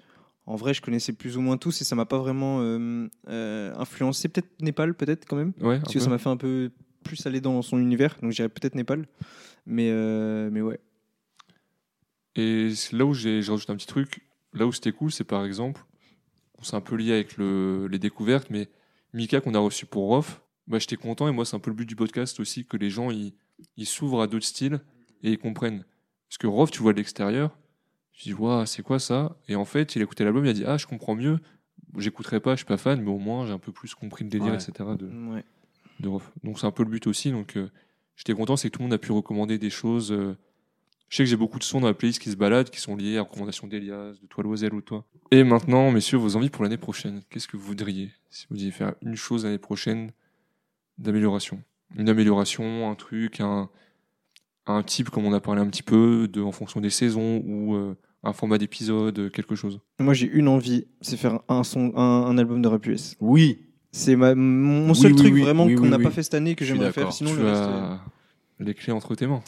en 0.47 0.57
vrai, 0.57 0.75
je 0.75 0.83
connaissais 0.83 1.12
plus 1.12 1.37
ou 1.37 1.41
moins 1.41 1.57
tous 1.57 1.81
et 1.81 1.85
ça 1.85 1.95
m'a 1.97 2.05
pas 2.07 2.19
vraiment 2.19 2.59
euh, 2.61 3.09
euh, 3.29 3.73
influencé. 3.77 4.29
Peut-être 4.29 4.49
Népal, 4.61 4.95
peut-être 4.95 5.25
quand 5.27 5.37
même. 5.37 5.53
Ouais, 5.61 5.79
Parce 5.81 5.93
que 5.95 6.01
ça 6.01 6.09
m'a 6.11 6.19
fait 6.19 6.29
un 6.29 6.37
peu 6.37 6.71
plus 7.05 7.25
aller 7.27 7.41
dans 7.41 7.62
son 7.62 7.79
univers. 7.79 8.17
Donc, 8.23 8.33
j'irais 8.33 8.49
peut-être 8.49 8.75
Népal. 8.77 9.07
Mais, 9.67 9.88
euh, 9.91 10.51
mais 10.53 10.61
ouais. 10.61 10.79
Et 12.37 12.71
là 12.93 13.05
où 13.05 13.15
j'ai 13.15 13.41
rajouté 13.41 13.73
un 13.73 13.77
petit 13.77 13.87
truc, 13.87 14.23
là 14.55 14.67
où 14.67 14.73
c'était 14.73 14.93
cool, 14.93 15.12
c'est 15.12 15.25
par 15.25 15.45
exemple, 15.45 15.85
c'est 16.62 16.75
un 16.77 16.81
peu 16.81 16.97
lié 16.97 17.12
avec 17.12 17.37
le, 17.37 17.87
les 17.88 17.99
découvertes, 17.99 18.49
mais 18.51 18.69
Mika 19.12 19.41
qu'on 19.41 19.55
a 19.55 19.59
reçu 19.59 19.85
pour 19.87 20.07
Rof, 20.09 20.41
bah, 20.66 20.79
j'étais 20.79 20.96
content 20.96 21.29
et 21.29 21.33
moi 21.33 21.44
c'est 21.44 21.57
un 21.57 21.61
peu 21.61 21.70
le 21.70 21.77
but 21.77 21.87
du 21.87 21.96
podcast 21.96 22.38
aussi 22.40 22.64
que 22.64 22.77
les 22.77 22.90
gens 22.90 23.11
ils, 23.11 23.33
ils 23.77 23.87
s'ouvrent 23.87 24.22
à 24.22 24.27
d'autres 24.27 24.46
styles 24.46 24.81
et 25.22 25.31
ils 25.33 25.38
comprennent. 25.38 25.85
Parce 26.29 26.38
que 26.38 26.46
Rof, 26.46 26.70
tu 26.70 26.81
vois 26.83 26.92
de 26.92 26.98
l'extérieur, 26.98 27.57
tu 28.12 28.25
dis 28.25 28.35
waouh 28.35 28.66
c'est 28.66 28.83
quoi 28.83 28.98
ça? 28.98 29.37
Et 29.48 29.55
en 29.57 29.64
fait 29.64 29.94
il 29.96 30.01
a 30.01 30.05
écouté 30.05 30.25
l'album, 30.25 30.44
il 30.44 30.48
a 30.51 30.53
dit 30.55 30.64
ah 30.66 30.79
je 30.79 30.87
comprends 30.87 31.14
mieux, 31.14 31.38
j'écouterai 31.98 32.40
pas, 32.40 32.53
je 32.53 32.59
suis 32.59 32.66
pas 32.66 32.77
fan, 32.79 33.01
mais 33.03 33.11
au 33.11 33.18
moins 33.18 33.46
j'ai 33.46 33.53
un 33.53 33.59
peu 33.59 33.72
plus 33.72 33.94
compris 33.94 34.25
le 34.25 34.31
délire, 34.31 34.53
Ouais. 34.53 34.55
etc. 34.62 34.72
De, 34.98 35.07
ouais. 35.35 35.44
de 36.01 36.09
Rof. 36.09 36.31
Donc 36.44 36.59
c'est 36.59 36.66
un 36.66 36.70
peu 36.72 36.85
le 36.85 36.90
but 36.90 37.07
aussi. 37.07 37.31
Donc 37.33 37.57
euh, 37.57 37.70
j'étais 38.16 38.35
content, 38.35 38.57
c'est 38.57 38.68
que 38.70 38.75
tout 38.75 38.81
le 38.81 38.85
monde 38.85 38.94
a 38.94 38.98
pu 38.98 39.12
recommander 39.12 39.59
des 39.59 39.70
choses. 39.70 40.12
euh, 40.12 40.37
je 41.09 41.16
sais 41.18 41.25
que 41.25 41.29
j'ai 41.29 41.37
beaucoup 41.37 41.59
de 41.59 41.64
sons 41.64 41.81
dans 41.81 41.88
la 41.88 41.92
playlist 41.94 42.22
qui 42.22 42.31
se 42.31 42.37
baladent, 42.37 42.70
qui 42.70 42.81
sont 42.81 42.96
liés 42.96 43.18
à 43.18 43.22
recommandations 43.22 43.66
d'Elias, 43.66 44.12
de 44.22 44.27
toi 44.29 44.42
Loisel 44.42 44.72
ou 44.72 44.81
toi. 44.81 45.05
Et 45.31 45.44
maintenant, 45.44 45.90
messieurs, 45.90 46.16
vos 46.16 46.37
envies 46.37 46.48
pour 46.48 46.62
l'année 46.64 46.79
prochaine. 46.79 47.22
Qu'est-ce 47.29 47.46
que 47.46 47.59
vous 47.59 47.66
voudriez? 47.66 48.11
Si 48.31 48.46
vous 48.48 48.57
deviez 48.57 48.70
faire 48.70 48.94
une 49.03 49.14
chose 49.16 49.44
l'année 49.44 49.59
prochaine 49.59 50.11
d'amélioration 50.98 51.62
Une 51.96 52.09
amélioration, 52.09 52.90
un 52.90 52.94
truc, 52.94 53.40
un, 53.40 53.68
un 54.66 54.83
type 54.83 55.11
comme 55.11 55.24
on 55.26 55.33
a 55.33 55.40
parlé 55.40 55.61
un 55.61 55.66
petit 55.68 55.83
peu, 55.83 56.28
de, 56.28 56.40
en 56.40 56.52
fonction 56.52 56.81
des 56.81 56.90
saisons 56.90 57.42
ou 57.44 57.74
euh, 57.74 57.96
un 58.22 58.33
format 58.33 58.59
d'épisode, 58.59 59.18
euh, 59.18 59.31
quelque 59.31 59.55
chose. 59.55 59.81
Moi, 59.98 60.14
j'ai 60.14 60.28
une 60.31 60.48
envie, 60.48 60.87
c'est 61.00 61.16
faire 61.16 61.40
un, 61.48 61.64
son, 61.64 61.92
un, 61.96 62.00
un 62.26 62.38
album 62.38 62.62
de 62.62 62.68
rap 62.68 62.87
US. 62.87 63.16
Oui. 63.20 63.66
C'est 63.90 64.16
ma- 64.16 64.35
mon 64.35 64.88
Oui, 64.90 64.94
seul 64.96 65.12
oui, 65.12 65.18
truc 65.18 65.35
oui, 65.35 65.42
vraiment 65.42 65.66
oui, 65.66 65.74
qu'on 65.74 65.87
n'a 65.87 65.98
oui. 65.98 66.05
pas 66.05 66.11
fait 66.11 66.22
cette 66.22 66.35
année 66.35 66.55
que 66.55 66.64
j'aimerais 66.64 66.92
faire. 66.92 67.12
Sinon, 67.12 67.31
tu 67.33 67.37
le 67.38 67.44
reste, 67.46 67.61
as 67.62 68.00
les 68.61 68.74
clés 68.74 68.92
entre 68.92 69.14
tes 69.14 69.26
mains. 69.26 69.42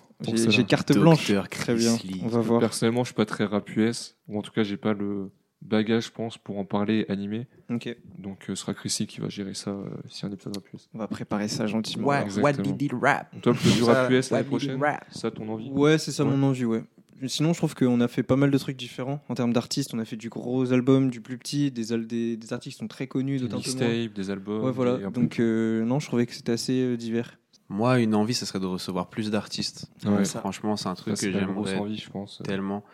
J'ai 0.48 0.64
carte 0.64 0.92
blanche. 0.92 1.32
Très 1.50 1.74
bien. 1.74 1.96
On 2.22 2.28
va 2.28 2.40
voir. 2.40 2.60
Personnellement, 2.60 3.04
je 3.04 3.08
suis 3.08 3.14
pas 3.14 3.24
très 3.26 3.44
rap 3.44 3.68
US, 3.76 4.16
ou 4.28 4.38
en 4.38 4.42
tout 4.42 4.50
cas, 4.52 4.62
j'ai 4.64 4.76
pas 4.76 4.92
le 4.92 5.30
bagage, 5.64 6.06
je 6.06 6.10
pense, 6.10 6.38
pour 6.38 6.58
en 6.58 6.64
parler 6.64 7.06
animé. 7.08 7.46
Ok. 7.70 7.96
Donc, 8.18 8.42
euh, 8.48 8.54
ce 8.54 8.62
sera 8.62 8.74
Chrissy 8.74 9.06
qui 9.06 9.20
va 9.20 9.28
gérer 9.28 9.54
ça 9.54 9.70
euh, 9.70 9.84
si 10.08 10.24
un 10.26 10.30
épisode 10.32 10.56
rap 10.56 10.64
US. 10.74 10.88
On 10.94 10.98
va 10.98 11.08
préparer 11.08 11.48
ça 11.48 11.66
gentiment. 11.66 12.06
What, 12.08 12.52
did 12.52 12.80
he 12.82 12.90
rap? 12.94 13.34
Toi, 13.42 13.52
le 13.54 13.72
du 13.72 13.82
rap 13.82 14.10
US 14.10 14.30
l'année 14.30 14.44
prochaine, 14.44 14.80
rap? 14.82 15.04
ça 15.10 15.30
ton 15.30 15.48
envie? 15.48 15.70
Ouais, 15.70 15.98
c'est 15.98 16.12
ça 16.12 16.24
Ouais. 16.24 16.30
mon 16.30 16.46
envie, 16.48 16.64
ouais. 16.64 16.84
Sinon, 17.26 17.52
je 17.52 17.58
trouve 17.58 17.74
qu'on 17.74 18.00
a 18.00 18.08
fait 18.08 18.22
pas 18.24 18.36
mal 18.36 18.50
de 18.50 18.58
trucs 18.58 18.76
différents 18.76 19.22
en 19.28 19.34
termes 19.34 19.52
d'artistes. 19.52 19.94
On 19.94 19.98
a 19.98 20.04
fait 20.04 20.16
du 20.16 20.28
gros 20.28 20.72
album, 20.72 21.10
du 21.10 21.20
plus 21.22 21.38
petit, 21.38 21.70
des, 21.70 21.92
al- 21.92 22.06
des, 22.06 22.36
des 22.36 22.52
artistes 22.52 22.76
qui 22.76 22.80
sont 22.82 22.88
très 22.88 23.06
connus, 23.06 23.36
Des 23.38 23.42
d'autres 23.48 23.56
mixtapes, 23.56 24.12
des 24.12 24.30
albums. 24.30 24.64
Ouais, 24.64 24.72
voilà. 24.72 24.98
Donc, 25.10 25.38
euh, 25.40 25.84
non, 25.84 26.00
je 26.00 26.06
trouvais 26.08 26.26
que 26.26 26.34
c'était 26.34 26.52
assez 26.52 26.72
euh, 26.82 26.96
divers. 26.96 27.38
Moi, 27.70 28.00
une 28.00 28.14
envie, 28.14 28.34
ce 28.34 28.44
serait 28.44 28.60
de 28.60 28.66
recevoir 28.66 29.08
plus 29.08 29.30
d'artistes. 29.30 29.86
Ouais. 30.04 30.24
Ça, 30.26 30.40
Franchement, 30.40 30.76
c'est 30.76 30.88
un 30.88 30.96
Ça, 30.96 31.02
truc 31.02 31.16
c'est 31.16 31.26
que 31.32 31.38
j'aimerais 31.38 31.76
envie, 31.78 31.96
je 31.96 32.10
pense. 32.10 32.42
tellement. 32.44 32.84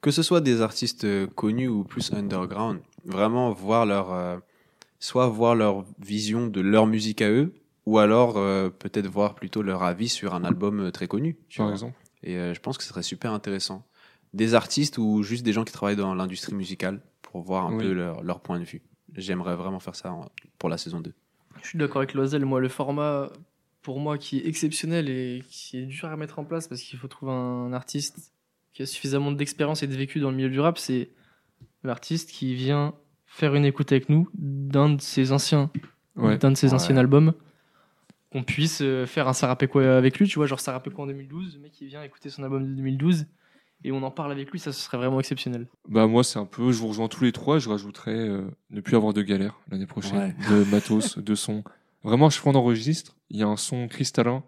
Que 0.00 0.10
ce 0.10 0.22
soit 0.22 0.40
des 0.40 0.62
artistes 0.62 1.04
euh, 1.04 1.26
connus 1.26 1.68
ou 1.68 1.84
plus 1.84 2.12
underground, 2.12 2.80
vraiment 3.04 3.52
voir 3.52 3.84
leur, 3.84 4.12
euh, 4.12 4.38
soit 4.98 5.26
voir 5.28 5.54
leur 5.54 5.84
vision 5.98 6.46
de 6.46 6.60
leur 6.60 6.86
musique 6.86 7.20
à 7.20 7.28
eux, 7.30 7.52
ou 7.86 7.98
alors 7.98 8.36
euh, 8.38 8.70
peut-être 8.70 9.06
voir 9.06 9.34
plutôt 9.34 9.62
leur 9.62 9.82
avis 9.82 10.08
sur 10.08 10.34
un 10.34 10.44
album 10.44 10.90
très 10.90 11.06
connu. 11.06 11.36
tu 11.48 11.58
Par 11.58 11.66
vois. 11.66 11.74
exemple. 11.74 11.96
Et 12.22 12.36
euh, 12.38 12.54
je 12.54 12.60
pense 12.60 12.78
que 12.78 12.82
ce 12.84 12.88
serait 12.90 13.02
super 13.02 13.32
intéressant. 13.32 13.84
Des 14.32 14.54
artistes 14.54 14.96
ou 14.96 15.22
juste 15.22 15.44
des 15.44 15.52
gens 15.52 15.64
qui 15.64 15.72
travaillent 15.72 15.96
dans 15.96 16.14
l'industrie 16.14 16.54
musicale 16.54 17.00
pour 17.22 17.42
voir 17.42 17.66
un 17.66 17.72
Oui. 17.76 17.84
peu 17.84 17.92
leur, 17.92 18.22
leur 18.22 18.40
point 18.40 18.58
de 18.58 18.64
vue. 18.64 18.80
J'aimerais 19.16 19.56
vraiment 19.56 19.80
faire 19.80 19.96
ça 19.96 20.12
en- 20.12 20.30
pour 20.58 20.68
la 20.68 20.78
saison 20.78 21.00
2. 21.00 21.12
Je 21.62 21.68
suis 21.68 21.78
d'accord 21.78 21.98
avec 21.98 22.14
Loisel. 22.14 22.44
Moi, 22.46 22.60
le 22.60 22.68
format, 22.68 23.28
pour 23.82 23.98
moi, 23.98 24.16
qui 24.18 24.38
est 24.38 24.46
exceptionnel 24.46 25.08
et 25.10 25.42
qui 25.50 25.78
est 25.78 25.86
dur 25.86 26.08
à 26.08 26.16
mettre 26.16 26.38
en 26.38 26.44
place 26.44 26.68
parce 26.68 26.80
qu'il 26.80 26.98
faut 26.98 27.08
trouver 27.08 27.32
un 27.32 27.72
artiste 27.72 28.32
qui 28.72 28.82
a 28.82 28.86
suffisamment 28.86 29.32
d'expérience 29.32 29.82
et 29.82 29.86
de 29.86 29.94
vécu 29.94 30.20
dans 30.20 30.30
le 30.30 30.36
milieu 30.36 30.50
du 30.50 30.60
rap, 30.60 30.78
c'est 30.78 31.10
l'artiste 31.82 32.30
qui 32.30 32.54
vient 32.54 32.94
faire 33.26 33.54
une 33.54 33.64
écoute 33.64 33.90
avec 33.92 34.08
nous 34.08 34.28
d'un 34.34 34.90
de 34.90 35.00
ses 35.00 35.32
anciens, 35.32 35.70
Ouais. 36.16 36.36
d'un 36.38 36.50
de 36.52 36.56
ses 36.56 36.68
Ouais. 36.68 36.74
anciens 36.74 36.96
albums. 36.96 37.32
Qu'on 38.32 38.44
puisse 38.44 38.80
euh, 38.80 39.06
faire 39.06 39.26
un 39.26 39.32
Sarapéco 39.32 39.80
avec 39.80 40.18
lui, 40.20 40.28
tu 40.28 40.36
vois, 40.36 40.46
genre 40.46 40.60
Sarapéco 40.60 41.02
en 41.02 41.06
2012, 41.06 41.56
le 41.56 41.62
mec 41.62 41.72
qui 41.72 41.86
vient 41.86 42.02
écouter 42.04 42.28
son 42.30 42.44
album 42.44 42.62
de 42.64 42.74
2012 42.74 43.26
et 43.82 43.90
on 43.92 44.02
en 44.04 44.10
parle 44.12 44.30
avec 44.30 44.50
lui, 44.52 44.60
ça 44.60 44.72
ce 44.72 44.80
serait 44.82 44.98
vraiment 44.98 45.18
exceptionnel. 45.18 45.66
Bah 45.88 46.06
moi 46.06 46.22
c'est 46.22 46.38
un 46.38 46.44
peu, 46.44 46.70
je 46.70 46.78
vous 46.78 46.86
rejoins 46.88 47.08
tous 47.08 47.24
les 47.24 47.32
trois, 47.32 47.58
je 47.58 47.68
rajouterais 47.68 48.14
euh, 48.14 48.42
ne 48.70 48.80
plus 48.80 48.94
avoir 48.94 49.14
de 49.14 49.22
galère 49.22 49.58
l'année 49.70 49.86
prochaine, 49.86 50.36
de 50.48 50.64
matos, 50.70 51.18
de 51.18 51.34
son. 51.34 51.64
Vraiment 52.04 52.26
à 52.26 52.30
chaque 52.30 52.42
fois 52.42 52.52
on 52.52 52.56
enregistre, 52.56 53.16
il 53.30 53.38
y 53.40 53.42
a 53.42 53.48
un 53.48 53.56
son 53.56 53.88
cristallin 53.88 54.44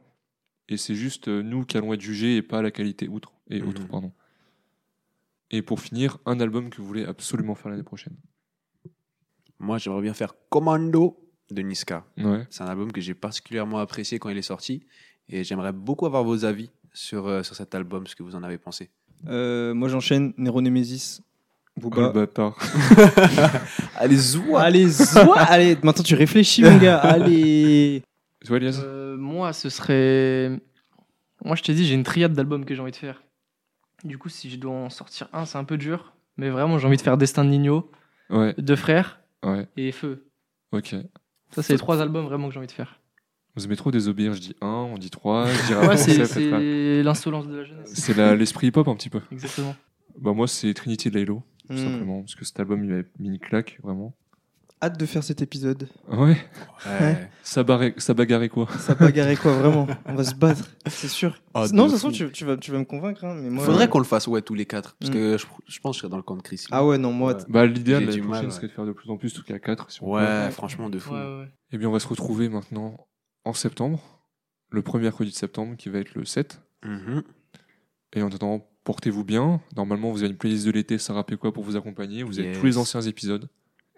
et 0.69 0.77
c'est 0.77 0.95
juste 0.95 1.27
euh, 1.29 1.43
nous 1.43 1.65
qui 1.65 1.77
allons 1.77 1.93
être 1.93 2.01
jugés 2.03 2.37
et 2.37 2.43
pas 2.43 2.63
la 2.63 2.71
qualité 2.71 3.09
outre 3.09 3.33
et 3.53 3.61
Mhm. 3.61 3.69
autre 3.69 3.87
pardon. 3.87 4.13
Et 5.51 5.63
pour 5.63 5.81
finir, 5.81 6.19
un 6.27 6.41
album 6.41 6.71
que 6.71 6.79
vous 6.79 6.87
voulez 6.87 7.05
absolument 7.05 7.55
faire 7.55 7.71
l'année 7.71 7.83
prochaine. 7.83 8.17
Moi, 9.59 9.79
j'aimerais 9.79 10.03
bien 10.03 10.15
faire 10.15 10.35
Commando 10.49 11.19
de 11.51 11.63
Niska. 11.63 12.05
Ouais. 12.19 12.47
C'est 12.51 12.63
un 12.63 12.67
album 12.67 12.91
que 12.91 13.01
j'ai 13.01 13.15
particulièrement 13.15 13.79
apprécié 13.79 14.19
quand 14.19 14.31
il 14.31 14.39
est 14.39 14.43
sorti. 14.43 14.87
Et 15.29 15.45
j'aimerais 15.45 15.73
beaucoup 15.73 16.07
avoir 16.07 16.25
vos 16.25 16.45
avis 16.45 16.71
sur, 16.93 17.27
euh, 17.27 17.43
sur 17.43 17.55
cet 17.55 17.75
album, 17.75 18.07
ce 18.07 18.17
que 18.17 18.23
vous 18.23 18.35
en 18.35 18.43
avez 18.43 18.59
pensé. 18.59 18.91
Euh, 19.29 19.73
moi, 19.75 19.89
j'enchaîne. 19.89 20.33
Nero 20.37 20.61
Nemesis. 20.63 21.21
Oh, 21.21 21.81
le 21.85 21.91
Booba. 21.91 22.11
bâtard. 22.13 22.57
Allez, 23.97 24.17
zoua 24.17 24.63
Allez, 24.63 24.89
zoua 24.89 25.39
Allez, 25.43 25.77
maintenant 25.83 26.03
tu 26.03 26.15
réfléchis, 26.15 26.63
mon 26.63 26.77
gars. 26.79 26.99
Allez. 26.99 28.03
Euh, 28.51 29.17
moi, 29.17 29.53
ce 29.53 29.69
serait. 29.69 30.61
Moi, 31.45 31.57
je 31.57 31.63
t'ai 31.63 31.75
dit, 31.75 31.87
j'ai 31.87 31.95
une 31.95 32.03
triade 32.03 32.33
d'albums 32.35 32.65
que 32.65 32.75
j'ai 32.75 32.81
envie 32.81 32.91
de 32.91 32.97
faire. 32.97 33.23
Du 34.05 34.19
coup, 34.19 34.29
si 34.29 34.51
je 34.51 34.57
dois 34.57 34.73
en 34.73 34.91
sortir 34.91 35.29
un, 35.33 35.45
c'est 35.45 35.59
un 35.59 35.65
peu 35.65 35.77
dur. 35.79 36.13
Mais 36.37 36.51
vraiment, 36.51 36.79
j'ai 36.79 36.87
envie 36.87 36.97
de 36.97 37.03
faire 37.03 37.17
Destin 37.19 37.45
de 37.45 37.51
Nino, 37.51 37.91
Ouais, 38.31 38.55
Deux 38.59 38.77
Frères 38.77 39.21
ouais, 39.45 39.69
et 39.77 39.93
Feu. 39.93 40.27
ok. 40.73 40.95
Ça, 41.51 41.63
c'est 41.63 41.75
les 41.75 41.79
trois 41.79 42.01
albums 42.01 42.25
vraiment 42.25 42.49
que 42.49 42.55
j'ai 42.55 42.59
envie 42.59 42.67
de 42.67 42.73
faire. 42.73 42.99
Vous 43.55 43.67
aimez 43.67 43.77
trop 43.77 43.91
désobéir, 43.91 44.33
je 44.33 44.41
dis 44.41 44.57
un, 44.63 44.67
on 44.69 44.97
dit 44.97 45.11
trois, 45.11 45.47
je 45.47 45.67
dirais 45.67 45.87
Ouais, 45.87 45.97
c'est 45.99 47.03
l'insolence 47.03 47.47
de 47.47 47.57
la 47.57 47.65
jeunesse. 47.65 47.91
C'est 47.93 48.35
l'esprit 48.37 48.69
hip-hop 48.69 48.89
un 48.89 48.95
petit 48.97 49.11
peu. 49.11 49.21
Exactement. 49.31 49.77
Bah 50.19 50.33
moi 50.33 50.47
c'est 50.49 50.73
Trinity 50.75 51.11
de 51.11 51.15
Laylo, 51.19 51.43
tout 51.69 51.75
Hmm. 51.75 51.77
simplement, 51.79 52.21
parce 52.21 52.35
que 52.35 52.45
cet 52.45 52.59
album 52.61 52.83
il 52.85 52.91
m'avait 52.91 53.07
mis 53.19 53.29
une 53.29 53.39
claque, 53.39 53.79
vraiment. 53.83 54.15
Hâte 54.83 54.99
de 54.99 55.07
faire 55.07 55.23
cet 55.23 55.41
épisode. 55.43 55.89
Ouais, 56.09 56.37
Ouais. 56.87 57.31
ça, 57.45 57.63
barrait- 57.63 57.95
ça 57.99 58.15
bagarrait 58.15 58.49
quoi? 58.49 58.67
Ça 58.81 58.97
bagarrer 58.97 59.37
quoi, 59.37 59.53
vraiment? 59.53 59.87
On 60.07 60.15
va 60.17 60.25
se 60.25 60.35
battre, 60.35 60.65
c'est 60.89 61.07
sûr. 61.07 61.41
Ah, 61.55 61.67
non, 61.73 61.85
de 61.85 61.91
toute 61.91 61.99
façon, 62.01 62.11
tu, 62.11 62.33
tu 62.33 62.45
vas, 62.45 62.57
tu 62.57 62.73
vas 62.73 62.79
me 62.81 62.85
convaincre. 62.85 63.25
Hein, 63.25 63.35
mais 63.41 63.49
moi, 63.49 63.65
Faudrait 63.65 63.85
euh, 63.85 63.89
qu'on 63.89 64.01
le 64.01 64.05
fasse, 64.05 64.27
ouais, 64.27 64.43
tous 64.43 64.55
les 64.55 64.67
quatre. 64.67 64.97
Parce 64.99 65.11
Mm. 65.11 65.15
que 65.15 65.39
je, 65.39 65.47
je 65.69 65.79
pense 65.81 65.93
que 65.93 65.97
je 65.99 66.01
serais 66.01 66.11
dans 66.11 66.17
le 66.17 66.25
camp 66.25 66.37
de 66.37 66.43
Chris. 66.43 66.65
Ah 66.73 66.85
ouais, 66.85 66.99
non, 66.99 67.13
moi. 67.13 67.35
Ouais. 67.37 67.43
Bah 67.49 67.65
l'idéal 67.65 68.05
l'année 68.07 68.21
prochaine 68.23 68.47
ouais. 68.47 68.51
serait 68.51 68.67
de 68.67 68.73
faire 68.73 68.85
de 68.85 68.91
plus 68.93 69.09
en 69.09 69.17
plus, 69.17 69.33
tout 69.33 69.45
cas 69.45 69.61
4 69.61 69.89
si 69.93 70.03
on 70.03 70.11
Ouais, 70.15 70.47
peut. 70.47 70.51
franchement, 70.51 70.91
de 70.91 70.99
fou. 70.99 71.15
Ouais, 71.15 71.21
ouais. 71.21 71.49
Eh 71.71 71.79
bien 71.79 71.89
on 71.89 71.93
va 71.93 72.01
se 72.01 72.09
retrouver 72.09 72.49
maintenant 72.49 73.07
en 73.45 73.53
septembre, 73.53 74.01
le 74.71 74.83
premier 74.83 75.05
mercredi 75.05 75.31
de 75.31 75.37
septembre 75.37 75.77
qui 75.77 75.91
va 75.91 76.01
être 76.01 76.15
le 76.17 76.25
7. 76.25 76.61
Mhm. 76.85 77.23
Et 78.15 78.23
en 78.23 78.27
attendant, 78.27 78.67
portez-vous 78.83 79.23
bien. 79.25 79.61
Normalement 79.77 80.11
vous 80.11 80.19
avez 80.25 80.31
une 80.33 80.37
playlist 80.37 80.67
de 80.67 80.73
l'été, 80.73 80.99
ça 80.99 81.13
rappelle 81.13 81.39
quoi 81.39 81.53
pour 81.53 81.63
vous 81.63 81.77
accompagner? 81.77 82.25
Vous 82.25 82.41
avez 82.41 82.51
tous 82.53 82.67
les 82.67 82.79
anciens 82.79 83.01
épisodes. 83.03 83.49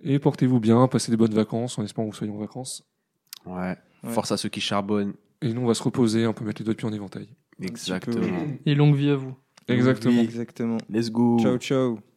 Et 0.03 0.19
portez-vous 0.19 0.61
bien, 0.61 0.87
passez 0.89 1.11
des 1.11 1.17
bonnes 1.17 1.35
vacances, 1.35 1.79
en 1.79 1.85
espérant 1.85 2.09
que 2.09 2.13
vous 2.13 2.19
soyez 2.19 2.33
en 2.33 2.39
vacances. 2.39 2.87
Ouais. 3.47 3.77
Ouais. 4.03 4.11
Force 4.11 4.33
à 4.33 4.37
ceux 4.37 4.49
qui 4.49 4.61
charbonnent. 4.61 5.15
Et 5.41 5.53
nous 5.53 5.63
on 5.63 5.67
va 5.67 5.75
se 5.75 5.83
reposer, 5.83 6.25
un 6.25 6.33
peu 6.33 6.45
mettre 6.45 6.61
les 6.61 6.65
doigts 6.65 6.75
de 6.75 6.79
pied 6.79 6.89
en 6.89 6.93
éventail. 6.93 7.29
Exactement. 7.61 8.27
Et 8.67 8.75
longue 8.75 8.95
vie 8.95 9.11
à 9.11 9.17
vous. 9.17 9.35
Exactement. 9.69 10.21
Oui, 10.21 10.25
exactement. 10.25 10.79
Let's 10.91 11.11
go. 11.11 11.39
Ciao, 11.41 11.59
ciao. 11.59 11.99